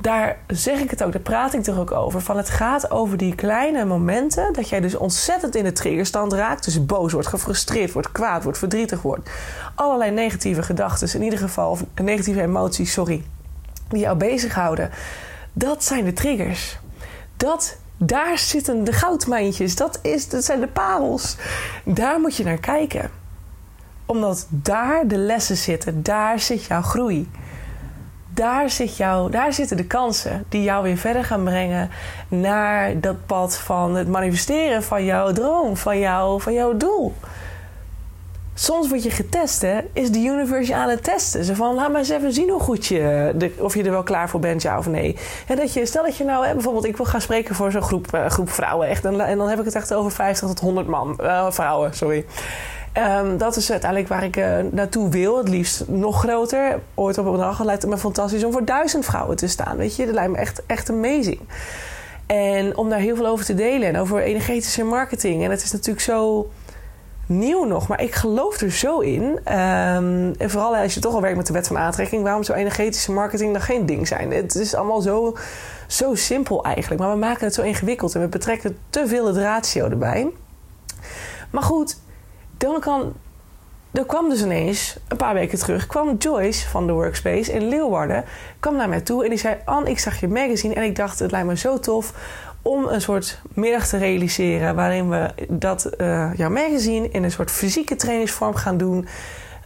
daar 0.00 0.38
zeg 0.46 0.80
ik 0.80 0.90
het 0.90 1.02
ook, 1.02 1.12
daar 1.12 1.20
praat 1.20 1.54
ik 1.54 1.66
er 1.66 1.78
ook 1.78 1.92
over. 1.92 2.20
Van 2.20 2.36
het 2.36 2.50
gaat 2.50 2.90
over 2.90 3.16
die 3.16 3.34
kleine 3.34 3.84
momenten 3.84 4.52
dat 4.52 4.68
jij 4.68 4.80
dus 4.80 4.94
ontzettend 4.94 5.54
in 5.54 5.64
de 5.64 5.72
triggerstand 5.72 6.32
raakt. 6.32 6.64
Dus 6.64 6.86
boos 6.86 7.12
wordt, 7.12 7.28
gefrustreerd 7.28 7.92
wordt, 7.92 8.12
kwaad 8.12 8.42
wordt, 8.42 8.58
verdrietig 8.58 9.02
wordt. 9.02 9.30
Allerlei 9.74 10.10
negatieve 10.10 10.62
gedachten, 10.62 11.14
in 11.14 11.22
ieder 11.22 11.38
geval, 11.38 11.70
of 11.70 11.84
negatieve 12.02 12.42
emoties, 12.42 12.92
sorry, 12.92 13.24
die 13.88 14.00
jou 14.00 14.16
bezighouden. 14.16 14.90
Dat 15.52 15.84
zijn 15.84 16.04
de 16.04 16.12
triggers. 16.12 16.78
Dat 17.36 17.76
daar 17.96 18.38
zitten 18.38 18.84
de 18.84 18.92
goudmijntjes. 18.92 19.76
Dat, 19.76 19.98
is, 20.02 20.28
dat 20.28 20.44
zijn 20.44 20.60
de 20.60 20.66
parels. 20.66 21.36
Daar 21.84 22.20
moet 22.20 22.36
je 22.36 22.44
naar 22.44 22.58
kijken. 22.58 23.10
Omdat 24.06 24.46
daar 24.48 25.08
de 25.08 25.16
lessen 25.16 25.56
zitten. 25.56 26.02
Daar 26.02 26.40
zit 26.40 26.64
jouw 26.64 26.82
groei. 26.82 27.30
Daar, 28.34 28.70
zit 28.70 28.96
jouw, 28.96 29.28
daar 29.28 29.52
zitten 29.52 29.76
de 29.76 29.86
kansen 29.86 30.44
die 30.48 30.62
jou 30.62 30.82
weer 30.82 30.96
verder 30.96 31.24
gaan 31.24 31.44
brengen 31.44 31.90
naar 32.28 33.00
dat 33.00 33.26
pad 33.26 33.56
van 33.56 33.94
het 33.94 34.08
manifesteren 34.08 34.82
van 34.82 35.04
jouw 35.04 35.32
droom, 35.32 35.76
van, 35.76 35.98
jou, 35.98 36.40
van 36.40 36.52
jouw 36.52 36.76
doel. 36.76 37.14
Soms 38.54 38.88
word 38.88 39.02
je 39.02 39.10
getest, 39.10 39.62
hè, 39.62 39.80
is 39.92 40.10
de 40.10 40.18
universe 40.18 40.74
aan 40.74 40.88
het 40.88 41.04
testen. 41.04 41.44
Ze 41.44 41.56
van, 41.56 41.74
laat 41.74 41.88
maar 41.88 41.98
eens 41.98 42.08
even 42.08 42.32
zien 42.32 42.50
hoe 42.50 42.60
goed 42.60 42.86
je, 42.86 43.32
de, 43.36 43.52
of 43.58 43.74
je 43.74 43.82
er 43.82 43.90
wel 43.90 44.02
klaar 44.02 44.28
voor 44.28 44.40
bent, 44.40 44.62
ja 44.62 44.78
of 44.78 44.86
nee. 44.86 45.16
En 45.46 45.56
dat 45.56 45.72
je, 45.72 45.86
stel 45.86 46.04
dat 46.04 46.16
je 46.16 46.24
nou, 46.24 46.46
hè, 46.46 46.52
bijvoorbeeld, 46.52 46.84
ik 46.84 46.96
wil 46.96 47.06
gaan 47.06 47.20
spreken 47.20 47.54
voor 47.54 47.70
zo'n 47.70 47.82
groep, 47.82 48.14
uh, 48.14 48.26
groep 48.26 48.50
vrouwen, 48.50 48.88
echt, 48.88 49.04
en, 49.04 49.20
en, 49.20 49.38
dan 49.38 49.48
heb 49.48 49.58
ik 49.58 49.64
het 49.64 49.74
echt 49.74 49.94
over 49.94 50.10
50 50.10 50.48
tot 50.48 50.60
100 50.60 50.86
man, 50.86 51.18
uh, 51.20 51.50
vrouwen, 51.50 51.94
sorry. 51.94 52.24
Um, 53.18 53.38
dat 53.38 53.56
is 53.56 53.70
uiteindelijk 53.70 54.10
waar 54.10 54.24
ik 54.24 54.36
naartoe 54.72 55.08
wil. 55.08 55.38
Het 55.38 55.48
liefst 55.48 55.88
nog 55.88 56.18
groter. 56.18 56.80
Ooit 56.94 57.18
op 57.18 57.26
een 57.26 57.36
dag 57.36 57.64
lijkt 57.64 57.82
het 57.82 57.90
me 57.90 57.98
fantastisch 57.98 58.44
om 58.44 58.52
voor 58.52 58.64
duizend 58.64 59.04
vrouwen 59.04 59.36
te 59.36 59.48
staan. 59.48 59.76
Weet 59.76 59.96
je, 59.96 60.04
dat 60.04 60.14
lijkt 60.14 60.30
me 60.30 60.38
echt, 60.38 60.62
echt 60.66 60.90
amazing. 60.90 61.40
En 62.26 62.76
om 62.76 62.88
daar 62.88 62.98
heel 62.98 63.16
veel 63.16 63.26
over 63.26 63.44
te 63.44 63.54
delen 63.54 63.88
en 63.88 63.98
over 63.98 64.22
energetische 64.22 64.84
marketing. 64.84 65.44
En 65.44 65.50
het 65.50 65.62
is 65.62 65.72
natuurlijk 65.72 66.04
zo 66.04 66.50
nieuw 67.26 67.64
nog, 67.64 67.88
maar 67.88 68.02
ik 68.02 68.14
geloof 68.14 68.60
er 68.60 68.70
zo 68.70 68.98
in. 68.98 69.22
Um, 69.22 70.34
en 70.38 70.50
vooral 70.50 70.76
als 70.76 70.94
je 70.94 71.00
toch 71.00 71.14
al 71.14 71.20
werkt 71.20 71.36
met 71.36 71.46
de 71.46 71.52
wet 71.52 71.66
van 71.66 71.78
aantrekking, 71.78 72.22
waarom 72.22 72.42
zou 72.42 72.58
energetische 72.58 73.12
marketing 73.12 73.52
dan 73.52 73.62
geen 73.62 73.86
ding 73.86 74.08
zijn? 74.08 74.30
Het 74.30 74.54
is 74.54 74.74
allemaal 74.74 75.00
zo, 75.00 75.36
zo 75.86 76.14
simpel 76.14 76.64
eigenlijk, 76.64 77.00
maar 77.00 77.10
we 77.10 77.18
maken 77.18 77.44
het 77.44 77.54
zo 77.54 77.62
ingewikkeld 77.62 78.14
en 78.14 78.20
we 78.20 78.28
betrekken 78.28 78.78
te 78.90 79.06
veel 79.06 79.26
het 79.26 79.36
ratio 79.36 79.88
erbij. 79.88 80.30
Maar 81.50 81.62
goed, 81.62 81.96
dan 82.58 82.80
kan. 82.80 83.12
Er 83.92 84.04
kwam 84.04 84.28
dus 84.28 84.42
ineens, 84.42 84.96
een 85.08 85.16
paar 85.16 85.34
weken 85.34 85.58
terug, 85.58 85.86
kwam 85.86 86.16
Joyce 86.16 86.68
van 86.68 86.86
de 86.86 86.92
Workspace 86.92 87.52
in 87.52 87.68
Leeuwarden. 87.68 88.24
kwam 88.60 88.76
naar 88.76 88.88
mij 88.88 89.00
toe 89.00 89.24
en 89.24 89.30
die 89.30 89.38
zei: 89.38 89.56
Anne, 89.64 89.90
ik 89.90 89.98
zag 89.98 90.20
je 90.20 90.28
magazine 90.28 90.74
en 90.74 90.82
ik 90.82 90.96
dacht, 90.96 91.18
het 91.18 91.30
lijkt 91.30 91.46
me 91.46 91.56
zo 91.56 91.78
tof 91.78 92.12
om 92.64 92.86
een 92.88 93.00
soort 93.00 93.40
middag 93.54 93.86
te 93.86 93.96
realiseren 93.96 94.74
waarin 94.74 95.08
we 95.08 95.30
dat 95.48 95.90
uh, 95.98 96.30
jouw 96.36 96.50
magazine 96.50 97.08
in 97.08 97.24
een 97.24 97.30
soort 97.30 97.50
fysieke 97.50 97.96
trainingsvorm 97.96 98.54
gaan 98.54 98.76
doen. 98.76 99.06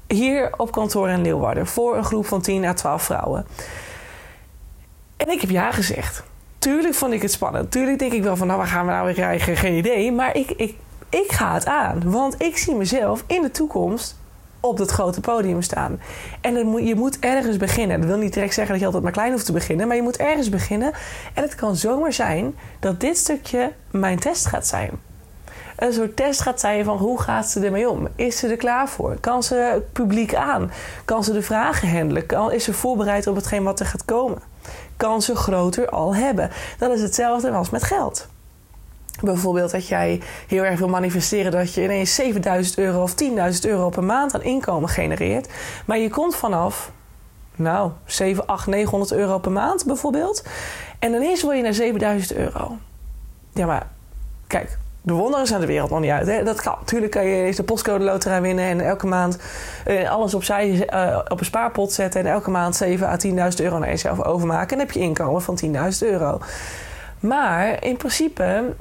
Hier 0.06 0.52
op 0.56 0.72
kantoor 0.72 1.08
in 1.08 1.22
Leeuwarden 1.22 1.66
voor 1.66 1.96
een 1.96 2.04
groep 2.04 2.26
van 2.26 2.40
10 2.40 2.64
à 2.64 2.72
12 2.72 3.02
vrouwen. 3.02 3.46
En 5.16 5.30
ik 5.30 5.40
heb 5.40 5.50
ja 5.50 5.70
gezegd. 5.70 6.22
Tuurlijk 6.58 6.94
vond 6.94 7.12
ik 7.12 7.22
het 7.22 7.32
spannend. 7.32 7.70
Tuurlijk 7.70 7.98
denk 7.98 8.12
ik 8.12 8.22
wel 8.22 8.36
van, 8.36 8.46
nou, 8.46 8.58
waar 8.58 8.68
gaan 8.68 8.86
we 8.86 8.92
nou 8.92 9.04
weer 9.04 9.14
krijgen? 9.14 9.56
Geen 9.56 9.74
idee. 9.74 10.12
Maar 10.12 10.36
ik, 10.36 10.50
ik, 10.50 10.76
ik 11.08 11.32
ga 11.32 11.54
het 11.54 11.66
aan. 11.66 12.10
Want 12.10 12.42
ik 12.42 12.56
zie 12.56 12.74
mezelf 12.74 13.24
in 13.26 13.42
de 13.42 13.50
toekomst 13.50 14.17
op 14.60 14.76
dat 14.76 14.90
grote 14.90 15.20
podium 15.20 15.62
staan. 15.62 16.00
En 16.40 16.84
je 16.84 16.94
moet 16.94 17.18
ergens 17.18 17.56
beginnen. 17.56 18.00
Dat 18.00 18.08
wil 18.08 18.18
niet 18.18 18.34
direct 18.34 18.54
zeggen 18.54 18.72
dat 18.72 18.80
je 18.80 18.86
altijd 18.86 19.04
maar 19.04 19.12
klein 19.12 19.32
hoeft 19.32 19.46
te 19.46 19.52
beginnen. 19.52 19.86
Maar 19.86 19.96
je 19.96 20.02
moet 20.02 20.16
ergens 20.16 20.48
beginnen. 20.48 20.92
En 21.34 21.42
het 21.42 21.54
kan 21.54 21.76
zomaar 21.76 22.12
zijn 22.12 22.54
dat 22.80 23.00
dit 23.00 23.16
stukje 23.16 23.72
mijn 23.90 24.18
test 24.18 24.46
gaat 24.46 24.66
zijn. 24.66 24.90
Een 25.76 25.92
soort 25.92 26.16
test 26.16 26.40
gaat 26.40 26.60
zijn 26.60 26.84
van 26.84 26.96
hoe 26.96 27.20
gaat 27.20 27.48
ze 27.48 27.60
ermee 27.60 27.90
om? 27.90 28.08
Is 28.16 28.38
ze 28.38 28.48
er 28.48 28.56
klaar 28.56 28.88
voor? 28.88 29.16
Kan 29.20 29.42
ze 29.42 29.54
het 29.54 29.92
publiek 29.92 30.34
aan? 30.34 30.70
Kan 31.04 31.24
ze 31.24 31.32
de 31.32 31.42
vragen 31.42 31.96
handelen? 31.96 32.52
Is 32.52 32.64
ze 32.64 32.72
voorbereid 32.72 33.26
op 33.26 33.34
hetgeen 33.34 33.62
wat 33.62 33.80
er 33.80 33.86
gaat 33.86 34.04
komen? 34.04 34.38
Kan 34.96 35.22
ze 35.22 35.36
groter 35.36 35.88
al 35.88 36.14
hebben? 36.14 36.50
Dat 36.78 36.90
is 36.90 37.02
hetzelfde 37.02 37.50
als 37.50 37.70
met 37.70 37.82
geld. 37.82 38.28
Bijvoorbeeld 39.20 39.70
dat 39.70 39.88
jij 39.88 40.20
heel 40.46 40.64
erg 40.64 40.78
wil 40.78 40.88
manifesteren 40.88 41.52
dat 41.52 41.74
je 41.74 41.82
ineens 41.82 42.14
7000 42.14 42.78
euro 42.78 43.02
of 43.02 43.14
10.000 43.22 43.28
euro 43.60 43.88
per 43.88 44.04
maand 44.04 44.34
aan 44.34 44.42
inkomen 44.42 44.88
genereert. 44.88 45.48
Maar 45.84 45.98
je 45.98 46.10
komt 46.10 46.36
vanaf, 46.36 46.92
nou, 47.56 47.90
7, 48.04 48.46
8, 48.46 48.66
900 48.66 49.12
euro 49.12 49.38
per 49.38 49.52
maand 49.52 49.84
bijvoorbeeld. 49.84 50.44
En 50.98 51.14
ineens 51.14 51.42
wil 51.42 51.52
je 51.52 51.62
naar 51.62 51.74
7000 51.74 52.38
euro. 52.38 52.76
Ja, 53.52 53.66
maar 53.66 53.86
kijk, 54.46 54.78
de 55.02 55.12
wonderen 55.12 55.46
zijn 55.46 55.60
de 55.60 55.66
wereld 55.66 55.90
nog 55.90 56.00
niet 56.00 56.10
uit. 56.10 56.46
Dat 56.46 56.60
kan. 56.60 56.76
Natuurlijk 56.78 57.12
kan 57.12 57.24
je 57.24 57.44
eens 57.44 57.56
de 57.56 57.62
postcode 57.62 58.04
loterij 58.04 58.40
winnen 58.40 58.64
en 58.64 58.80
elke 58.80 59.06
maand 59.06 59.38
uh, 59.86 60.10
alles 60.10 60.34
opzij 60.34 60.88
uh, 60.94 61.18
op 61.28 61.38
een 61.38 61.46
spaarpot 61.46 61.92
zetten. 61.92 62.20
En 62.20 62.26
elke 62.32 62.50
maand 62.50 62.76
7 62.76 63.08
à 63.08 63.16
10.000 63.50 63.64
euro 63.64 63.78
naar 63.78 63.88
jezelf 63.88 64.22
overmaken. 64.22 64.72
En 64.72 64.78
heb 64.78 64.92
je 64.92 65.00
inkomen 65.00 65.42
van 65.42 65.58
10.000 65.64 65.70
euro. 65.98 66.40
Maar 67.20 67.84
in 67.84 67.96
principe 67.96 68.74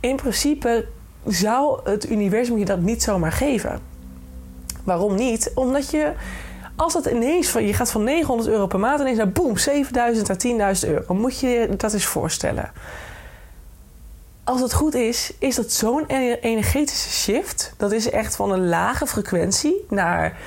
in 0.00 0.16
principe 0.16 0.86
zou 1.26 1.80
het 1.84 2.10
universum 2.10 2.58
je 2.58 2.64
dat 2.64 2.80
niet 2.80 3.02
zomaar 3.02 3.32
geven. 3.32 3.80
Waarom 4.84 5.14
niet? 5.14 5.52
Omdat 5.54 5.90
je, 5.90 6.12
als 6.76 6.94
het 6.94 7.06
ineens 7.06 7.48
van 7.48 7.66
je 7.66 7.74
gaat 7.74 7.90
van 7.90 8.04
900 8.04 8.48
euro 8.48 8.66
per 8.66 8.78
maand 8.78 9.00
ineens 9.00 9.16
naar 9.16 9.32
boem, 9.32 9.56
7000 9.56 10.28
naar 10.58 10.74
10.000 10.84 10.88
euro, 10.88 11.14
moet 11.14 11.40
je 11.40 11.48
je 11.48 11.76
dat 11.76 11.92
eens 11.92 12.04
voorstellen. 12.04 12.72
Als 14.44 14.60
het 14.60 14.72
goed 14.72 14.94
is, 14.94 15.32
is 15.38 15.54
dat 15.54 15.72
zo'n 15.72 16.06
energetische 16.40 17.10
shift. 17.10 17.74
Dat 17.76 17.92
is 17.92 18.10
echt 18.10 18.36
van 18.36 18.52
een 18.52 18.68
lage 18.68 19.06
frequentie 19.06 19.84
naar 19.88 20.38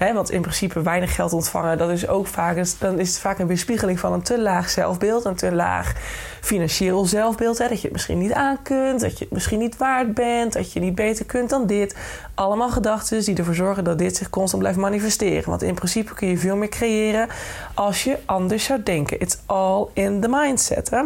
Hè, 0.00 0.12
want 0.12 0.30
in 0.30 0.40
principe 0.40 0.82
weinig 0.82 1.14
geld 1.14 1.32
ontvangen, 1.32 1.78
dat 1.78 1.90
is 1.90 2.08
ook 2.08 2.26
vaak, 2.26 2.64
dan 2.78 2.98
is 2.98 3.08
het 3.08 3.18
vaak 3.18 3.38
een 3.38 3.46
weerspiegeling 3.46 3.98
van 3.98 4.12
een 4.12 4.22
te 4.22 4.40
laag 4.40 4.70
zelfbeeld, 4.70 5.24
een 5.24 5.34
te 5.34 5.52
laag 5.52 5.92
financieel 6.40 7.04
zelfbeeld. 7.04 7.58
Hè, 7.58 7.68
dat 7.68 7.76
je 7.76 7.82
het 7.82 7.92
misschien 7.92 8.18
niet 8.18 8.32
aan 8.32 8.62
kunt, 8.62 9.00
dat 9.00 9.18
je 9.18 9.24
het 9.24 9.32
misschien 9.32 9.58
niet 9.58 9.76
waard 9.76 10.14
bent, 10.14 10.52
dat 10.52 10.72
je 10.72 10.80
niet 10.80 10.94
beter 10.94 11.24
kunt 11.24 11.50
dan 11.50 11.66
dit. 11.66 11.96
Allemaal 12.34 12.70
gedachten 12.70 13.24
die 13.24 13.36
ervoor 13.36 13.54
zorgen 13.54 13.84
dat 13.84 13.98
dit 13.98 14.16
zich 14.16 14.30
constant 14.30 14.62
blijft 14.62 14.78
manifesteren. 14.78 15.50
Want 15.50 15.62
in 15.62 15.74
principe 15.74 16.14
kun 16.14 16.28
je 16.28 16.38
veel 16.38 16.56
meer 16.56 16.68
creëren 16.68 17.28
als 17.74 18.04
je 18.04 18.18
anders 18.24 18.64
zou 18.64 18.82
denken. 18.82 19.20
It's 19.20 19.38
all 19.46 19.86
in 19.92 20.20
the 20.20 20.28
mindset. 20.28 20.90
Hè? 20.90 21.02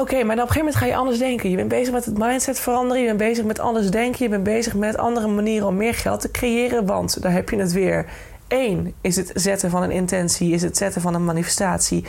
Oké, 0.00 0.24
maar 0.24 0.36
dan 0.36 0.44
op 0.44 0.50
een 0.50 0.54
gegeven 0.54 0.58
moment 0.58 0.76
ga 0.76 0.86
je 0.86 0.96
anders 0.96 1.18
denken. 1.18 1.50
Je 1.50 1.56
bent 1.56 1.68
bezig 1.68 1.92
met 1.92 2.04
het 2.04 2.18
mindset 2.18 2.60
veranderen. 2.60 3.02
Je 3.02 3.06
bent 3.06 3.18
bezig 3.18 3.44
met 3.44 3.58
anders 3.58 3.90
denken. 3.90 4.24
Je 4.24 4.30
bent 4.30 4.42
bezig 4.42 4.74
met 4.74 4.96
andere 4.96 5.28
manieren 5.28 5.66
om 5.66 5.76
meer 5.76 5.94
geld 5.94 6.20
te 6.20 6.30
creëren. 6.30 6.86
Want 6.86 7.22
daar 7.22 7.32
heb 7.32 7.50
je 7.50 7.56
het 7.56 7.72
weer. 7.72 8.06
Eén 8.48 8.94
is 9.00 9.16
het 9.16 9.30
zetten 9.34 9.70
van 9.70 9.82
een 9.82 9.90
intentie, 9.90 10.52
is 10.52 10.62
het 10.62 10.76
zetten 10.76 11.00
van 11.00 11.14
een 11.14 11.24
manifestatie. 11.24 12.04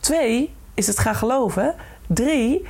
Twee 0.00 0.54
is 0.74 0.86
het 0.86 0.98
gaan 0.98 1.14
geloven. 1.14 1.74
Drie 2.06 2.66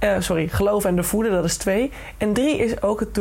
uh, 0.00 0.16
sorry, 0.18 0.48
geloven 0.48 0.88
en 0.88 0.96
doorvoeren, 0.96 1.32
dat 1.32 1.44
is 1.44 1.56
twee. 1.56 1.92
En 2.18 2.32
drie 2.32 2.56
is 2.56 2.82
ook 2.82 3.00
het, 3.00 3.20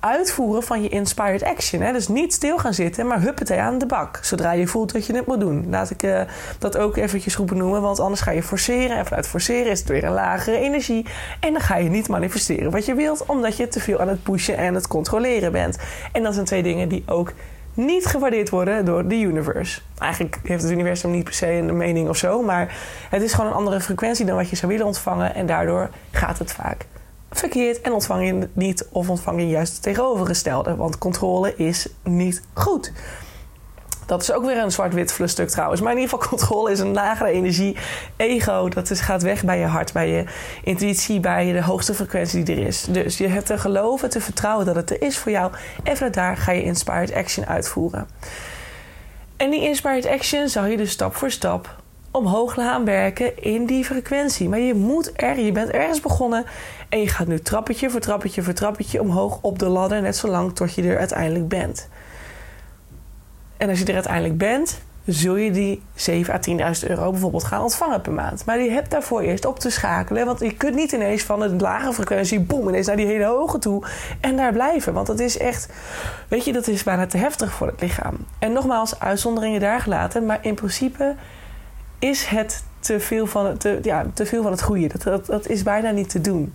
uitvoeren 0.00 0.62
van 0.62 0.82
je 0.82 0.88
inspired 0.88 1.42
action. 1.42 1.82
Hè? 1.82 1.92
Dus 1.92 2.08
niet 2.08 2.32
stil 2.32 2.58
gaan 2.58 2.74
zitten, 2.74 3.06
maar 3.06 3.20
huppatee 3.20 3.60
aan 3.60 3.78
de 3.78 3.86
bak. 3.86 4.18
Zodra 4.22 4.52
je 4.52 4.66
voelt 4.66 4.92
dat 4.92 5.06
je 5.06 5.16
het 5.16 5.26
moet 5.26 5.40
doen. 5.40 5.66
Laat 5.70 5.90
ik 5.90 6.02
uh, 6.02 6.20
dat 6.58 6.76
ook 6.76 6.96
eventjes 6.96 7.34
goed 7.34 7.46
benoemen, 7.46 7.80
want 7.80 8.00
anders 8.00 8.20
ga 8.20 8.30
je 8.30 8.42
forceren. 8.42 8.96
En 8.96 9.06
vanuit 9.06 9.26
forceren 9.26 9.70
is 9.70 9.78
het 9.78 9.88
weer 9.88 10.04
een 10.04 10.12
lagere 10.12 10.58
energie. 10.58 11.06
En 11.40 11.52
dan 11.52 11.62
ga 11.62 11.76
je 11.76 11.88
niet 11.88 12.08
manifesteren 12.08 12.70
wat 12.70 12.84
je 12.86 12.94
wilt, 12.94 13.26
omdat 13.26 13.56
je 13.56 13.68
te 13.68 13.80
veel 13.80 14.00
aan 14.00 14.08
het 14.08 14.22
pushen 14.22 14.56
en 14.56 14.74
het 14.74 14.86
controleren 14.86 15.52
bent. 15.52 15.78
En 16.12 16.22
dat 16.22 16.34
zijn 16.34 16.46
twee 16.46 16.62
dingen 16.62 16.88
die 16.88 17.02
ook 17.06 17.32
niet 17.74 18.06
gewaardeerd 18.06 18.50
worden 18.50 18.84
door 18.84 19.08
de 19.08 19.20
universe. 19.20 19.80
Eigenlijk 19.98 20.38
heeft 20.42 20.62
het 20.62 20.72
universum 20.72 21.10
niet 21.10 21.24
per 21.24 21.34
se 21.34 21.52
een 21.52 21.76
mening 21.76 22.08
of 22.08 22.16
zo, 22.16 22.42
maar 22.42 22.76
het 23.10 23.22
is 23.22 23.32
gewoon 23.32 23.50
een 23.50 23.56
andere 23.56 23.80
frequentie 23.80 24.24
dan 24.24 24.36
wat 24.36 24.50
je 24.50 24.56
zou 24.56 24.72
willen 24.72 24.86
ontvangen 24.86 25.34
en 25.34 25.46
daardoor 25.46 25.90
gaat 26.10 26.38
het 26.38 26.52
vaak 26.52 26.86
verkeerd 27.36 27.80
en 27.80 27.92
ontvang 27.92 28.26
je 28.26 28.48
niet 28.52 28.88
of 28.90 29.08
ontvang 29.10 29.40
je 29.40 29.48
juist 29.48 29.72
het 29.72 29.82
tegenovergestelde, 29.82 30.76
want 30.76 30.98
controle 30.98 31.56
is 31.56 31.88
niet 32.02 32.42
goed. 32.52 32.92
Dat 34.06 34.22
is 34.22 34.32
ook 34.32 34.44
weer 34.44 34.58
een 34.58 34.72
zwart-wit 34.72 35.20
stuk 35.24 35.48
trouwens. 35.48 35.80
Maar 35.80 35.92
in 35.92 35.98
ieder 35.98 36.14
geval, 36.14 36.28
controle 36.28 36.70
is 36.70 36.78
een 36.78 36.92
lagere 36.92 37.30
energie. 37.30 37.76
Ego, 38.16 38.68
dat 38.68 38.90
is, 38.90 39.00
gaat 39.00 39.22
weg 39.22 39.44
bij 39.44 39.58
je 39.58 39.66
hart, 39.66 39.92
bij 39.92 40.08
je 40.08 40.24
intuïtie, 40.64 41.20
bij 41.20 41.52
de 41.52 41.62
hoogste 41.62 41.94
frequentie 41.94 42.42
die 42.42 42.56
er 42.56 42.66
is. 42.66 42.84
Dus 42.90 43.18
je 43.18 43.28
hebt 43.28 43.46
te 43.46 43.58
geloven, 43.58 44.10
te 44.10 44.20
vertrouwen 44.20 44.66
dat 44.66 44.74
het 44.74 44.90
er 44.90 45.02
is 45.02 45.18
voor 45.18 45.32
jou. 45.32 45.52
En 45.82 45.96
vanuit 45.96 46.14
daar 46.14 46.36
ga 46.36 46.52
je 46.52 46.62
inspired 46.62 47.14
action 47.14 47.46
uitvoeren. 47.46 48.08
En 49.36 49.50
die 49.50 49.62
inspired 49.62 50.06
action 50.06 50.48
zal 50.48 50.64
je 50.64 50.76
dus 50.76 50.90
stap 50.90 51.14
voor 51.14 51.30
stap 51.30 51.82
omhoog 52.14 52.56
laten 52.56 52.84
werken 52.84 53.42
in 53.42 53.66
die 53.66 53.84
frequentie. 53.84 54.48
Maar 54.48 54.58
je 54.58 54.74
moet 54.74 55.12
er, 55.16 55.38
je 55.38 55.52
bent 55.52 55.70
ergens 55.70 56.00
begonnen 56.00 56.44
en 56.88 57.00
je 57.00 57.08
gaat 57.08 57.26
nu 57.26 57.38
trappetje 57.38 57.90
voor 57.90 58.00
trappetje 58.00 58.42
voor 58.42 58.52
trappetje 58.52 59.00
omhoog 59.00 59.38
op 59.40 59.58
de 59.58 59.68
ladder, 59.68 60.02
net 60.02 60.16
zolang 60.16 60.54
tot 60.54 60.74
je 60.74 60.82
er 60.82 60.98
uiteindelijk 60.98 61.48
bent. 61.48 61.88
En 63.56 63.68
als 63.68 63.78
je 63.78 63.84
er 63.84 63.94
uiteindelijk 63.94 64.38
bent, 64.38 64.80
zul 65.06 65.36
je 65.36 65.50
die 65.50 65.82
7 65.94 66.34
à 66.34 66.38
10.000 66.74 66.88
euro 66.88 67.10
bijvoorbeeld 67.10 67.44
gaan 67.44 67.62
ontvangen 67.62 68.00
per 68.00 68.12
maand. 68.12 68.44
Maar 68.44 68.60
je 68.60 68.70
hebt 68.70 68.90
daarvoor 68.90 69.20
eerst 69.20 69.44
op 69.44 69.58
te 69.58 69.70
schakelen. 69.70 70.26
Want 70.26 70.40
je 70.40 70.54
kunt 70.54 70.74
niet 70.74 70.92
ineens 70.92 71.22
van 71.22 71.42
een 71.42 71.60
lage 71.60 71.92
frequentie, 71.92 72.40
boem, 72.40 72.68
ineens 72.68 72.86
naar 72.86 72.96
die 72.96 73.06
hele 73.06 73.24
hoge 73.24 73.58
toe 73.58 73.82
en 74.20 74.36
daar 74.36 74.52
blijven. 74.52 74.92
Want 74.92 75.06
dat 75.06 75.20
is 75.20 75.38
echt, 75.38 75.68
weet 76.28 76.44
je, 76.44 76.52
dat 76.52 76.66
is 76.66 76.82
bijna 76.82 77.06
te 77.06 77.16
heftig 77.16 77.52
voor 77.52 77.66
het 77.66 77.80
lichaam. 77.80 78.16
En 78.38 78.52
nogmaals, 78.52 79.00
uitzonderingen 79.00 79.60
daar 79.60 79.80
gelaten. 79.80 80.26
Maar 80.26 80.38
in 80.42 80.54
principe 80.54 81.14
is 81.98 82.24
het 82.24 82.64
te 82.78 83.00
veel 83.00 83.26
van 83.26 83.46
het, 83.46 83.68
ja, 83.82 84.06
te 84.14 84.26
veel 84.26 84.42
van 84.42 84.50
het 84.50 84.62
goede. 84.62 84.90
Dat, 85.02 85.26
dat 85.26 85.48
is 85.48 85.62
bijna 85.62 85.90
niet 85.90 86.08
te 86.08 86.20
doen. 86.20 86.54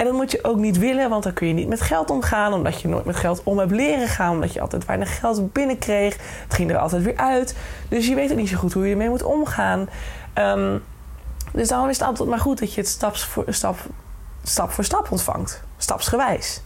En 0.00 0.06
dat 0.06 0.14
moet 0.14 0.30
je 0.30 0.44
ook 0.44 0.56
niet 0.56 0.78
willen, 0.78 1.10
want 1.10 1.22
dan 1.22 1.32
kun 1.32 1.46
je 1.46 1.52
niet 1.52 1.68
met 1.68 1.80
geld 1.80 2.10
omgaan. 2.10 2.52
Omdat 2.52 2.80
je 2.80 2.88
nooit 2.88 3.04
met 3.04 3.16
geld 3.16 3.42
om 3.44 3.58
hebt 3.58 3.70
leren 3.70 4.08
gaan. 4.08 4.32
Omdat 4.32 4.52
je 4.52 4.60
altijd 4.60 4.84
weinig 4.84 5.18
geld 5.18 5.52
binnenkreeg. 5.52 6.16
Het 6.44 6.54
ging 6.54 6.70
er 6.70 6.78
altijd 6.78 7.02
weer 7.02 7.16
uit. 7.16 7.56
Dus 7.88 8.06
je 8.06 8.14
weet 8.14 8.30
ook 8.30 8.36
niet 8.36 8.48
zo 8.48 8.56
goed 8.56 8.72
hoe 8.72 8.84
je 8.84 8.90
ermee 8.90 9.08
moet 9.08 9.22
omgaan. 9.22 9.88
Um, 10.34 10.82
dus 11.52 11.68
daarom 11.68 11.88
is 11.88 11.98
het 11.98 12.06
altijd 12.06 12.28
maar 12.28 12.38
goed 12.38 12.58
dat 12.58 12.74
je 12.74 12.80
het 12.80 12.90
stap 12.90 13.16
voor 13.16 13.44
stap, 13.48 13.78
stap, 14.42 14.70
voor 14.70 14.84
stap 14.84 15.10
ontvangt. 15.10 15.62
Stapsgewijs. 15.76 16.62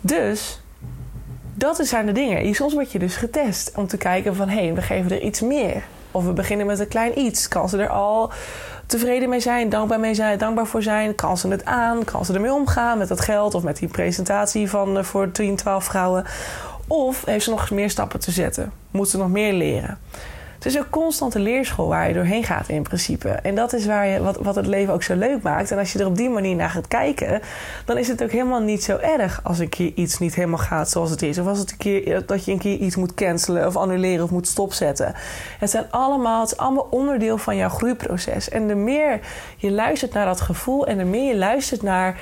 Dus 0.00 0.62
dat 1.54 1.80
zijn 1.82 2.06
de 2.06 2.12
dingen. 2.12 2.54
Soms 2.54 2.74
word 2.74 2.92
je 2.92 2.98
dus 2.98 3.16
getest 3.16 3.72
om 3.76 3.86
te 3.86 3.96
kijken 3.96 4.36
van... 4.36 4.48
hé, 4.48 4.64
hey, 4.64 4.74
we 4.74 4.82
geven 4.82 5.10
er 5.10 5.20
iets 5.20 5.40
meer. 5.40 5.82
Of 6.10 6.24
we 6.24 6.32
beginnen 6.32 6.66
met 6.66 6.78
een 6.78 6.88
klein 6.88 7.18
iets. 7.18 7.48
Kan 7.48 7.68
ze 7.68 7.78
er 7.78 7.88
al 7.88 8.32
tevreden 8.86 9.28
mee 9.28 9.40
zijn, 9.40 9.68
dankbaar, 9.68 10.00
mee 10.00 10.14
zijn, 10.14 10.38
dankbaar 10.38 10.66
voor 10.66 10.82
zijn? 10.82 11.14
Kan 11.14 11.38
ze 11.38 11.48
het 11.48 11.64
aan? 11.64 12.04
Kan 12.04 12.24
ze 12.24 12.32
ermee 12.32 12.52
omgaan 12.52 12.98
met 12.98 13.08
dat 13.08 13.20
geld? 13.20 13.54
Of 13.54 13.62
met 13.62 13.76
die 13.76 13.88
presentatie 13.88 14.70
van, 14.70 14.96
uh, 14.96 15.02
voor 15.02 15.30
10, 15.30 15.56
12 15.56 15.84
vrouwen? 15.84 16.24
Of 16.86 17.24
heeft 17.24 17.44
ze 17.44 17.50
nog 17.50 17.70
meer 17.70 17.90
stappen 17.90 18.20
te 18.20 18.30
zetten? 18.30 18.72
Moet 18.90 19.08
ze 19.08 19.18
nog 19.18 19.28
meer 19.28 19.52
leren? 19.52 19.98
Het 20.64 20.72
is 20.72 20.78
een 20.78 20.90
constante 20.90 21.38
leerschool 21.38 21.88
waar 21.88 22.08
je 22.08 22.14
doorheen 22.14 22.44
gaat 22.44 22.68
in 22.68 22.82
principe. 22.82 23.28
En 23.28 23.54
dat 23.54 23.72
is 23.72 23.86
waar 23.86 24.06
je, 24.06 24.22
wat, 24.22 24.36
wat 24.36 24.54
het 24.54 24.66
leven 24.66 24.94
ook 24.94 25.02
zo 25.02 25.14
leuk 25.14 25.42
maakt. 25.42 25.70
En 25.70 25.78
als 25.78 25.92
je 25.92 25.98
er 25.98 26.06
op 26.06 26.16
die 26.16 26.28
manier 26.28 26.56
naar 26.56 26.70
gaat 26.70 26.88
kijken, 26.88 27.40
dan 27.84 27.98
is 27.98 28.08
het 28.08 28.22
ook 28.22 28.30
helemaal 28.30 28.60
niet 28.60 28.84
zo 28.84 28.96
erg 28.96 29.40
als 29.42 29.58
een 29.58 29.68
keer 29.68 29.92
iets 29.94 30.18
niet 30.18 30.34
helemaal 30.34 30.58
gaat 30.58 30.90
zoals 30.90 31.10
het 31.10 31.22
is. 31.22 31.38
Of 31.38 31.46
als 31.46 31.58
het 31.58 31.70
een 31.70 31.76
keer, 31.76 32.26
dat 32.26 32.44
je 32.44 32.52
een 32.52 32.58
keer 32.58 32.76
iets 32.76 32.96
moet 32.96 33.14
cancelen 33.14 33.66
of 33.66 33.76
annuleren 33.76 34.24
of 34.24 34.30
moet 34.30 34.48
stopzetten. 34.48 35.14
Het, 35.58 35.70
zijn 35.70 35.90
allemaal, 35.90 36.40
het 36.40 36.50
is 36.50 36.58
allemaal 36.58 36.86
onderdeel 36.90 37.38
van 37.38 37.56
jouw 37.56 37.68
groeiproces. 37.68 38.48
En 38.48 38.68
de 38.68 38.74
meer 38.74 39.20
je 39.56 39.70
luistert 39.70 40.12
naar 40.12 40.26
dat 40.26 40.40
gevoel 40.40 40.86
en 40.86 40.98
de 40.98 41.04
meer 41.04 41.32
je 41.32 41.38
luistert 41.38 41.82
naar 41.82 42.20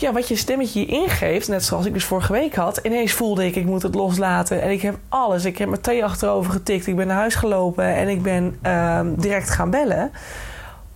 ja, 0.00 0.12
wat 0.12 0.28
je 0.28 0.36
stemmetje 0.36 0.80
je 0.80 0.86
ingeeft, 0.86 1.48
net 1.48 1.64
zoals 1.64 1.86
ik 1.86 1.92
dus 1.92 2.04
vorige 2.04 2.32
week 2.32 2.54
had, 2.54 2.76
ineens 2.76 3.12
voelde 3.12 3.46
ik, 3.46 3.56
ik 3.56 3.64
moet 3.64 3.82
het 3.82 3.94
loslaten. 3.94 4.62
En 4.62 4.70
ik 4.70 4.82
heb 4.82 4.98
alles. 5.08 5.44
Ik 5.44 5.58
heb 5.58 5.68
mijn 5.68 5.80
thee 5.80 6.04
achterover 6.04 6.52
getikt. 6.52 6.86
Ik 6.86 6.96
ben 6.96 7.06
naar 7.06 7.16
huis 7.16 7.34
gelopen 7.34 7.84
en 7.84 8.08
ik 8.08 8.22
ben 8.22 8.58
uh, 8.66 9.00
direct 9.16 9.50
gaan 9.50 9.70
bellen. 9.70 10.10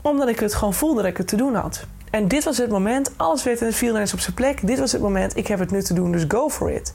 Omdat 0.01 0.29
ik 0.29 0.41
het 0.41 0.55
gewoon 0.55 0.75
voelde 0.75 1.03
dat 1.03 1.11
ik 1.11 1.17
het 1.17 1.29
te 1.29 1.37
doen 1.37 1.55
had. 1.55 1.87
En 2.11 2.29
dit 2.29 2.45
was 2.45 2.59
het 2.59 2.71
moment, 2.71 3.12
alles 3.17 3.43
werd 3.43 3.61
in 3.61 3.67
het 3.67 3.77
viel 3.77 4.01
op 4.01 4.21
zijn 4.21 4.35
plek. 4.35 4.67
Dit 4.67 4.79
was 4.79 4.93
het 4.93 5.01
moment, 5.01 5.37
ik 5.37 5.47
heb 5.47 5.59
het 5.59 5.71
nu 5.71 5.83
te 5.83 5.95
doen, 5.95 6.12
dus 6.12 6.25
go 6.29 6.49
for 6.49 6.71
it. 6.71 6.95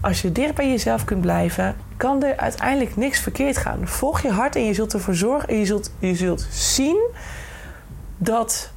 Als 0.00 0.22
je 0.22 0.32
dicht 0.32 0.54
bij 0.54 0.68
jezelf 0.68 1.04
kunt 1.04 1.20
blijven, 1.20 1.76
kan 1.96 2.24
er 2.24 2.36
uiteindelijk 2.36 2.96
niks 2.96 3.20
verkeerd 3.20 3.56
gaan. 3.56 3.88
Volg 3.88 4.20
je 4.20 4.30
hart 4.30 4.56
en 4.56 4.64
je 4.64 4.74
zult 4.74 4.92
ervoor 4.92 5.14
zorgen 5.14 5.48
en 5.48 5.56
je 5.56 5.66
zult, 5.66 5.92
je 5.98 6.14
zult 6.14 6.46
zien 6.50 7.08
dat 8.16 8.72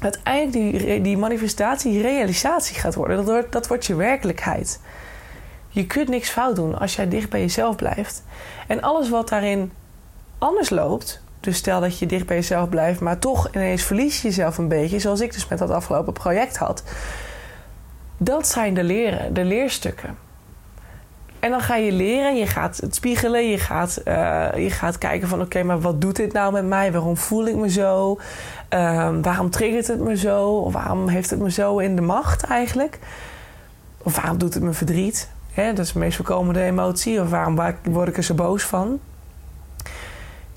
uiteindelijk 0.00 0.78
die, 0.78 1.00
die 1.00 1.16
manifestatie 1.16 2.02
realisatie 2.02 2.76
gaat 2.76 2.94
worden. 2.94 3.16
Dat 3.16 3.26
wordt, 3.26 3.52
dat 3.52 3.66
wordt 3.66 3.86
je 3.86 3.94
werkelijkheid. 3.94 4.80
Je 5.68 5.86
kunt 5.86 6.08
niks 6.08 6.30
fout 6.30 6.56
doen 6.56 6.78
als 6.78 6.96
jij 6.96 7.08
dicht 7.08 7.30
bij 7.30 7.40
jezelf 7.40 7.76
blijft. 7.76 8.22
En 8.66 8.82
alles 8.82 9.08
wat 9.08 9.28
daarin 9.28 9.72
anders 10.38 10.70
loopt, 10.70 11.22
dus 11.40 11.56
stel 11.56 11.80
dat 11.80 11.98
je 11.98 12.06
dicht 12.06 12.26
bij 12.26 12.36
jezelf 12.36 12.68
blijft, 12.68 13.00
maar 13.00 13.18
toch 13.18 13.48
ineens 13.54 13.82
verlies 13.82 14.22
je 14.22 14.28
jezelf 14.28 14.58
een 14.58 14.68
beetje, 14.68 14.98
zoals 14.98 15.20
ik 15.20 15.32
dus 15.32 15.48
met 15.48 15.58
dat 15.58 15.70
afgelopen 15.70 16.12
project 16.12 16.56
had. 16.56 16.82
Dat 18.16 18.48
zijn 18.48 18.74
de 18.74 18.84
leren, 18.84 19.34
de 19.34 19.44
leerstukken. 19.44 20.16
En 21.40 21.50
dan 21.50 21.60
ga 21.60 21.76
je 21.76 21.92
leren, 21.92 22.36
je 22.36 22.46
gaat 22.46 22.76
het 22.76 22.94
spiegelen, 22.94 23.48
je 23.48 23.58
gaat, 23.58 24.00
uh, 24.04 24.48
je 24.56 24.70
gaat 24.70 24.98
kijken 24.98 25.28
van 25.28 25.40
oké, 25.40 25.62
maar 25.62 25.80
wat 25.80 26.00
doet 26.00 26.16
dit 26.16 26.32
nou 26.32 26.52
met 26.52 26.64
mij? 26.64 26.92
Waarom 26.92 27.16
voel 27.16 27.46
ik 27.46 27.56
me 27.56 27.70
zo? 27.70 28.18
Um, 28.70 29.22
waarom 29.22 29.50
triggert 29.50 29.86
het 29.86 30.00
me 30.00 30.16
zo? 30.16 30.48
Of 30.48 30.72
waarom 30.72 31.08
heeft 31.08 31.30
het 31.30 31.38
me 31.38 31.50
zo 31.50 31.78
in 31.78 31.96
de 31.96 32.02
macht 32.02 32.42
eigenlijk? 32.42 32.98
Of 34.02 34.16
waarom 34.16 34.38
doet 34.38 34.54
het 34.54 34.62
me 34.62 34.72
verdriet? 34.72 35.28
Dat 35.54 35.78
is 35.78 35.92
de 35.92 35.98
meest 35.98 36.16
voorkomende 36.16 36.62
emotie. 36.62 37.20
Of 37.20 37.30
waarom 37.30 37.74
word 37.82 38.08
ik 38.08 38.16
er 38.16 38.22
zo 38.22 38.34
boos 38.34 38.62
van? 38.62 39.00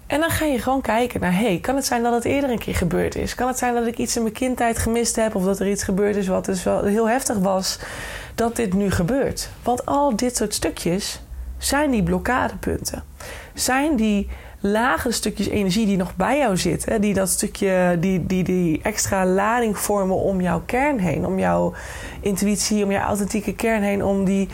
En 0.07 0.19
dan 0.19 0.29
ga 0.29 0.45
je 0.45 0.59
gewoon 0.59 0.81
kijken 0.81 1.19
naar, 1.19 1.35
hey, 1.35 1.59
kan 1.61 1.75
het 1.75 1.85
zijn 1.85 2.03
dat 2.03 2.13
het 2.13 2.25
eerder 2.25 2.49
een 2.49 2.59
keer 2.59 2.75
gebeurd 2.75 3.15
is? 3.15 3.35
Kan 3.35 3.47
het 3.47 3.57
zijn 3.57 3.73
dat 3.73 3.87
ik 3.87 3.97
iets 3.97 4.15
in 4.15 4.21
mijn 4.21 4.33
kindtijd 4.33 4.77
gemist 4.77 5.15
heb? 5.15 5.35
Of 5.35 5.43
dat 5.43 5.59
er 5.59 5.69
iets 5.69 5.83
gebeurd 5.83 6.15
is 6.15 6.27
wat 6.27 6.45
dus 6.45 6.63
wel 6.63 6.83
heel 6.83 7.09
heftig 7.09 7.37
was? 7.37 7.79
dat 8.35 8.55
dit 8.55 8.73
nu 8.73 8.91
gebeurt. 8.91 9.49
Want 9.63 9.85
al 9.85 10.15
dit 10.15 10.35
soort 10.35 10.53
stukjes 10.53 11.21
zijn 11.57 11.91
die 11.91 12.03
blokkadepunten. 12.03 13.03
Zijn 13.53 13.95
die 13.95 14.29
lagere 14.61 15.13
stukjes 15.13 15.47
energie 15.47 15.85
die 15.85 15.97
nog 15.97 16.15
bij 16.15 16.37
jou 16.37 16.57
zitten, 16.57 17.01
die 17.01 17.13
dat 17.13 17.29
stukje, 17.29 17.97
die, 17.99 18.25
die, 18.25 18.43
die 18.43 18.79
extra 18.83 19.25
lading 19.25 19.77
vormen 19.77 20.15
om 20.15 20.41
jouw 20.41 20.61
kern 20.65 20.99
heen, 20.99 21.25
om 21.25 21.39
jouw 21.39 21.73
intuïtie, 22.19 22.83
om 22.83 22.91
jouw 22.91 23.03
authentieke 23.03 23.55
kern 23.55 23.81
heen, 23.81 24.03
om 24.03 24.25
die, 24.25 24.47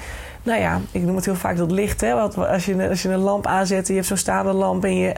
nou 0.44 0.60
ja, 0.60 0.82
ik 0.92 1.02
noem 1.02 1.16
het 1.16 1.26
heel 1.26 1.36
vaak 1.36 1.58
dat 1.58 1.72
licht, 1.72 2.02
hè, 2.02 2.14
want 2.14 2.38
als 2.38 2.66
je, 2.66 2.90
als 2.90 3.02
je 3.02 3.10
een 3.10 3.20
lamp 3.20 3.48
aanzet, 3.48 3.82
en 3.82 3.88
je 3.88 3.94
hebt 3.94 4.08
zo'n 4.08 4.18
staande 4.18 4.54
lamp 4.54 4.84
en 4.84 4.96
je, 4.96 5.14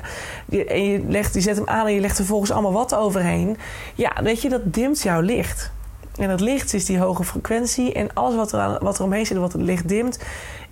en 0.65 0.83
je, 0.83 1.03
legt, 1.07 1.33
je 1.33 1.41
zet 1.41 1.55
hem 1.55 1.67
aan 1.67 1.87
en 1.87 1.93
je 1.93 1.99
legt 1.99 2.11
er 2.11 2.17
vervolgens 2.17 2.51
allemaal 2.51 2.73
wat 2.73 2.95
overheen, 2.95 3.57
ja, 3.95 4.11
weet 4.23 4.41
je, 4.41 4.49
dat 4.49 4.73
dimt 4.73 5.01
jouw 5.01 5.21
licht. 5.21 5.71
En 6.19 6.29
het 6.29 6.39
licht 6.39 6.73
is 6.73 6.85
die 6.85 6.99
hoge 6.99 7.23
frequentie. 7.23 7.93
En 7.93 8.13
alles 8.13 8.35
wat 8.35 8.51
er, 8.51 8.77
wat 8.83 8.97
er 8.97 9.03
omheen 9.03 9.25
zit, 9.25 9.37
wat 9.37 9.53
het 9.53 9.61
licht 9.61 9.87
dimt, 9.87 10.19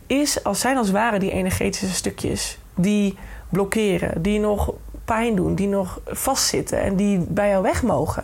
is 0.07 0.43
als 0.43 0.59
zijn 0.59 0.77
als 0.77 0.91
ware 0.91 1.19
die 1.19 1.31
energetische 1.31 1.93
stukjes 1.93 2.57
die 2.75 3.17
blokkeren, 3.49 4.21
die 4.21 4.39
nog 4.39 4.73
pijn 5.05 5.35
doen, 5.35 5.55
die 5.55 5.67
nog 5.67 5.99
vastzitten 6.05 6.81
en 6.81 6.95
die 6.95 7.19
bij 7.19 7.49
jou 7.49 7.63
weg 7.63 7.83
mogen. 7.83 8.23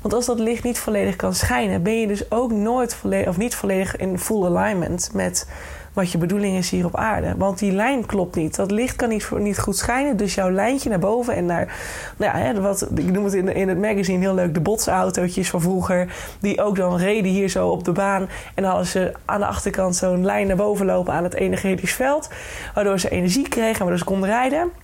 Want 0.00 0.14
als 0.14 0.26
dat 0.26 0.38
licht 0.38 0.64
niet 0.64 0.78
volledig 0.78 1.16
kan 1.16 1.34
schijnen, 1.34 1.82
ben 1.82 2.00
je 2.00 2.06
dus 2.06 2.30
ook 2.30 2.52
nooit 2.52 2.94
volledig 2.94 3.28
of 3.28 3.36
niet 3.36 3.54
volledig 3.54 3.96
in 3.96 4.18
full 4.18 4.44
alignment 4.44 5.10
met 5.12 5.48
wat 5.92 6.12
je 6.12 6.18
bedoeling 6.18 6.56
is 6.56 6.70
hier 6.70 6.84
op 6.84 6.96
aarde. 6.96 7.34
Want 7.36 7.58
die 7.58 7.72
lijn 7.72 8.06
klopt 8.06 8.36
niet. 8.36 8.56
Dat 8.56 8.70
licht 8.70 8.96
kan 8.96 9.08
niet, 9.08 9.30
niet 9.38 9.58
goed 9.58 9.76
schijnen. 9.76 10.16
Dus 10.16 10.34
jouw 10.34 10.50
lijntje 10.50 10.88
naar 10.88 10.98
boven 10.98 11.34
en 11.34 11.46
naar... 11.46 11.76
Nou 12.16 12.38
ja, 12.38 12.60
wat, 12.60 12.88
ik 12.94 13.12
noem 13.12 13.24
het 13.24 13.34
in, 13.34 13.54
in 13.54 13.68
het 13.68 13.78
magazine 13.78 14.18
heel 14.18 14.34
leuk... 14.34 14.54
de 14.54 14.60
botsautootjes 14.60 15.50
van 15.50 15.60
vroeger... 15.60 16.14
die 16.40 16.62
ook 16.62 16.76
dan 16.76 16.96
reden 16.96 17.30
hier 17.30 17.48
zo 17.48 17.68
op 17.68 17.84
de 17.84 17.92
baan... 17.92 18.28
en 18.54 18.64
hadden 18.64 18.86
ze 18.86 19.12
aan 19.24 19.40
de 19.40 19.46
achterkant 19.46 19.96
zo'n 19.96 20.24
lijn 20.24 20.46
naar 20.46 20.56
boven 20.56 20.86
lopen... 20.86 21.12
aan 21.12 21.24
het 21.24 21.34
energetisch 21.34 21.94
veld... 21.94 22.30
waardoor 22.74 23.00
ze 23.00 23.08
energie 23.08 23.48
kregen... 23.48 23.78
waardoor 23.78 23.98
ze 23.98 24.04
konden 24.04 24.28
rijden... 24.28 24.81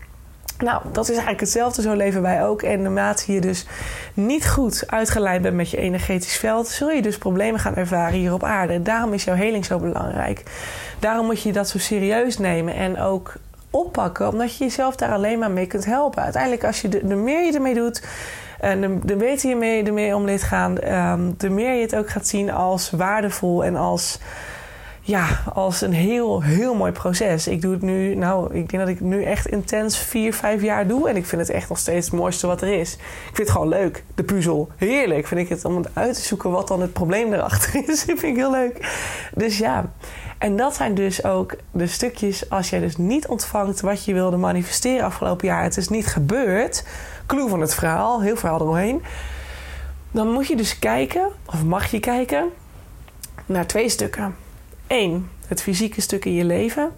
Nou, 0.58 0.82
dat 0.92 1.04
is 1.04 1.10
eigenlijk 1.10 1.40
hetzelfde. 1.40 1.82
Zo 1.82 1.94
leven 1.94 2.22
wij 2.22 2.44
ook. 2.44 2.62
En 2.62 2.82
naarmate 2.82 3.32
je 3.32 3.40
dus 3.40 3.66
niet 4.14 4.48
goed 4.48 4.84
uitgeleid 4.86 5.42
bent 5.42 5.54
met 5.54 5.70
je 5.70 5.76
energetisch 5.76 6.36
veld, 6.36 6.68
zul 6.68 6.90
je 6.90 7.02
dus 7.02 7.18
problemen 7.18 7.60
gaan 7.60 7.74
ervaren 7.74 8.18
hier 8.18 8.32
op 8.32 8.44
aarde. 8.44 8.82
Daarom 8.82 9.12
is 9.12 9.24
jouw 9.24 9.34
heling 9.34 9.64
zo 9.64 9.78
belangrijk. 9.78 10.42
Daarom 10.98 11.26
moet 11.26 11.42
je 11.42 11.52
dat 11.52 11.68
zo 11.68 11.78
serieus 11.78 12.38
nemen 12.38 12.74
en 12.74 13.00
ook 13.00 13.32
oppakken, 13.70 14.28
omdat 14.28 14.56
je 14.56 14.64
jezelf 14.64 14.96
daar 14.96 15.12
alleen 15.12 15.38
maar 15.38 15.50
mee 15.50 15.66
kunt 15.66 15.84
helpen. 15.84 16.22
Uiteindelijk, 16.22 16.64
als 16.64 16.80
je 16.80 16.88
de, 16.88 17.14
meer 17.14 17.44
je 17.44 17.52
ermee 17.52 17.74
doet, 17.74 18.02
en 18.60 18.80
de, 18.80 18.98
de 19.02 19.16
beter 19.16 19.48
je 19.48 19.56
mee, 19.56 19.84
ermee 19.84 20.14
om 20.14 20.26
dit 20.26 20.42
gaan, 20.42 20.92
um, 20.92 21.34
de 21.36 21.50
meer 21.50 21.74
je 21.74 21.80
het 21.82 21.96
ook 21.96 22.08
gaat 22.10 22.26
zien 22.26 22.50
als 22.50 22.90
waardevol 22.90 23.64
en 23.64 23.76
als 23.76 24.18
ja, 25.08 25.42
als 25.52 25.80
een 25.80 25.92
heel, 25.92 26.42
heel 26.42 26.74
mooi 26.74 26.92
proces. 26.92 27.46
Ik 27.46 27.62
doe 27.62 27.72
het 27.72 27.82
nu, 27.82 28.14
nou, 28.14 28.54
ik 28.54 28.68
denk 28.68 28.82
dat 28.82 28.88
ik 28.88 28.98
het 28.98 29.08
nu 29.08 29.22
echt 29.22 29.46
intens 29.46 29.98
vier, 29.98 30.34
vijf 30.34 30.62
jaar 30.62 30.86
doe. 30.86 31.08
En 31.08 31.16
ik 31.16 31.26
vind 31.26 31.40
het 31.40 31.50
echt 31.50 31.68
nog 31.68 31.78
steeds 31.78 32.06
het 32.06 32.14
mooiste 32.14 32.46
wat 32.46 32.62
er 32.62 32.80
is. 32.80 32.92
Ik 32.94 33.00
vind 33.22 33.38
het 33.38 33.50
gewoon 33.50 33.68
leuk, 33.68 34.04
de 34.14 34.22
puzzel. 34.22 34.68
Heerlijk 34.76 35.26
vind 35.26 35.40
ik 35.40 35.48
het 35.48 35.64
om 35.64 35.84
uit 35.92 36.14
te 36.14 36.20
zoeken 36.20 36.50
wat 36.50 36.68
dan 36.68 36.80
het 36.80 36.92
probleem 36.92 37.32
erachter 37.32 37.74
is. 37.88 38.04
Dat 38.04 38.18
vind 38.18 38.22
ik 38.22 38.36
heel 38.36 38.50
leuk. 38.50 38.88
Dus 39.34 39.58
ja, 39.58 39.92
en 40.38 40.56
dat 40.56 40.74
zijn 40.74 40.94
dus 40.94 41.24
ook 41.24 41.56
de 41.70 41.86
stukjes 41.86 42.50
als 42.50 42.70
jij 42.70 42.80
dus 42.80 42.96
niet 42.96 43.26
ontvangt 43.26 43.80
wat 43.80 44.04
je 44.04 44.12
wilde 44.12 44.36
manifesteren 44.36 45.04
afgelopen 45.04 45.46
jaar. 45.46 45.62
Het 45.62 45.76
is 45.76 45.88
niet 45.88 46.06
gebeurd. 46.06 46.84
Clue 47.26 47.48
van 47.48 47.60
het 47.60 47.74
verhaal, 47.74 48.22
heel 48.22 48.36
verhaal 48.36 48.60
eromheen. 48.60 49.02
Dan 50.10 50.32
moet 50.32 50.46
je 50.46 50.56
dus 50.56 50.78
kijken, 50.78 51.28
of 51.46 51.64
mag 51.64 51.90
je 51.90 52.00
kijken, 52.00 52.48
naar 53.46 53.66
twee 53.66 53.88
stukken. 53.88 54.46
Eén, 54.88 55.30
het 55.46 55.62
fysieke 55.62 56.00
stuk 56.00 56.24
in 56.24 56.34
je 56.34 56.44
leven. 56.44 56.90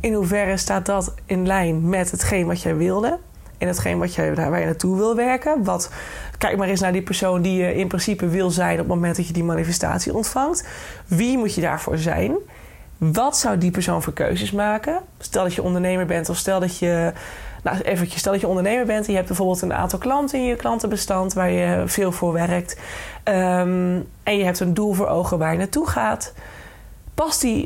In 0.00 0.12
hoeverre 0.12 0.56
staat 0.56 0.86
dat 0.86 1.14
in 1.26 1.46
lijn 1.46 1.88
met 1.88 2.10
hetgeen 2.10 2.46
wat 2.46 2.62
jij 2.62 2.76
wilde? 2.76 3.18
En 3.58 3.68
hetgeen 3.68 3.98
wat 3.98 4.14
jij, 4.14 4.34
waar 4.34 4.58
je 4.58 4.64
naartoe 4.64 4.96
wil 4.96 5.16
werken. 5.16 5.64
Wat, 5.64 5.90
kijk 6.38 6.56
maar 6.56 6.68
eens 6.68 6.80
naar 6.80 6.92
die 6.92 7.02
persoon 7.02 7.42
die 7.42 7.56
je 7.56 7.74
in 7.74 7.88
principe 7.88 8.28
wil 8.28 8.50
zijn 8.50 8.72
op 8.72 8.78
het 8.78 8.86
moment 8.86 9.16
dat 9.16 9.26
je 9.26 9.32
die 9.32 9.44
manifestatie 9.44 10.14
ontvangt. 10.14 10.68
Wie 11.06 11.38
moet 11.38 11.54
je 11.54 11.60
daarvoor 11.60 11.98
zijn? 11.98 12.36
Wat 12.98 13.38
zou 13.38 13.58
die 13.58 13.70
persoon 13.70 14.02
voor 14.02 14.12
keuzes 14.12 14.52
maken? 14.52 15.00
Stel 15.18 15.42
dat 15.42 15.54
je 15.54 15.62
ondernemer 15.62 16.06
bent 16.06 16.28
of 16.28 16.36
stel 16.36 16.60
dat 16.60 16.78
je. 16.78 17.12
Nou, 17.62 17.80
eventjes, 17.80 18.20
stel 18.20 18.32
dat 18.32 18.40
je 18.40 18.46
ondernemer 18.46 18.86
bent 18.86 19.04
en 19.04 19.10
je 19.10 19.16
hebt 19.16 19.28
bijvoorbeeld 19.28 19.62
een 19.62 19.74
aantal 19.74 19.98
klanten 19.98 20.38
in 20.38 20.44
je 20.44 20.56
klantenbestand 20.56 21.32
waar 21.32 21.50
je 21.50 21.82
veel 21.86 22.12
voor 22.12 22.32
werkt. 22.32 22.80
Ehm, 23.22 24.00
en 24.22 24.36
je 24.36 24.44
hebt 24.44 24.60
een 24.60 24.74
doel 24.74 24.92
voor 24.92 25.06
ogen 25.06 25.38
waar 25.38 25.52
je 25.52 25.58
naartoe 25.58 25.88
gaat 25.88 26.32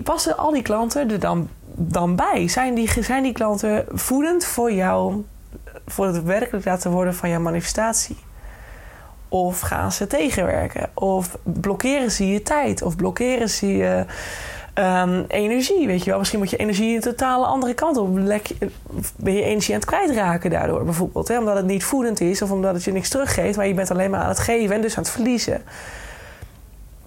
passen 0.03 0.37
al 0.37 0.51
die 0.51 0.62
klanten 0.62 1.11
er 1.11 1.21
dan, 1.21 1.49
dan 1.75 2.16
bij? 2.16 2.49
Zijn 2.49 2.75
die, 2.75 3.03
zijn 3.03 3.23
die 3.23 3.33
klanten 3.33 3.85
voedend 3.88 4.45
voor 4.45 4.73
jou, 4.73 5.25
voor 5.87 6.07
het 6.07 6.23
werkelijk 6.23 6.64
laten 6.64 6.90
worden 6.90 7.14
van 7.14 7.29
jouw 7.29 7.40
manifestatie? 7.40 8.16
Of 9.29 9.61
gaan 9.61 9.92
ze 9.92 10.07
tegenwerken? 10.07 10.90
Of 10.95 11.38
blokkeren 11.42 12.11
ze 12.11 12.29
je 12.29 12.42
tijd? 12.42 12.83
Of 12.83 12.97
blokkeren 12.97 13.49
ze 13.49 13.77
je 13.77 14.05
um, 14.75 15.25
energie? 15.29 15.87
Weet 15.87 16.05
je 16.05 16.11
wel, 16.11 16.19
misschien 16.19 16.40
moet 16.40 16.51
je 16.51 16.57
energie 16.57 16.95
een 16.95 17.01
totale 17.01 17.47
andere 17.47 17.75
kant 17.75 17.97
op. 17.97 18.14
Ben 19.16 19.35
je 19.35 19.42
energie 19.42 19.75
aan 19.75 19.81
het 19.81 19.88
kwijtraken 19.88 20.51
daardoor 20.51 20.85
bijvoorbeeld? 20.85 21.29
Hè? 21.29 21.38
Omdat 21.38 21.57
het 21.57 21.66
niet 21.66 21.85
voedend 21.85 22.21
is 22.21 22.42
of 22.42 22.51
omdat 22.51 22.75
het 22.75 22.85
je 22.85 22.92
niks 22.92 23.09
teruggeeft, 23.09 23.57
maar 23.57 23.66
je 23.66 23.75
bent 23.75 23.90
alleen 23.90 24.11
maar 24.11 24.21
aan 24.21 24.29
het 24.29 24.38
geven 24.38 24.75
en 24.75 24.81
dus 24.81 24.97
aan 24.97 25.03
het 25.03 25.12
verliezen. 25.12 25.62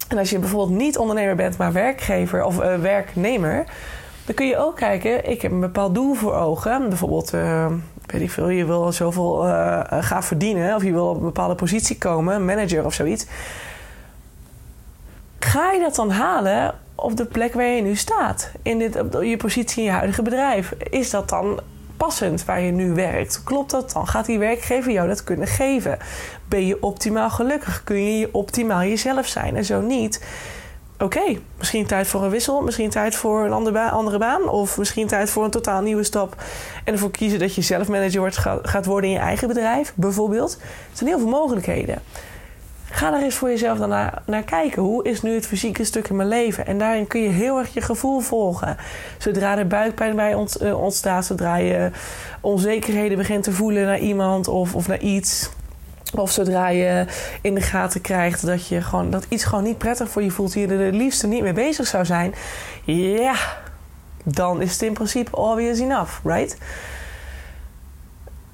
En 0.09 0.17
als 0.17 0.29
je 0.29 0.39
bijvoorbeeld 0.39 0.77
niet 0.77 0.97
ondernemer 0.97 1.35
bent, 1.35 1.57
maar 1.57 1.71
werkgever 1.71 2.43
of 2.43 2.59
uh, 2.59 2.75
werknemer, 2.75 3.65
dan 4.25 4.35
kun 4.35 4.47
je 4.47 4.57
ook 4.57 4.75
kijken, 4.75 5.29
ik 5.29 5.41
heb 5.41 5.51
een 5.51 5.59
bepaald 5.59 5.95
doel 5.95 6.13
voor 6.13 6.33
ogen. 6.33 6.89
Bijvoorbeeld, 6.89 7.33
uh, 7.33 7.71
weet 8.05 8.21
ik 8.21 8.31
veel, 8.31 8.49
je 8.49 8.65
wil 8.65 8.91
zoveel 8.91 9.47
uh, 9.47 9.81
gaan 9.89 10.23
verdienen 10.23 10.75
of 10.75 10.83
je 10.83 10.91
wil 10.91 11.09
op 11.09 11.15
een 11.15 11.21
bepaalde 11.21 11.55
positie 11.55 11.97
komen, 11.97 12.45
manager 12.45 12.85
of 12.85 12.93
zoiets. 12.93 13.25
Ga 15.39 15.71
je 15.71 15.79
dat 15.79 15.95
dan 15.95 16.11
halen 16.11 16.75
op 16.95 17.17
de 17.17 17.25
plek 17.25 17.53
waar 17.53 17.65
je 17.65 17.81
nu 17.81 17.95
staat? 17.95 18.51
In 18.61 18.79
dit, 18.79 18.99
op 18.99 19.23
je 19.23 19.37
positie 19.37 19.79
in 19.79 19.83
je 19.83 19.95
huidige 19.95 20.21
bedrijf? 20.21 20.73
Is 20.89 21.09
dat 21.09 21.29
dan 21.29 21.59
passend 21.99 22.45
waar 22.45 22.61
je 22.61 22.71
nu 22.71 22.93
werkt? 22.93 23.43
Klopt 23.43 23.71
dat 23.71 23.91
dan? 23.91 24.07
Gaat 24.07 24.25
die 24.25 24.39
werkgever 24.39 24.91
jou 24.91 25.07
dat 25.07 25.23
kunnen 25.23 25.47
geven? 25.47 25.97
Ben 26.47 26.65
je 26.65 26.81
optimaal 26.81 27.29
gelukkig? 27.29 27.83
Kun 27.83 28.03
je 28.03 28.19
je 28.19 28.29
optimaal 28.31 28.81
jezelf 28.81 29.27
zijn? 29.27 29.55
En 29.55 29.65
zo 29.65 29.81
niet. 29.81 30.21
Oké, 30.99 31.37
misschien 31.57 31.85
tijd 31.85 32.07
voor 32.07 32.23
een 32.23 32.29
wissel, 32.29 32.61
misschien 32.61 32.89
tijd 32.89 33.15
voor 33.15 33.45
een 33.45 33.51
andere, 33.51 33.89
andere 33.89 34.17
baan, 34.17 34.49
of 34.49 34.77
misschien 34.77 35.07
tijd 35.07 35.29
voor 35.29 35.43
een 35.43 35.49
totaal 35.49 35.81
nieuwe 35.81 36.03
stap. 36.03 36.35
En 36.83 36.93
ervoor 36.93 37.11
kiezen 37.11 37.39
dat 37.39 37.55
je 37.55 37.61
zelf 37.61 37.87
manager 37.87 38.19
wordt, 38.19 38.37
gaat 38.63 38.85
worden 38.85 39.09
in 39.09 39.15
je 39.15 39.21
eigen 39.21 39.47
bedrijf, 39.47 39.93
bijvoorbeeld. 39.95 40.57
Er 40.61 40.97
zijn 40.97 41.09
heel 41.09 41.19
veel 41.19 41.29
mogelijkheden. 41.29 42.01
Ga 42.91 43.13
er 43.13 43.23
eens 43.23 43.35
voor 43.35 43.49
jezelf 43.49 43.77
dan 43.77 43.89
naar, 44.25 44.43
kijken. 44.45 44.81
Hoe 44.81 45.03
is 45.03 45.21
nu 45.21 45.33
het 45.33 45.47
fysieke 45.47 45.83
stuk 45.83 46.09
in 46.09 46.15
mijn 46.15 46.27
leven? 46.27 46.65
En 46.65 46.77
daarin 46.77 47.07
kun 47.07 47.21
je 47.21 47.29
heel 47.29 47.57
erg 47.57 47.73
je 47.73 47.81
gevoel 47.81 48.19
volgen. 48.19 48.77
Zodra 49.17 49.57
er 49.57 49.67
buikpijn 49.67 50.15
bij 50.15 50.31
eh, 50.59 50.81
ontstaat, 50.81 51.25
zodra 51.25 51.55
je 51.55 51.91
onzekerheden 52.41 53.17
begint 53.17 53.43
te 53.43 53.51
voelen 53.51 53.85
naar 53.85 53.99
iemand 53.99 54.47
of, 54.47 54.75
of 54.75 54.87
naar 54.87 54.99
iets. 54.99 55.49
Of 56.15 56.31
zodra 56.31 56.67
je 56.67 57.05
in 57.41 57.55
de 57.55 57.61
gaten 57.61 58.01
krijgt 58.01 58.45
dat, 58.45 58.67
je 58.67 58.81
gewoon, 58.81 59.09
dat 59.09 59.25
iets 59.29 59.43
gewoon 59.43 59.63
niet 59.63 59.77
prettig 59.77 60.09
voor 60.09 60.23
je 60.23 60.31
voelt, 60.31 60.53
je 60.53 60.67
er 60.67 60.79
het 60.79 60.95
liefste 60.95 61.27
niet 61.27 61.41
mee 61.41 61.53
bezig 61.53 61.87
zou 61.87 62.05
zijn. 62.05 62.33
Ja, 62.85 63.35
dan 64.23 64.61
is 64.61 64.71
het 64.71 64.81
in 64.81 64.93
principe 64.93 65.35
obvious 65.35 65.79
enough, 65.79 66.11
right? 66.23 66.57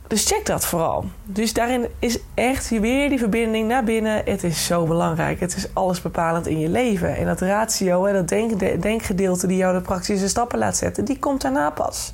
Dus 0.07 0.25
check 0.25 0.45
dat 0.45 0.65
vooral. 0.65 1.05
Dus 1.23 1.53
daarin 1.53 1.87
is 1.99 2.19
echt 2.33 2.69
weer 2.69 3.09
die 3.09 3.19
verbinding 3.19 3.67
naar 3.67 3.83
binnen. 3.83 4.21
Het 4.25 4.43
is 4.43 4.65
zo 4.65 4.85
belangrijk. 4.85 5.39
Het 5.39 5.55
is 5.55 5.67
alles 5.73 6.01
bepalend 6.01 6.47
in 6.47 6.59
je 6.59 6.69
leven. 6.69 7.15
En 7.15 7.25
dat 7.25 7.41
ratio, 7.41 8.05
en 8.05 8.13
dat 8.13 8.27
denk, 8.27 8.81
denkgedeelte 8.81 9.47
die 9.47 9.57
jou 9.57 9.75
de 9.75 9.81
praktische 9.81 10.27
stappen 10.27 10.59
laat 10.59 10.77
zetten, 10.77 11.05
die 11.05 11.19
komt 11.19 11.41
daarna 11.41 11.69
pas. 11.69 12.13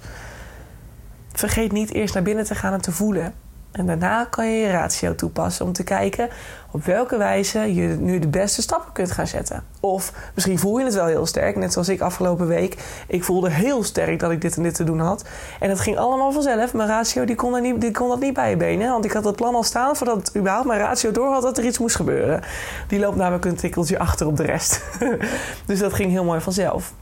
Vergeet 1.34 1.72
niet 1.72 1.94
eerst 1.94 2.14
naar 2.14 2.24
binnen 2.24 2.46
te 2.46 2.56
gaan 2.56 2.74
en 2.74 2.82
te 2.82 2.92
voelen. 2.92 3.34
En 3.72 3.86
daarna 3.86 4.26
kan 4.26 4.48
je 4.48 4.60
je 4.60 4.72
ratio 4.72 5.16
toepassen 5.16 5.66
om 5.66 5.74
te 5.74 5.84
kijken 5.84 6.30
op 6.72 6.86
welke 6.86 7.18
wijze 7.18 7.74
je 7.74 7.88
nu 7.88 8.20
de 8.20 8.28
beste 8.28 8.62
stappen 8.62 8.92
kunt 8.92 9.12
gaan 9.12 9.28
zetten. 9.28 9.64
Of 9.80 10.14
misschien 10.36 10.60
voel 10.60 10.80
je 10.80 10.86
het 10.86 10.94
wel 10.94 11.06
heel 11.06 11.26
sterk, 11.26 11.56
net 11.56 11.74
zoals 11.74 11.90
ik 11.90 12.02
afgelopen 12.02 12.48
week. 12.48 13.04
Ik 13.08 13.24
voelde 13.24 13.50
heel 13.50 13.84
sterk 13.84 14.20
dat 14.20 14.32
ik 14.32 14.42
dit 14.42 14.56
en 14.58 14.64
dit 14.64 14.76
te 14.76 14.84
doen 14.84 15.00
had. 15.00 15.26
En 15.60 15.70
het 15.70 15.80
ging 15.80 15.98
allemaal 15.98 16.32
vanzelf. 16.32 16.74
Mijn 16.74 16.90
ratio 16.90 17.26
die 17.26 17.36
kon, 17.36 17.62
niet, 17.62 17.82
die 17.82 17.92
kon 17.92 18.10
dat 18.10 18.20
niet 18.20 18.34
bij 18.34 18.50
je 18.50 18.58
benen. 18.58 18.90
Want 18.90 19.06
ik 19.06 19.12
had 19.12 19.24
het 19.24 19.36
plan 19.36 19.56
al 19.56 19.64
staan 19.64 19.96
voordat 19.96 20.32
überhaupt 20.36 20.68
mijn 20.68 20.80
ratio 20.80 21.12
door 21.12 21.34
had 21.34 21.42
dat 21.42 21.58
er 21.58 21.66
iets 21.66 21.80
moest 21.80 21.96
gebeuren. 21.96 22.42
Die 22.88 23.00
loopt 23.00 23.16
namelijk 23.16 23.46
een 23.46 23.56
tikkeltje 23.56 24.00
achter 24.00 24.28
op 24.28 24.38
de 24.38 24.44
rest. 24.44 24.82
dus 25.66 25.80
dat 25.80 25.94
ging 25.94 26.12
heel 26.12 26.24
mooi 26.24 26.42
vanzelf. 26.42 26.94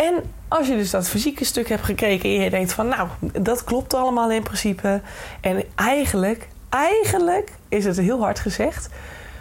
En 0.00 0.22
als 0.48 0.66
je 0.66 0.76
dus 0.76 0.90
dat 0.90 1.08
fysieke 1.08 1.44
stuk 1.44 1.68
hebt 1.68 1.82
gekeken 1.82 2.30
en 2.30 2.40
je 2.40 2.50
denkt 2.50 2.72
van 2.72 2.88
nou, 2.88 3.08
dat 3.40 3.64
klopt 3.64 3.94
allemaal 3.94 4.30
in 4.30 4.42
principe. 4.42 5.00
En 5.40 5.64
eigenlijk, 5.74 6.48
eigenlijk 6.68 7.52
is 7.68 7.84
het 7.84 7.96
heel 7.96 8.20
hard 8.20 8.38
gezegd. 8.38 8.88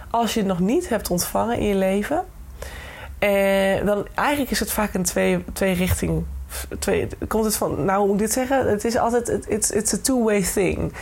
Als 0.10 0.34
je 0.34 0.39
het 0.39 0.48
nog 0.48 0.60
niet 0.60 0.89
hebt 0.89 1.10
ontvangen 1.10 1.58
in 1.58 1.67
je 1.67 1.76
leven, 1.76 2.26
eh, 3.19 3.86
dan 3.86 4.08
eigenlijk 4.15 4.52
is 4.52 4.60
het 4.60 4.72
vaak 4.72 4.93
een 4.93 5.04
twee, 5.04 5.43
twee 5.54 5.74
richting. 5.74 6.24
Twee, 6.80 7.08
komt 7.28 7.45
het 7.45 7.56
van, 7.56 7.86
nou 7.86 8.00
hoe 8.00 8.08
moet 8.08 8.15
ik 8.15 8.22
dit 8.22 8.34
zeggen? 8.34 8.69
Het 8.69 8.86
is 8.86 8.98
altijd, 8.98 9.45
it's, 9.48 9.72
it's 9.72 9.93
a 9.93 9.98
two-way 9.98 10.43
thing. 10.43 10.93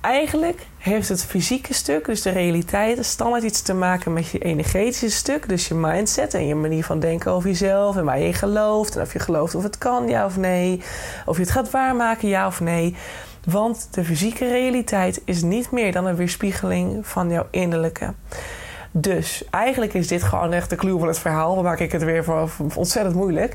Eigenlijk 0.00 0.66
heeft 0.80 1.08
het 1.08 1.24
fysieke 1.24 1.74
stuk, 1.74 2.04
dus 2.04 2.22
de 2.22 2.30
realiteit, 2.30 3.04
standaard 3.04 3.42
iets 3.42 3.62
te 3.62 3.74
maken 3.74 4.12
met 4.12 4.28
je 4.28 4.38
energetische 4.38 5.10
stuk. 5.10 5.48
Dus 5.48 5.68
je 5.68 5.74
mindset 5.74 6.34
en 6.34 6.46
je 6.46 6.54
manier 6.54 6.84
van 6.84 7.00
denken 7.00 7.32
over 7.32 7.48
jezelf 7.48 7.96
en 7.96 8.04
waar 8.04 8.18
je 8.18 8.26
in 8.26 8.34
gelooft. 8.34 8.96
En 8.96 9.02
of 9.02 9.12
je 9.12 9.18
gelooft 9.18 9.54
of 9.54 9.62
het 9.62 9.78
kan, 9.78 10.08
ja 10.08 10.24
of 10.24 10.36
nee. 10.36 10.82
Of 11.26 11.36
je 11.36 11.42
het 11.42 11.50
gaat 11.50 11.70
waarmaken, 11.70 12.28
ja 12.28 12.46
of 12.46 12.60
nee. 12.60 12.96
Want 13.44 13.88
de 13.90 14.04
fysieke 14.04 14.48
realiteit 14.48 15.22
is 15.24 15.42
niet 15.42 15.70
meer 15.70 15.92
dan 15.92 16.06
een 16.06 16.16
weerspiegeling 16.16 17.06
van 17.06 17.30
jouw 17.30 17.46
innerlijke. 17.50 18.12
Dus 18.90 19.44
eigenlijk 19.50 19.94
is 19.94 20.08
dit 20.08 20.22
gewoon 20.22 20.52
echt 20.52 20.70
de 20.70 20.76
clue 20.76 20.98
van 20.98 21.08
het 21.08 21.18
verhaal. 21.18 21.54
Dan 21.54 21.64
maak 21.64 21.80
ik 21.80 21.92
het 21.92 22.04
weer 22.04 22.24
voor 22.24 22.50
ontzettend 22.74 23.14
moeilijk. 23.14 23.54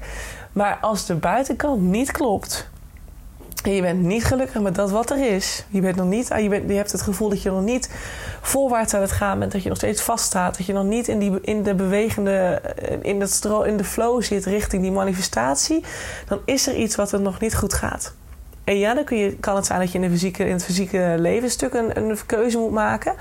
Maar 0.52 0.78
als 0.82 1.06
de 1.06 1.16
buitenkant 1.16 1.82
niet 1.82 2.12
klopt, 2.12 2.70
en 3.66 3.74
je 3.74 3.82
bent 3.82 4.02
niet 4.02 4.26
gelukkig 4.26 4.62
met 4.62 4.76
dat 4.76 4.92
wat 4.92 5.10
er 5.10 5.34
is. 5.34 5.66
Je, 5.70 5.82
bent 5.82 5.96
nog 5.96 6.08
niet, 6.08 6.28
je, 6.28 6.50
bent, 6.50 6.70
je 6.70 6.76
hebt 6.76 6.92
het 6.92 7.02
gevoel 7.02 7.30
dat 7.30 7.42
je 7.42 7.50
nog 7.50 7.64
niet 7.64 7.90
voorwaarts 8.42 8.94
aan 8.94 9.02
het 9.02 9.12
gaan 9.12 9.40
bent. 9.40 9.52
Dat 9.52 9.64
je 9.64 9.70
nog 9.70 9.78
steeds 9.78 10.02
vaststaat. 10.02 10.58
Dat 10.58 10.66
je 10.66 10.74
nog 10.74 10.84
niet 10.84 11.08
in, 11.08 11.20
die, 11.20 11.42
in 11.42 11.64
de 11.64 11.76
bewegende, 11.76 12.32
eh, 12.32 12.98
in, 13.02 13.28
in 13.66 13.78
de 13.78 13.84
flow 13.84 14.22
zit 14.22 14.46
richting 14.46 14.82
die 14.82 14.92
manifestatie. 14.92 15.84
Dan 16.28 16.40
is 16.46 16.68
er 16.68 16.76
iets 16.76 16.96
wat 16.96 17.12
er 17.12 17.22
nog 17.22 17.40
niet 17.40 17.56
goed 17.56 17.74
gaat. 17.74 18.14
En 18.66 18.78
ja, 18.78 18.94
dan 18.94 19.04
kun 19.04 19.18
je, 19.18 19.36
kan 19.36 19.56
het 19.56 19.66
zijn 19.66 19.80
dat 19.80 19.92
je 19.92 20.00
in, 20.00 20.04
de 20.04 20.10
fysieke, 20.10 20.46
in 20.46 20.52
het 20.52 20.64
fysieke 20.64 21.16
levensstuk 21.18 21.74
een, 21.74 21.98
een 21.98 22.18
keuze 22.26 22.58
moet 22.58 22.72
maken. 22.72 23.14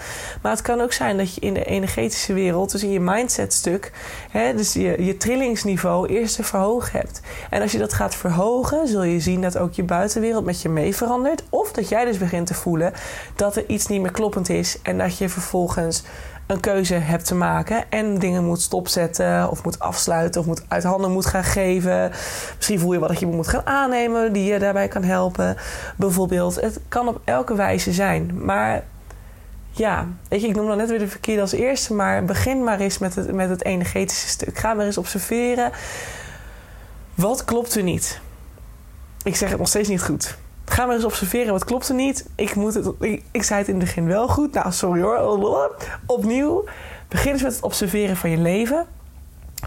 Maar 0.42 0.52
het 0.52 0.62
kan 0.62 0.80
ook 0.80 0.92
zijn 0.92 1.16
dat 1.16 1.34
je 1.34 1.40
in 1.40 1.54
de 1.54 1.64
energetische 1.64 2.32
wereld, 2.32 2.72
dus 2.72 2.82
in 2.82 2.90
je 2.90 3.00
mindsetstuk, 3.00 3.92
hè, 4.30 4.54
dus 4.54 4.72
je, 4.72 5.04
je 5.04 5.16
trillingsniveau 5.16 6.08
eerst 6.08 6.36
te 6.36 6.42
verhogen 6.42 6.98
hebt. 7.00 7.20
En 7.50 7.62
als 7.62 7.72
je 7.72 7.78
dat 7.78 7.92
gaat 7.92 8.14
verhogen, 8.14 8.88
zul 8.88 9.02
je 9.02 9.20
zien 9.20 9.40
dat 9.40 9.58
ook 9.58 9.72
je 9.72 9.82
buitenwereld 9.82 10.44
met 10.44 10.62
je 10.62 10.68
mee 10.68 10.96
verandert. 10.96 11.42
Of 11.48 11.72
dat 11.72 11.88
jij 11.88 12.04
dus 12.04 12.18
begint 12.18 12.46
te 12.46 12.54
voelen 12.54 12.92
dat 13.36 13.56
er 13.56 13.64
iets 13.66 13.86
niet 13.86 14.00
meer 14.00 14.12
kloppend 14.12 14.48
is. 14.48 14.78
En 14.82 14.98
dat 14.98 15.18
je 15.18 15.28
vervolgens 15.28 16.02
een 16.46 16.60
keuze 16.60 16.94
hebt 16.94 17.24
te 17.24 17.34
maken 17.34 17.90
en 17.90 18.18
dingen 18.18 18.44
moet 18.44 18.60
stopzetten 18.60 19.50
of 19.50 19.64
moet 19.64 19.78
afsluiten 19.78 20.40
of 20.40 20.46
moet 20.46 20.62
uit 20.68 20.82
handen 20.82 21.12
moet 21.12 21.26
gaan 21.26 21.44
geven. 21.44 22.10
Misschien 22.56 22.78
voel 22.78 22.92
je 22.92 22.98
wel 22.98 23.08
dat 23.08 23.20
je 23.20 23.26
moet 23.26 23.48
gaan 23.48 23.66
aannemen 23.66 24.32
die 24.32 24.52
je 24.52 24.58
daarbij 24.58 24.88
kan 24.88 25.02
helpen. 25.02 25.56
Bijvoorbeeld, 25.96 26.60
het 26.60 26.80
kan 26.88 27.08
op 27.08 27.20
elke 27.24 27.54
wijze 27.54 27.92
zijn. 27.92 28.44
Maar 28.44 28.84
ja, 29.70 30.06
weet 30.28 30.40
je, 30.40 30.46
ik 30.48 30.54
noem 30.54 30.66
dan 30.66 30.76
net 30.76 30.88
weer 30.88 30.98
de 30.98 31.08
verkeerde 31.08 31.40
als 31.40 31.52
eerste, 31.52 31.94
maar 31.94 32.24
begin 32.24 32.64
maar 32.64 32.80
eens 32.80 32.98
met 32.98 33.14
het, 33.14 33.32
met 33.32 33.48
het 33.48 33.64
energetische 33.64 34.28
stuk. 34.28 34.58
Ga 34.58 34.74
maar 34.74 34.86
eens 34.86 34.98
observeren. 34.98 35.70
Wat 37.14 37.44
klopt 37.44 37.74
er 37.74 37.82
niet? 37.82 38.20
Ik 39.22 39.36
zeg 39.36 39.48
het 39.48 39.58
nog 39.58 39.68
steeds 39.68 39.88
niet 39.88 40.02
goed. 40.02 40.36
Ga 40.64 40.86
maar 40.86 40.94
eens 40.94 41.04
observeren, 41.04 41.52
wat 41.52 41.64
klopt 41.64 41.88
er 41.88 41.94
niet? 41.94 42.28
Ik, 42.34 42.54
moet 42.54 42.74
het, 42.74 42.88
ik, 43.30 43.42
zei 43.42 43.58
het 43.58 43.68
in 43.68 43.74
het 43.74 43.84
begin 43.84 44.06
wel 44.06 44.28
goed. 44.28 44.52
Nou, 44.52 44.72
sorry 44.72 45.02
hoor. 45.02 45.76
Opnieuw. 46.06 46.64
Begin 47.08 47.32
eens 47.32 47.42
met 47.42 47.54
het 47.54 47.62
observeren 47.62 48.16
van 48.16 48.30
je 48.30 48.36
leven. 48.36 48.86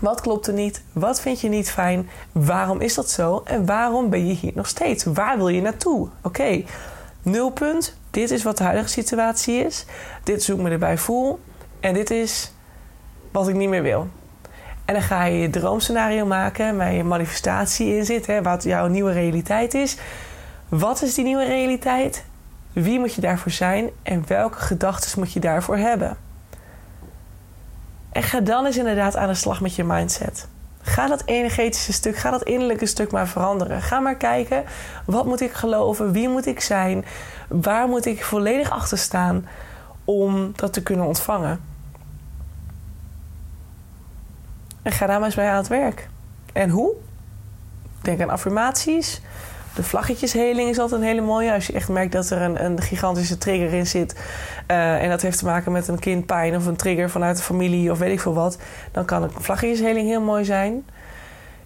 Wat 0.02 0.22
klopt 0.22 0.48
er 0.48 0.54
niet? 0.54 0.82
Wat 0.94 1.22
vind 1.22 1.42
je 1.42 1.50
niet 1.50 1.72
fijn? 1.72 2.10
Waarom 2.32 2.82
is 2.82 2.94
dat 2.94 3.10
zo? 3.10 3.42
En 3.46 3.66
waarom 3.66 4.10
ben 4.10 4.28
je 4.28 4.34
hier 4.34 4.52
nog 4.56 4.68
steeds? 4.68 5.04
Waar 5.04 5.38
wil 5.38 5.48
je 5.48 5.62
naartoe? 5.62 6.08
Oké, 6.22 6.64
nulpunt. 7.22 7.98
Dit 8.12 8.32
is 8.32 8.44
wat 8.44 8.58
de 8.58 8.64
huidige 8.64 8.90
situatie 8.90 9.66
is. 9.66 9.86
Dit 10.24 10.48
hoe 10.48 10.56
ik 10.56 10.62
me 10.62 10.70
erbij 10.70 10.98
voel. 10.98 11.40
En 11.80 11.94
dit 11.94 12.12
is 12.12 12.52
wat 13.32 13.48
ik 13.48 13.56
niet 13.56 13.70
meer 13.70 13.82
wil. 13.84 14.08
En 14.86 14.94
dan 14.94 15.04
ga 15.04 15.24
je 15.24 15.38
je 15.38 15.50
droomscenario 15.50 16.26
maken 16.26 16.78
waar 16.78 16.94
je 16.94 17.04
manifestatie 17.04 17.96
in 17.96 18.06
zit, 18.06 18.26
hè, 18.26 18.42
wat 18.42 18.64
jouw 18.64 18.88
nieuwe 18.88 19.12
realiteit 19.12 19.74
is. 19.74 19.98
Wat 20.70 21.02
is 21.02 21.14
die 21.14 21.24
nieuwe 21.24 21.46
realiteit? 21.46 22.26
Wie 22.74 23.00
moet 23.00 23.14
je 23.14 23.22
daarvoor 23.22 23.52
zijn 23.52 23.90
en 24.04 24.28
welke 24.28 24.60
gedachten 24.60 25.20
moet 25.20 25.34
je 25.34 25.40
daarvoor 25.40 25.78
hebben? 25.78 26.18
En 28.12 28.24
ga 28.24 28.40
dan 28.40 28.66
eens 28.66 28.78
inderdaad 28.78 29.16
aan 29.16 29.28
de 29.28 29.34
slag 29.34 29.62
met 29.62 29.76
je 29.76 29.84
mindset. 29.84 30.48
Ga 30.82 31.08
dat 31.08 31.24
energetische 31.26 31.94
stuk, 31.94 32.16
ga 32.16 32.32
dat 32.32 32.44
innerlijke 32.44 32.86
stuk 32.86 33.12
maar 33.12 33.28
veranderen. 33.28 33.82
Ga 33.82 34.00
maar 34.00 34.16
kijken, 34.16 34.64
wat 35.06 35.26
moet 35.26 35.42
ik 35.42 35.52
geloven? 35.52 36.12
Wie 36.12 36.30
moet 36.30 36.46
ik 36.46 36.60
zijn? 36.60 37.06
Waar 37.48 37.88
moet 37.88 38.06
ik 38.06 38.24
volledig 38.24 38.70
achter 38.70 38.98
staan 38.98 39.48
om 40.06 40.52
dat 40.56 40.74
te 40.74 40.84
kunnen 40.84 41.06
ontvangen? 41.06 41.62
En 44.82 44.92
ga 44.92 45.06
daar 45.06 45.18
maar 45.18 45.26
eens 45.26 45.36
bij 45.36 45.50
aan 45.50 45.58
het 45.58 45.68
werk. 45.68 46.10
En 46.54 46.70
hoe? 46.70 46.94
Denk 48.02 48.22
aan 48.22 48.30
affirmaties. 48.30 49.22
De 49.78 49.84
vlaggetjesheling 49.84 50.70
is 50.70 50.80
altijd 50.80 51.02
een 51.02 51.08
hele 51.08 51.22
mooie. 51.22 51.54
Als 51.54 51.68
je 51.68 51.74
echt 51.74 51.90
merkt 51.90 52.12
dat 52.12 52.30
er 52.30 52.42
een, 52.42 52.66
een 52.66 52.82
gigantische 52.82 53.38
trigger 53.38 53.74
in 53.74 53.88
zit. 53.88 54.16
Uh, 54.72 55.04
en 55.04 55.10
dat 55.10 55.22
heeft 55.22 55.38
te 55.38 55.46
maken 55.46 55.72
met 55.72 55.88
een 55.88 56.00
kindpijn 56.00 56.56
of 56.56 56.66
een 56.66 56.76
trigger 56.76 57.10
vanuit 57.10 57.38
de 57.38 57.44
familie 57.44 57.92
of 57.92 58.00
weet 58.00 58.12
ik 58.12 58.20
veel 58.20 58.34
wat. 58.34 58.58
Dan 58.92 59.06
kan 59.06 59.24
een 59.24 59.32
vlaggetjesheling 59.32 60.08
heel 60.08 60.22
mooi 60.22 60.46
zijn. 60.46 60.86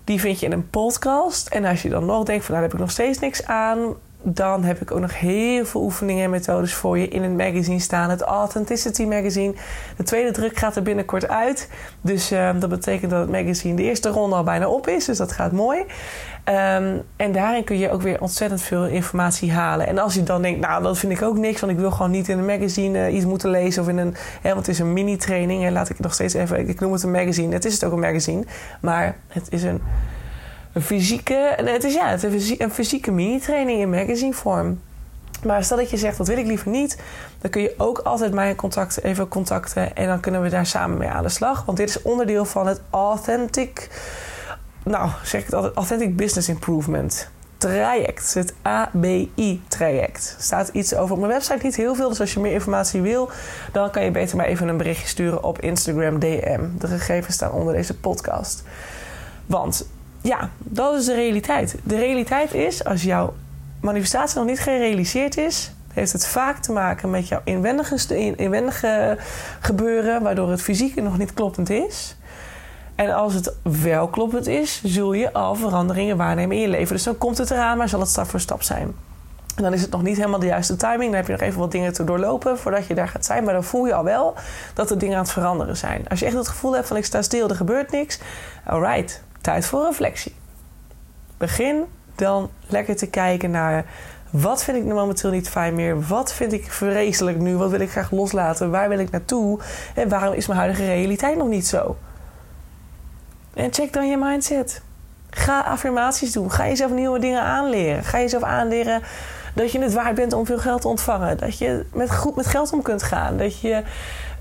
Die 0.04 0.20
vind 0.20 0.40
je 0.40 0.46
in 0.46 0.52
een 0.52 0.70
podcast. 0.70 1.48
En 1.48 1.66
als 1.66 1.82
je 1.82 1.90
dan 1.90 2.06
nog 2.06 2.24
denkt 2.24 2.46
van 2.46 2.54
nou, 2.56 2.62
daar 2.62 2.62
heb 2.62 2.74
ik 2.74 2.80
nog 2.80 2.92
steeds 2.92 3.20
niks 3.20 3.46
aan. 3.46 3.96
Dan 4.24 4.64
heb 4.64 4.82
ik 4.82 4.92
ook 4.92 5.00
nog 5.00 5.20
heel 5.20 5.66
veel 5.66 5.82
oefeningen 5.82 6.24
en 6.24 6.30
methodes 6.30 6.74
voor 6.74 6.98
je 6.98 7.08
in 7.08 7.24
het 7.24 7.38
magazine 7.38 7.80
staan. 7.80 8.10
Het 8.10 8.22
Authenticity 8.22 9.04
Magazine. 9.04 9.54
De 9.98 10.04
tweede 10.04 10.32
druk 10.32 10.58
gaat 10.58 10.76
er 10.76 10.84
binnenkort 10.84 11.28
uit. 11.28 11.70
Dus 12.02 12.32
uh, 12.32 12.50
dat 12.60 12.70
betekent 12.70 13.12
dat 13.12 13.20
het 13.20 13.30
magazine 13.30 13.76
de 13.76 13.84
eerste 13.84 14.10
ronde 14.10 14.36
al 14.36 14.44
bijna 14.44 14.68
op 14.68 14.88
is. 14.88 15.06
Dus 15.06 15.18
dat 15.18 15.32
gaat 15.32 15.52
mooi. 15.52 15.80
Um, 15.80 17.02
en 17.16 17.32
daarin 17.32 17.64
kun 17.64 17.78
je 17.78 17.92
ook 17.92 18.02
weer 18.02 18.22
ontzettend 18.22 18.62
veel 18.62 18.86
informatie 18.86 19.52
halen. 19.52 19.88
En 19.88 19.98
als 19.98 20.14
je 20.14 20.24
dan 20.24 20.42
denkt, 20.42 20.60
nou, 20.60 20.84
dat 20.84 20.98
vind 20.98 21.12
ik 21.12 21.22
ook 21.22 21.38
niks, 21.38 21.60
want 21.60 21.74
ik 21.74 21.80
wil 21.80 21.92
gewoon 21.92 22.12
niet 22.12 22.30
in 22.30 22.38
een 22.38 22.46
magazine 22.46 23.10
uh, 23.10 23.16
iets 23.16 23.26
moeten 23.26 23.50
lezen 23.50 23.82
of 23.82 23.88
in 23.88 23.98
een, 23.98 24.16
hè, 24.42 24.54
want 24.54 24.66
het 24.66 24.76
is 24.76 24.80
een 24.80 24.94
mini-training. 24.94 25.66
En 25.66 25.72
laat 25.72 25.90
ik 25.90 25.96
het 25.96 26.06
nog 26.06 26.14
steeds 26.14 26.34
even, 26.34 26.70
ik 26.70 26.80
noem 26.80 26.92
het 26.92 27.04
een 27.04 27.12
magazine. 27.12 27.54
Het 27.54 27.66
is 27.66 27.74
het 27.74 27.84
ook 27.84 27.92
een 27.92 28.00
magazine, 28.00 28.44
maar 28.82 29.16
het 29.28 29.48
is 29.50 29.64
een 29.64 29.82
een 30.74 30.82
fysieke, 30.82 31.54
het 31.56 31.84
is 31.84 31.94
ja, 31.94 32.08
het 32.10 32.24
is 32.24 32.60
een 32.60 32.72
fysieke 32.72 33.12
mini-training 33.12 33.80
in 33.80 33.90
magazine 33.90 34.34
vorm. 34.34 34.82
Maar 35.44 35.64
stel 35.64 35.78
dat 35.78 35.90
je 35.90 35.98
zegt, 35.98 36.18
dat 36.18 36.28
wil 36.28 36.38
ik 36.38 36.46
liever 36.46 36.72
niet, 36.72 36.98
dan 37.42 37.52
kun 37.52 37.62
je 37.62 37.74
ook 37.78 37.98
altijd 37.98 38.34
mij 38.34 38.56
contact, 38.56 39.04
even 39.04 39.28
contacten 39.28 39.96
en 39.96 40.08
dan 40.08 40.20
kunnen 40.20 40.42
we 40.42 40.50
daar 40.50 40.66
samen 40.66 40.98
mee 40.98 41.10
aan 41.10 41.24
de 41.24 41.30
slag. 41.30 41.66
Want 41.66 41.78
dit 41.78 41.90
is 41.90 42.02
onderdeel 42.02 42.46
van 42.46 42.68
het 42.68 42.82
Authentic, 42.90 43.90
nou 44.84 45.10
zeg 45.24 45.40
ik 45.40 45.46
het 45.46 45.56
altijd, 45.56 45.76
Authentic 45.76 46.16
Business 46.16 46.50
Improvement 46.50 47.30
traject. 47.62 48.34
Het 48.34 48.54
ABI-traject. 48.62 50.36
Er 50.38 50.44
staat 50.44 50.68
iets 50.68 50.96
over 50.96 51.14
op 51.14 51.20
mijn 51.22 51.32
website, 51.32 51.66
niet 51.66 51.76
heel 51.76 51.96
veel. 51.96 52.10
Dus 52.10 52.20
als 52.20 52.34
je 52.34 52.40
meer 52.40 52.54
informatie 52.54 53.02
wil, 53.02 53.30
dan 53.72 53.92
kan 53.92 54.04
je 54.04 54.12
beter 54.12 54.38
maar 54.38 54.46
even 54.46 54.68
een 54.68 54.78
berichtje 54.78 55.08
sturen 55.08 55.44
op 55.44 55.62
Instagram 55.62 56.20
DM. 56.20 56.62
De 56.78 56.88
gegevens 56.88 57.36
staan 57.36 57.52
onder 57.52 57.74
deze 57.74 57.98
podcast. 57.98 58.64
Want 59.46 59.88
ja, 60.22 60.50
dat 60.58 60.96
is 60.96 61.06
de 61.06 61.14
realiteit. 61.14 61.76
De 61.84 61.98
realiteit 61.98 62.54
is, 62.54 62.84
als 62.84 63.04
jouw 63.04 63.34
manifestatie 63.82 64.38
nog 64.38 64.48
niet 64.48 64.60
gerealiseerd 64.60 65.38
is, 65.38 65.72
heeft 65.94 66.12
het 66.12 66.28
vaak 66.28 66.58
te 66.58 66.72
maken 66.72 67.10
met 67.10 67.28
jouw 67.28 67.42
inwendige, 67.44 68.16
inwendige 68.36 69.18
gebeuren, 69.60 70.22
waardoor 70.22 70.50
het 70.50 70.62
fysieke 70.62 71.02
nog 71.02 71.18
niet 71.18 71.34
kloppend 71.34 71.70
is. 71.70 72.16
En 72.96 73.14
als 73.14 73.34
het 73.34 73.54
wel 73.84 74.08
kloppend 74.08 74.48
is, 74.48 74.82
zul 74.84 75.14
je 75.14 75.34
al 75.34 75.56
veranderingen 75.56 76.18
waarnemen 76.18 76.56
in 76.56 76.62
je 76.62 76.68
leven. 76.68 76.96
Dus 76.96 77.04
dan 77.04 77.18
komt 77.18 77.38
het 77.38 77.52
eraan, 77.52 77.78
maar 77.78 77.90
zal 77.90 78.00
het 78.00 78.10
stap 78.10 78.30
voor 78.30 78.40
stap 78.40 78.62
zijn. 78.62 78.94
En 79.56 79.64
dan 79.64 79.74
is 79.74 79.82
het 79.82 79.92
nog 79.92 80.02
niet 80.02 80.18
helemaal 80.18 80.40
de 80.40 80.46
juiste 80.46 80.76
timing. 80.76 81.04
Dan 81.04 81.14
heb 81.14 81.26
je 81.26 81.32
nog 81.32 81.42
even 81.42 81.60
wat 81.60 81.72
dingen 81.72 81.94
te 81.94 82.04
doorlopen 82.04 82.58
voordat 82.58 82.86
je 82.86 82.94
daar 82.94 83.08
gaat 83.08 83.26
zijn. 83.26 83.44
Maar 83.44 83.54
dan 83.54 83.64
voel 83.64 83.86
je 83.86 83.94
al 83.94 84.04
wel 84.04 84.34
dat 84.74 84.90
er 84.90 84.98
dingen 84.98 85.16
aan 85.16 85.24
het 85.24 85.32
veranderen 85.32 85.78
zijn. 85.78 86.08
Als 86.08 86.20
je 86.20 86.26
echt 86.26 86.36
het 86.36 86.48
gevoel 86.48 86.76
hebt 86.76 86.88
van 86.88 86.98
ik 86.98 87.06
sta 87.06 87.22
stil, 87.22 87.50
er 87.50 87.56
gebeurt 87.56 87.92
niks. 87.92 88.20
Alright, 88.66 89.24
Tijd 89.42 89.66
voor 89.66 89.86
reflectie. 89.86 90.36
Begin 91.38 91.86
dan 92.16 92.50
lekker 92.68 92.96
te 92.96 93.08
kijken 93.08 93.52
naar 93.52 93.86
wat 94.30 94.64
vind 94.64 94.78
ik 94.78 94.84
nu 94.84 94.94
momenteel 94.94 95.32
niet 95.32 95.50
fijn 95.50 95.76
meer? 95.76 96.02
Wat 96.02 96.34
vind 96.34 96.54
ik 96.54 96.72
vreselijk 96.72 97.38
nu? 97.38 97.58
Wat 97.58 97.70
wil 97.70 97.80
ik 97.80 97.92
graag 97.92 98.12
loslaten? 98.12 98.72
Waar 98.72 98.90
wil 98.90 99.00
ik 99.00 99.12
naartoe? 99.12 99.60
En 99.96 100.10
waarom 100.10 100.34
is 100.34 100.48
mijn 100.48 100.60
huidige 100.60 100.86
realiteit 100.86 101.38
nog 101.38 101.48
niet 101.48 101.68
zo? 101.68 101.98
En 103.54 103.74
check 103.74 103.94
dan 103.94 104.10
je 104.10 104.18
mindset. 104.18 104.82
Ga 105.30 105.60
affirmaties 105.60 106.32
doen. 106.32 106.52
Ga 106.52 106.68
jezelf 106.68 106.92
nieuwe 106.92 107.20
dingen 107.20 107.42
aanleren. 107.42 108.04
Ga 108.04 108.20
jezelf 108.20 108.44
aanleren 108.44 109.02
dat 109.56 109.72
je 109.72 109.80
het 109.82 109.94
waard 109.94 110.16
bent 110.16 110.34
om 110.34 110.46
veel 110.46 110.60
geld 110.60 110.82
te 110.82 110.88
ontvangen. 110.88 111.38
Dat 111.38 111.58
je 111.58 111.86
met, 111.94 112.12
goed 112.12 112.36
met 112.36 112.48
geld 112.48 112.74
om 112.74 112.82
kunt 112.82 113.04
gaan. 113.04 113.38
Dat 113.38 113.60
je 113.60 113.84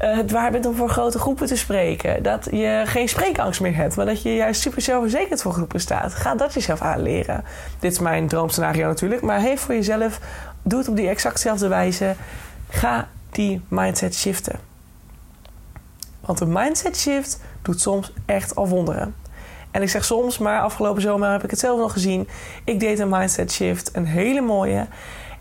uh, 0.01 0.17
het 0.17 0.31
waard 0.31 0.53
bent 0.53 0.67
om 0.67 0.75
voor 0.75 0.89
grote 0.89 1.19
groepen 1.19 1.47
te 1.47 1.57
spreken. 1.57 2.23
Dat 2.23 2.49
je 2.51 2.83
geen 2.87 3.09
spreekangst 3.09 3.61
meer 3.61 3.77
hebt, 3.77 3.97
maar 3.97 4.07
dat 4.07 4.23
je 4.23 4.35
juist 4.35 4.61
super 4.61 4.83
zelfverzekerd 4.83 5.43
voor 5.43 5.53
groepen 5.53 5.81
staat. 5.81 6.15
Ga 6.15 6.35
dat 6.35 6.55
jezelf 6.55 6.81
aanleren. 6.81 7.45
Dit 7.79 7.93
is 7.93 7.99
mijn 7.99 8.29
droomscenario 8.29 8.87
natuurlijk, 8.87 9.23
maar 9.23 9.41
heeft 9.41 9.63
voor 9.63 9.75
jezelf, 9.75 10.21
doe 10.63 10.79
het 10.79 10.89
op 10.89 10.97
die 10.97 11.09
exactzelfde 11.09 11.69
wijze. 11.69 12.15
Ga 12.69 13.09
die 13.31 13.63
mindset 13.69 14.15
shiften. 14.15 14.59
Want 16.21 16.41
een 16.41 16.53
mindset 16.53 16.97
shift 16.97 17.41
doet 17.63 17.81
soms 17.81 18.13
echt 18.27 18.57
al 18.57 18.69
wonderen. 18.69 19.15
En 19.71 19.83
ik 19.83 19.89
zeg 19.89 20.05
soms, 20.05 20.39
maar 20.39 20.61
afgelopen 20.61 21.03
zomer 21.03 21.31
heb 21.31 21.45
ik 21.45 21.51
het 21.51 21.59
zelf 21.59 21.79
nog 21.79 21.93
gezien. 21.93 22.29
Ik 22.65 22.81
deed 22.81 22.99
een 22.99 23.09
mindset 23.09 23.53
shift, 23.53 23.91
een 23.93 24.07
hele 24.07 24.41
mooie. 24.41 24.87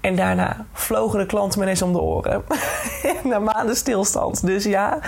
En 0.02 0.16
daarna 0.16 0.66
vlogen 0.74 1.20
de 1.20 1.26
klanten 1.26 1.60
me 1.60 1.66
ineens 1.66 1.82
om 1.82 1.94
de 1.94 2.02
oren. 2.02 2.44
Na 3.24 3.40
maanden 3.40 3.76
stilstand. 3.76 4.46
Dus 4.46 4.64
ja, 4.64 5.00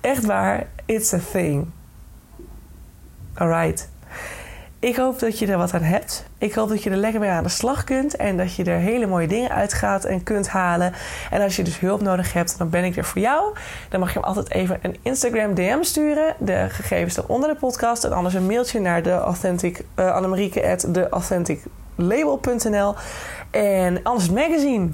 echt 0.00 0.24
waar, 0.24 0.66
it's 0.86 1.12
a 1.12 1.18
thing. 1.32 1.70
Alright. 3.34 3.90
Ik 4.78 4.96
hoop 4.96 5.18
dat 5.18 5.38
je 5.38 5.46
er 5.46 5.58
wat 5.58 5.74
aan 5.74 5.82
hebt. 5.82 6.26
Ik 6.38 6.54
hoop 6.54 6.68
dat 6.68 6.82
je 6.82 6.90
er 6.90 6.96
lekker 6.96 7.20
mee 7.20 7.30
aan 7.30 7.42
de 7.42 7.48
slag 7.48 7.84
kunt 7.84 8.16
en 8.16 8.36
dat 8.36 8.54
je 8.54 8.64
er 8.64 8.78
hele 8.78 9.06
mooie 9.06 9.26
dingen 9.26 9.50
uit 9.50 9.72
gaat 9.72 10.04
en 10.04 10.22
kunt 10.22 10.48
halen. 10.48 10.92
En 11.30 11.40
als 11.40 11.56
je 11.56 11.62
dus 11.62 11.78
hulp 11.78 12.00
nodig 12.00 12.32
hebt, 12.32 12.58
dan 12.58 12.70
ben 12.70 12.84
ik 12.84 12.96
er 12.96 13.04
voor 13.04 13.20
jou. 13.20 13.54
Dan 13.88 14.00
mag 14.00 14.12
je 14.12 14.18
hem 14.18 14.28
altijd 14.28 14.50
even 14.50 14.78
een 14.82 14.96
Instagram 15.02 15.54
DM 15.54 15.82
sturen. 15.82 16.34
De 16.38 16.66
gegevens 16.68 17.12
staan 17.12 17.24
onder 17.26 17.48
de 17.48 17.56
podcast. 17.56 18.04
En 18.04 18.12
anders 18.12 18.34
een 18.34 18.46
mailtje 18.46 18.80
naar 18.80 19.02
de 19.02 19.12
authentic, 19.12 19.84
uh, 19.96 20.20
Theauthenticlabel.nl. 21.96 22.94
En 23.50 24.02
anders 24.02 24.26
het 24.26 24.34
magazine 24.34 24.90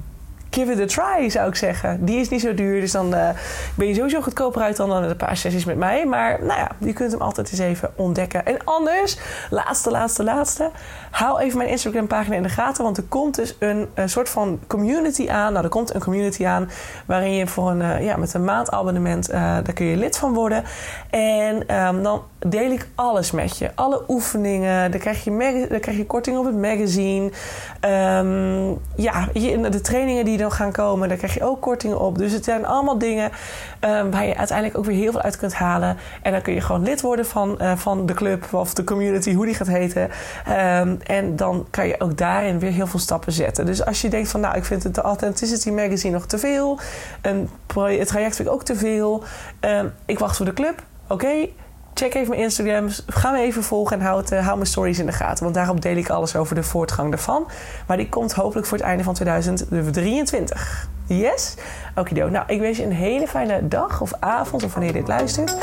give 0.51 0.73
it 0.73 0.81
a 0.81 0.87
try, 0.87 1.29
zou 1.29 1.49
ik 1.49 1.55
zeggen. 1.55 2.05
Die 2.05 2.21
is 2.21 2.29
niet 2.29 2.41
zo 2.41 2.55
duur, 2.55 2.81
dus 2.81 2.93
dan 2.93 3.15
uh, 3.15 3.29
ben 3.75 3.87
je 3.87 3.95
sowieso 3.95 4.21
goedkoper 4.21 4.63
uit 4.63 4.77
dan, 4.77 4.89
dan 4.89 5.03
een 5.03 5.17
paar 5.17 5.37
sessies 5.37 5.65
met 5.65 5.77
mij. 5.77 6.07
Maar 6.07 6.39
nou 6.45 6.59
ja, 6.59 6.71
je 6.79 6.93
kunt 6.93 7.13
hem 7.13 7.21
altijd 7.21 7.51
eens 7.51 7.61
even 7.61 7.91
ontdekken. 7.97 8.47
En 8.47 8.57
anders, 8.65 9.19
laatste, 9.51 9.91
laatste, 9.91 10.25
laatste. 10.25 10.71
Hou 11.19 11.41
even 11.41 11.59
mijn 11.59 11.71
Instagram 11.71 12.07
pagina 12.07 12.37
in 12.37 12.43
de 12.43 12.49
gaten, 12.49 12.85
want 12.85 12.97
er 12.97 13.03
komt 13.03 13.35
dus 13.35 13.57
een, 13.59 13.89
soort 14.05 14.29
van 14.29 14.61
community 14.67 15.29
aan. 15.31 15.53
Nou, 15.53 15.65
er 15.65 15.71
komt 15.71 15.95
een 15.95 16.01
community 16.01 16.47
aan 16.47 16.71
waarin 17.07 17.33
je 17.33 17.47
voor 17.47 17.71
een, 17.71 17.81
uh, 17.81 18.05
ja, 18.05 18.17
met 18.17 18.35
een 18.35 18.45
maandabonnement, 18.45 19.31
uh, 19.31 19.35
daar 19.35 19.73
kun 19.73 19.87
je 19.87 19.97
lid 19.97 20.19
van 20.19 20.35
worden. 20.35 20.65
En 21.11 21.77
um, 21.87 22.03
dan 22.03 22.23
deel 22.39 22.71
ik 22.71 22.89
alles 22.95 23.31
met 23.31 23.59
je. 23.59 23.71
Alle 23.75 24.03
oefeningen, 24.09 24.91
dan 24.91 25.01
krijg 25.01 25.25
je, 25.25 25.67
dan 25.69 25.81
krijg 25.81 25.97
je 25.97 26.07
korting 26.07 26.39
op 26.39 26.45
het 26.45 26.57
magazine. 26.57 27.25
Um, 27.25 28.79
ja, 28.97 29.29
de 29.71 29.81
trainingen 29.83 30.25
die 30.25 30.39
dan 30.39 30.53
gaan 30.53 30.73
komen, 30.73 31.09
daar 31.09 31.19
krijg 31.19 31.35
je 31.35 31.45
ook 31.45 31.61
kortingen 31.61 32.01
op. 32.01 32.19
Dus 32.19 32.33
het 32.33 32.45
zijn 32.45 32.67
allemaal 32.67 32.99
dingen 32.99 33.31
um, 33.81 34.11
waar 34.11 34.27
je 34.27 34.37
uiteindelijk 34.37 34.79
ook 34.79 34.85
weer 34.85 34.97
heel 34.97 35.13
veel 35.13 35.21
uit 35.23 35.37
kunt 35.37 35.55
halen. 35.55 35.97
En 36.23 36.33
dan 36.33 36.43
kun 36.43 36.55
je 36.55 36.61
gewoon 36.61 36.83
lid 36.83 37.01
worden 37.01 37.27
van, 37.27 37.59
uh, 37.63 37.77
van 37.77 38.07
de 38.07 38.15
club 38.15 38.55
of 38.55 38.75
de 38.75 38.85
community, 38.85 39.35
hoe 39.35 39.47
die 39.47 39.55
gaat 39.55 39.67
heten. 39.67 40.03
Um, 40.03 40.99
en 41.03 41.37
dan 41.37 41.67
kan 41.71 41.87
je 41.87 42.01
ook 42.01 42.17
daarin 42.17 42.59
weer 42.59 42.73
heel 42.73 42.87
veel 42.87 43.01
stappen 43.01 43.33
zetten. 43.33 43.67
Dus 43.67 43.85
als 43.85 44.01
je 44.01 44.09
denkt 44.09 44.29
van 44.29 44.41
nou, 44.41 44.57
ik 44.57 44.65
vind 44.65 44.83
het 44.83 44.95
de 44.95 45.01
Authenticity 45.01 45.71
Magazine 45.71 46.13
nog 46.13 46.27
te 46.27 46.39
veel. 46.39 46.79
Een, 47.23 47.49
traject 47.67 48.37
vind 48.37 48.49
ik 48.49 48.55
ook 48.55 48.65
te 48.65 48.77
veel. 48.77 49.23
Um, 49.61 49.93
ik 50.07 50.19
wacht 50.19 50.37
voor 50.37 50.47
de 50.47 50.53
club. 50.53 50.83
Oké. 51.09 51.49
Check 51.95 52.15
even 52.15 52.29
mijn 52.29 52.41
Instagram. 52.41 52.89
Ga 53.07 53.31
me 53.31 53.39
even 53.39 53.63
volgen 53.63 53.99
en 53.99 54.05
houd, 54.07 54.33
uh, 54.33 54.45
hou 54.45 54.55
mijn 54.57 54.69
stories 54.69 54.99
in 54.99 55.07
de 55.07 55.13
gaten. 55.13 55.43
Want 55.43 55.55
daarop 55.55 55.81
deel 55.81 55.97
ik 55.97 56.09
alles 56.09 56.37
over 56.37 56.55
de 56.55 56.63
voortgang 56.63 57.11
daarvan. 57.11 57.49
Maar 57.87 57.97
die 57.97 58.09
komt 58.09 58.33
hopelijk 58.33 58.67
voor 58.67 58.79
het 58.79 58.87
einde 58.87 59.05
van 59.05 59.15
2023. 59.15 60.89
Yes? 61.07 61.55
Okido. 61.95 62.29
Nou, 62.29 62.45
ik 62.47 62.61
wens 62.61 62.77
je 62.77 62.85
een 62.85 62.93
hele 62.93 63.29
fijne 63.29 63.69
dag 63.69 64.01
of 64.01 64.13
avond 64.21 64.65
of 64.65 64.73
wanneer 64.73 64.93
je 64.93 64.99
dit 64.99 65.09
luistert. 65.09 65.57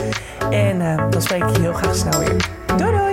En 0.50 0.76
uh, 0.82 1.10
dan 1.10 1.22
spreek 1.22 1.44
ik 1.44 1.56
je 1.56 1.62
heel 1.62 1.74
graag 1.74 1.96
snel 1.96 2.20
weer. 2.20 2.50
Doei 2.78 2.92
doei! 2.92 3.05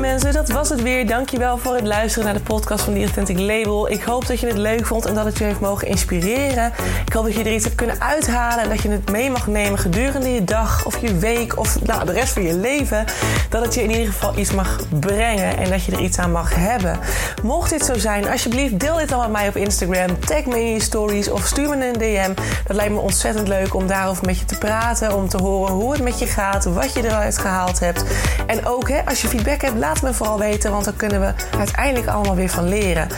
Mensen, 0.00 0.32
dat 0.32 0.48
was 0.48 0.68
het 0.68 0.82
weer. 0.82 1.06
Dankjewel 1.06 1.58
voor 1.58 1.74
het 1.74 1.86
luisteren 1.86 2.24
naar 2.24 2.34
de 2.34 2.40
podcast 2.40 2.84
van 2.84 2.94
The 2.94 3.00
Authentic 3.00 3.38
Label. 3.38 3.90
Ik 3.90 4.02
hoop 4.02 4.26
dat 4.26 4.40
je 4.40 4.46
het 4.46 4.56
leuk 4.56 4.86
vond 4.86 5.06
en 5.06 5.14
dat 5.14 5.24
het 5.24 5.38
je 5.38 5.44
heeft 5.44 5.60
mogen 5.60 5.88
inspireren. 5.88 6.72
Ik 7.06 7.12
hoop 7.12 7.24
dat 7.24 7.34
je 7.34 7.44
er 7.44 7.52
iets 7.52 7.64
hebt 7.64 7.76
kunnen 7.76 8.00
uithalen 8.00 8.62
en 8.64 8.68
dat 8.68 8.82
je 8.82 8.88
het 8.88 9.10
mee 9.10 9.30
mag 9.30 9.46
nemen 9.46 9.78
gedurende 9.78 10.32
je 10.32 10.44
dag 10.44 10.86
of 10.86 11.00
je 11.00 11.18
week 11.18 11.58
of 11.58 11.82
nou, 11.82 12.04
de 12.04 12.12
rest 12.12 12.32
van 12.32 12.42
je 12.42 12.56
leven. 12.56 13.04
Dat 13.48 13.64
het 13.64 13.74
je 13.74 13.82
in 13.82 13.90
ieder 13.90 14.06
geval 14.06 14.38
iets 14.38 14.52
mag 14.52 14.78
brengen 15.00 15.56
en 15.56 15.70
dat 15.70 15.84
je 15.84 15.92
er 15.92 16.00
iets 16.00 16.18
aan 16.18 16.32
mag 16.32 16.54
hebben. 16.54 16.98
Mocht 17.42 17.70
dit 17.70 17.84
zo 17.84 17.98
zijn, 17.98 18.28
alsjeblieft 18.28 18.80
deel 18.80 18.96
dit 18.96 19.08
dan 19.08 19.20
met 19.20 19.30
mij 19.30 19.48
op 19.48 19.56
Instagram. 19.56 20.20
Tag 20.20 20.44
me 20.44 20.60
in 20.60 20.72
je 20.72 20.80
stories 20.80 21.30
of 21.30 21.46
stuur 21.46 21.68
me 21.68 21.86
een 21.86 21.98
DM. 21.98 22.42
Dat 22.66 22.76
lijkt 22.76 22.92
me 22.92 23.00
ontzettend 23.00 23.48
leuk 23.48 23.74
om 23.74 23.86
daarover 23.86 24.26
met 24.26 24.38
je 24.38 24.44
te 24.44 24.58
praten, 24.58 25.14
om 25.14 25.28
te 25.28 25.42
horen 25.42 25.74
hoe 25.74 25.92
het 25.92 26.02
met 26.02 26.18
je 26.18 26.26
gaat, 26.26 26.64
wat 26.64 26.92
je 26.92 27.04
eruit 27.04 27.38
gehaald 27.38 27.80
hebt. 27.80 28.04
En 28.46 28.66
ook 28.66 28.88
hè, 28.88 29.06
als 29.06 29.22
je 29.22 29.28
feedback 29.28 29.60
hebt, 29.60 29.76
laat 29.76 29.89
me 30.02 30.14
vooral 30.14 30.38
weten, 30.38 30.70
want 30.70 30.84
dan 30.84 30.96
kunnen 30.96 31.20
we 31.20 31.32
uiteindelijk 31.58 32.06
allemaal 32.06 32.34
weer 32.34 32.48
van 32.48 32.68
leren. 32.68 33.08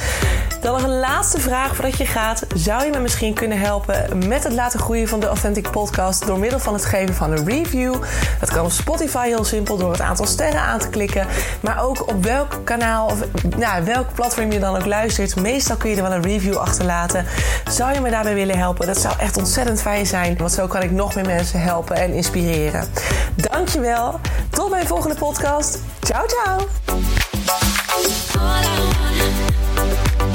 Dan 0.62 0.72
nog 0.72 0.82
een 0.82 0.98
laatste 0.98 1.40
vraag 1.40 1.74
voordat 1.74 1.98
je 1.98 2.06
gaat. 2.06 2.42
Zou 2.54 2.84
je 2.84 2.90
me 2.90 2.98
misschien 2.98 3.34
kunnen 3.34 3.58
helpen 3.58 4.28
met 4.28 4.44
het 4.44 4.52
laten 4.52 4.80
groeien 4.80 5.08
van 5.08 5.20
de 5.20 5.26
Authentic 5.26 5.70
Podcast 5.70 6.26
door 6.26 6.38
middel 6.38 6.58
van 6.58 6.74
het 6.74 6.84
geven 6.84 7.14
van 7.14 7.30
een 7.30 7.46
review? 7.48 7.94
Dat 8.40 8.50
kan 8.50 8.64
op 8.64 8.70
Spotify 8.70 9.26
heel 9.26 9.44
simpel 9.44 9.76
door 9.76 9.90
het 9.90 10.00
aantal 10.00 10.26
sterren 10.26 10.60
aan 10.60 10.78
te 10.78 10.88
klikken. 10.88 11.26
Maar 11.60 11.82
ook 11.82 12.08
op 12.08 12.24
welk 12.24 12.60
kanaal 12.64 13.06
of 13.06 13.18
nou, 13.56 13.84
welk 13.84 14.14
platform 14.14 14.52
je 14.52 14.58
dan 14.58 14.76
ook 14.76 14.86
luistert. 14.86 15.36
Meestal 15.36 15.76
kun 15.76 15.90
je 15.90 15.96
er 15.96 16.02
wel 16.02 16.12
een 16.12 16.22
review 16.22 16.56
achterlaten. 16.56 17.26
Zou 17.70 17.92
je 17.92 18.00
me 18.00 18.10
daarbij 18.10 18.34
willen 18.34 18.58
helpen? 18.58 18.86
Dat 18.86 18.98
zou 18.98 19.14
echt 19.18 19.36
ontzettend 19.36 19.80
fijn 19.80 20.06
zijn. 20.06 20.36
Want 20.36 20.52
zo 20.52 20.66
kan 20.66 20.82
ik 20.82 20.90
nog 20.90 21.14
meer 21.14 21.26
mensen 21.26 21.60
helpen 21.60 21.96
en 21.96 22.12
inspireren. 22.12 22.88
Dankjewel. 23.34 24.20
Tot 24.50 24.70
mijn 24.70 24.86
volgende 24.86 25.16
podcast. 25.16 25.78
Ciao, 26.00 26.26
ciao. 26.26 26.68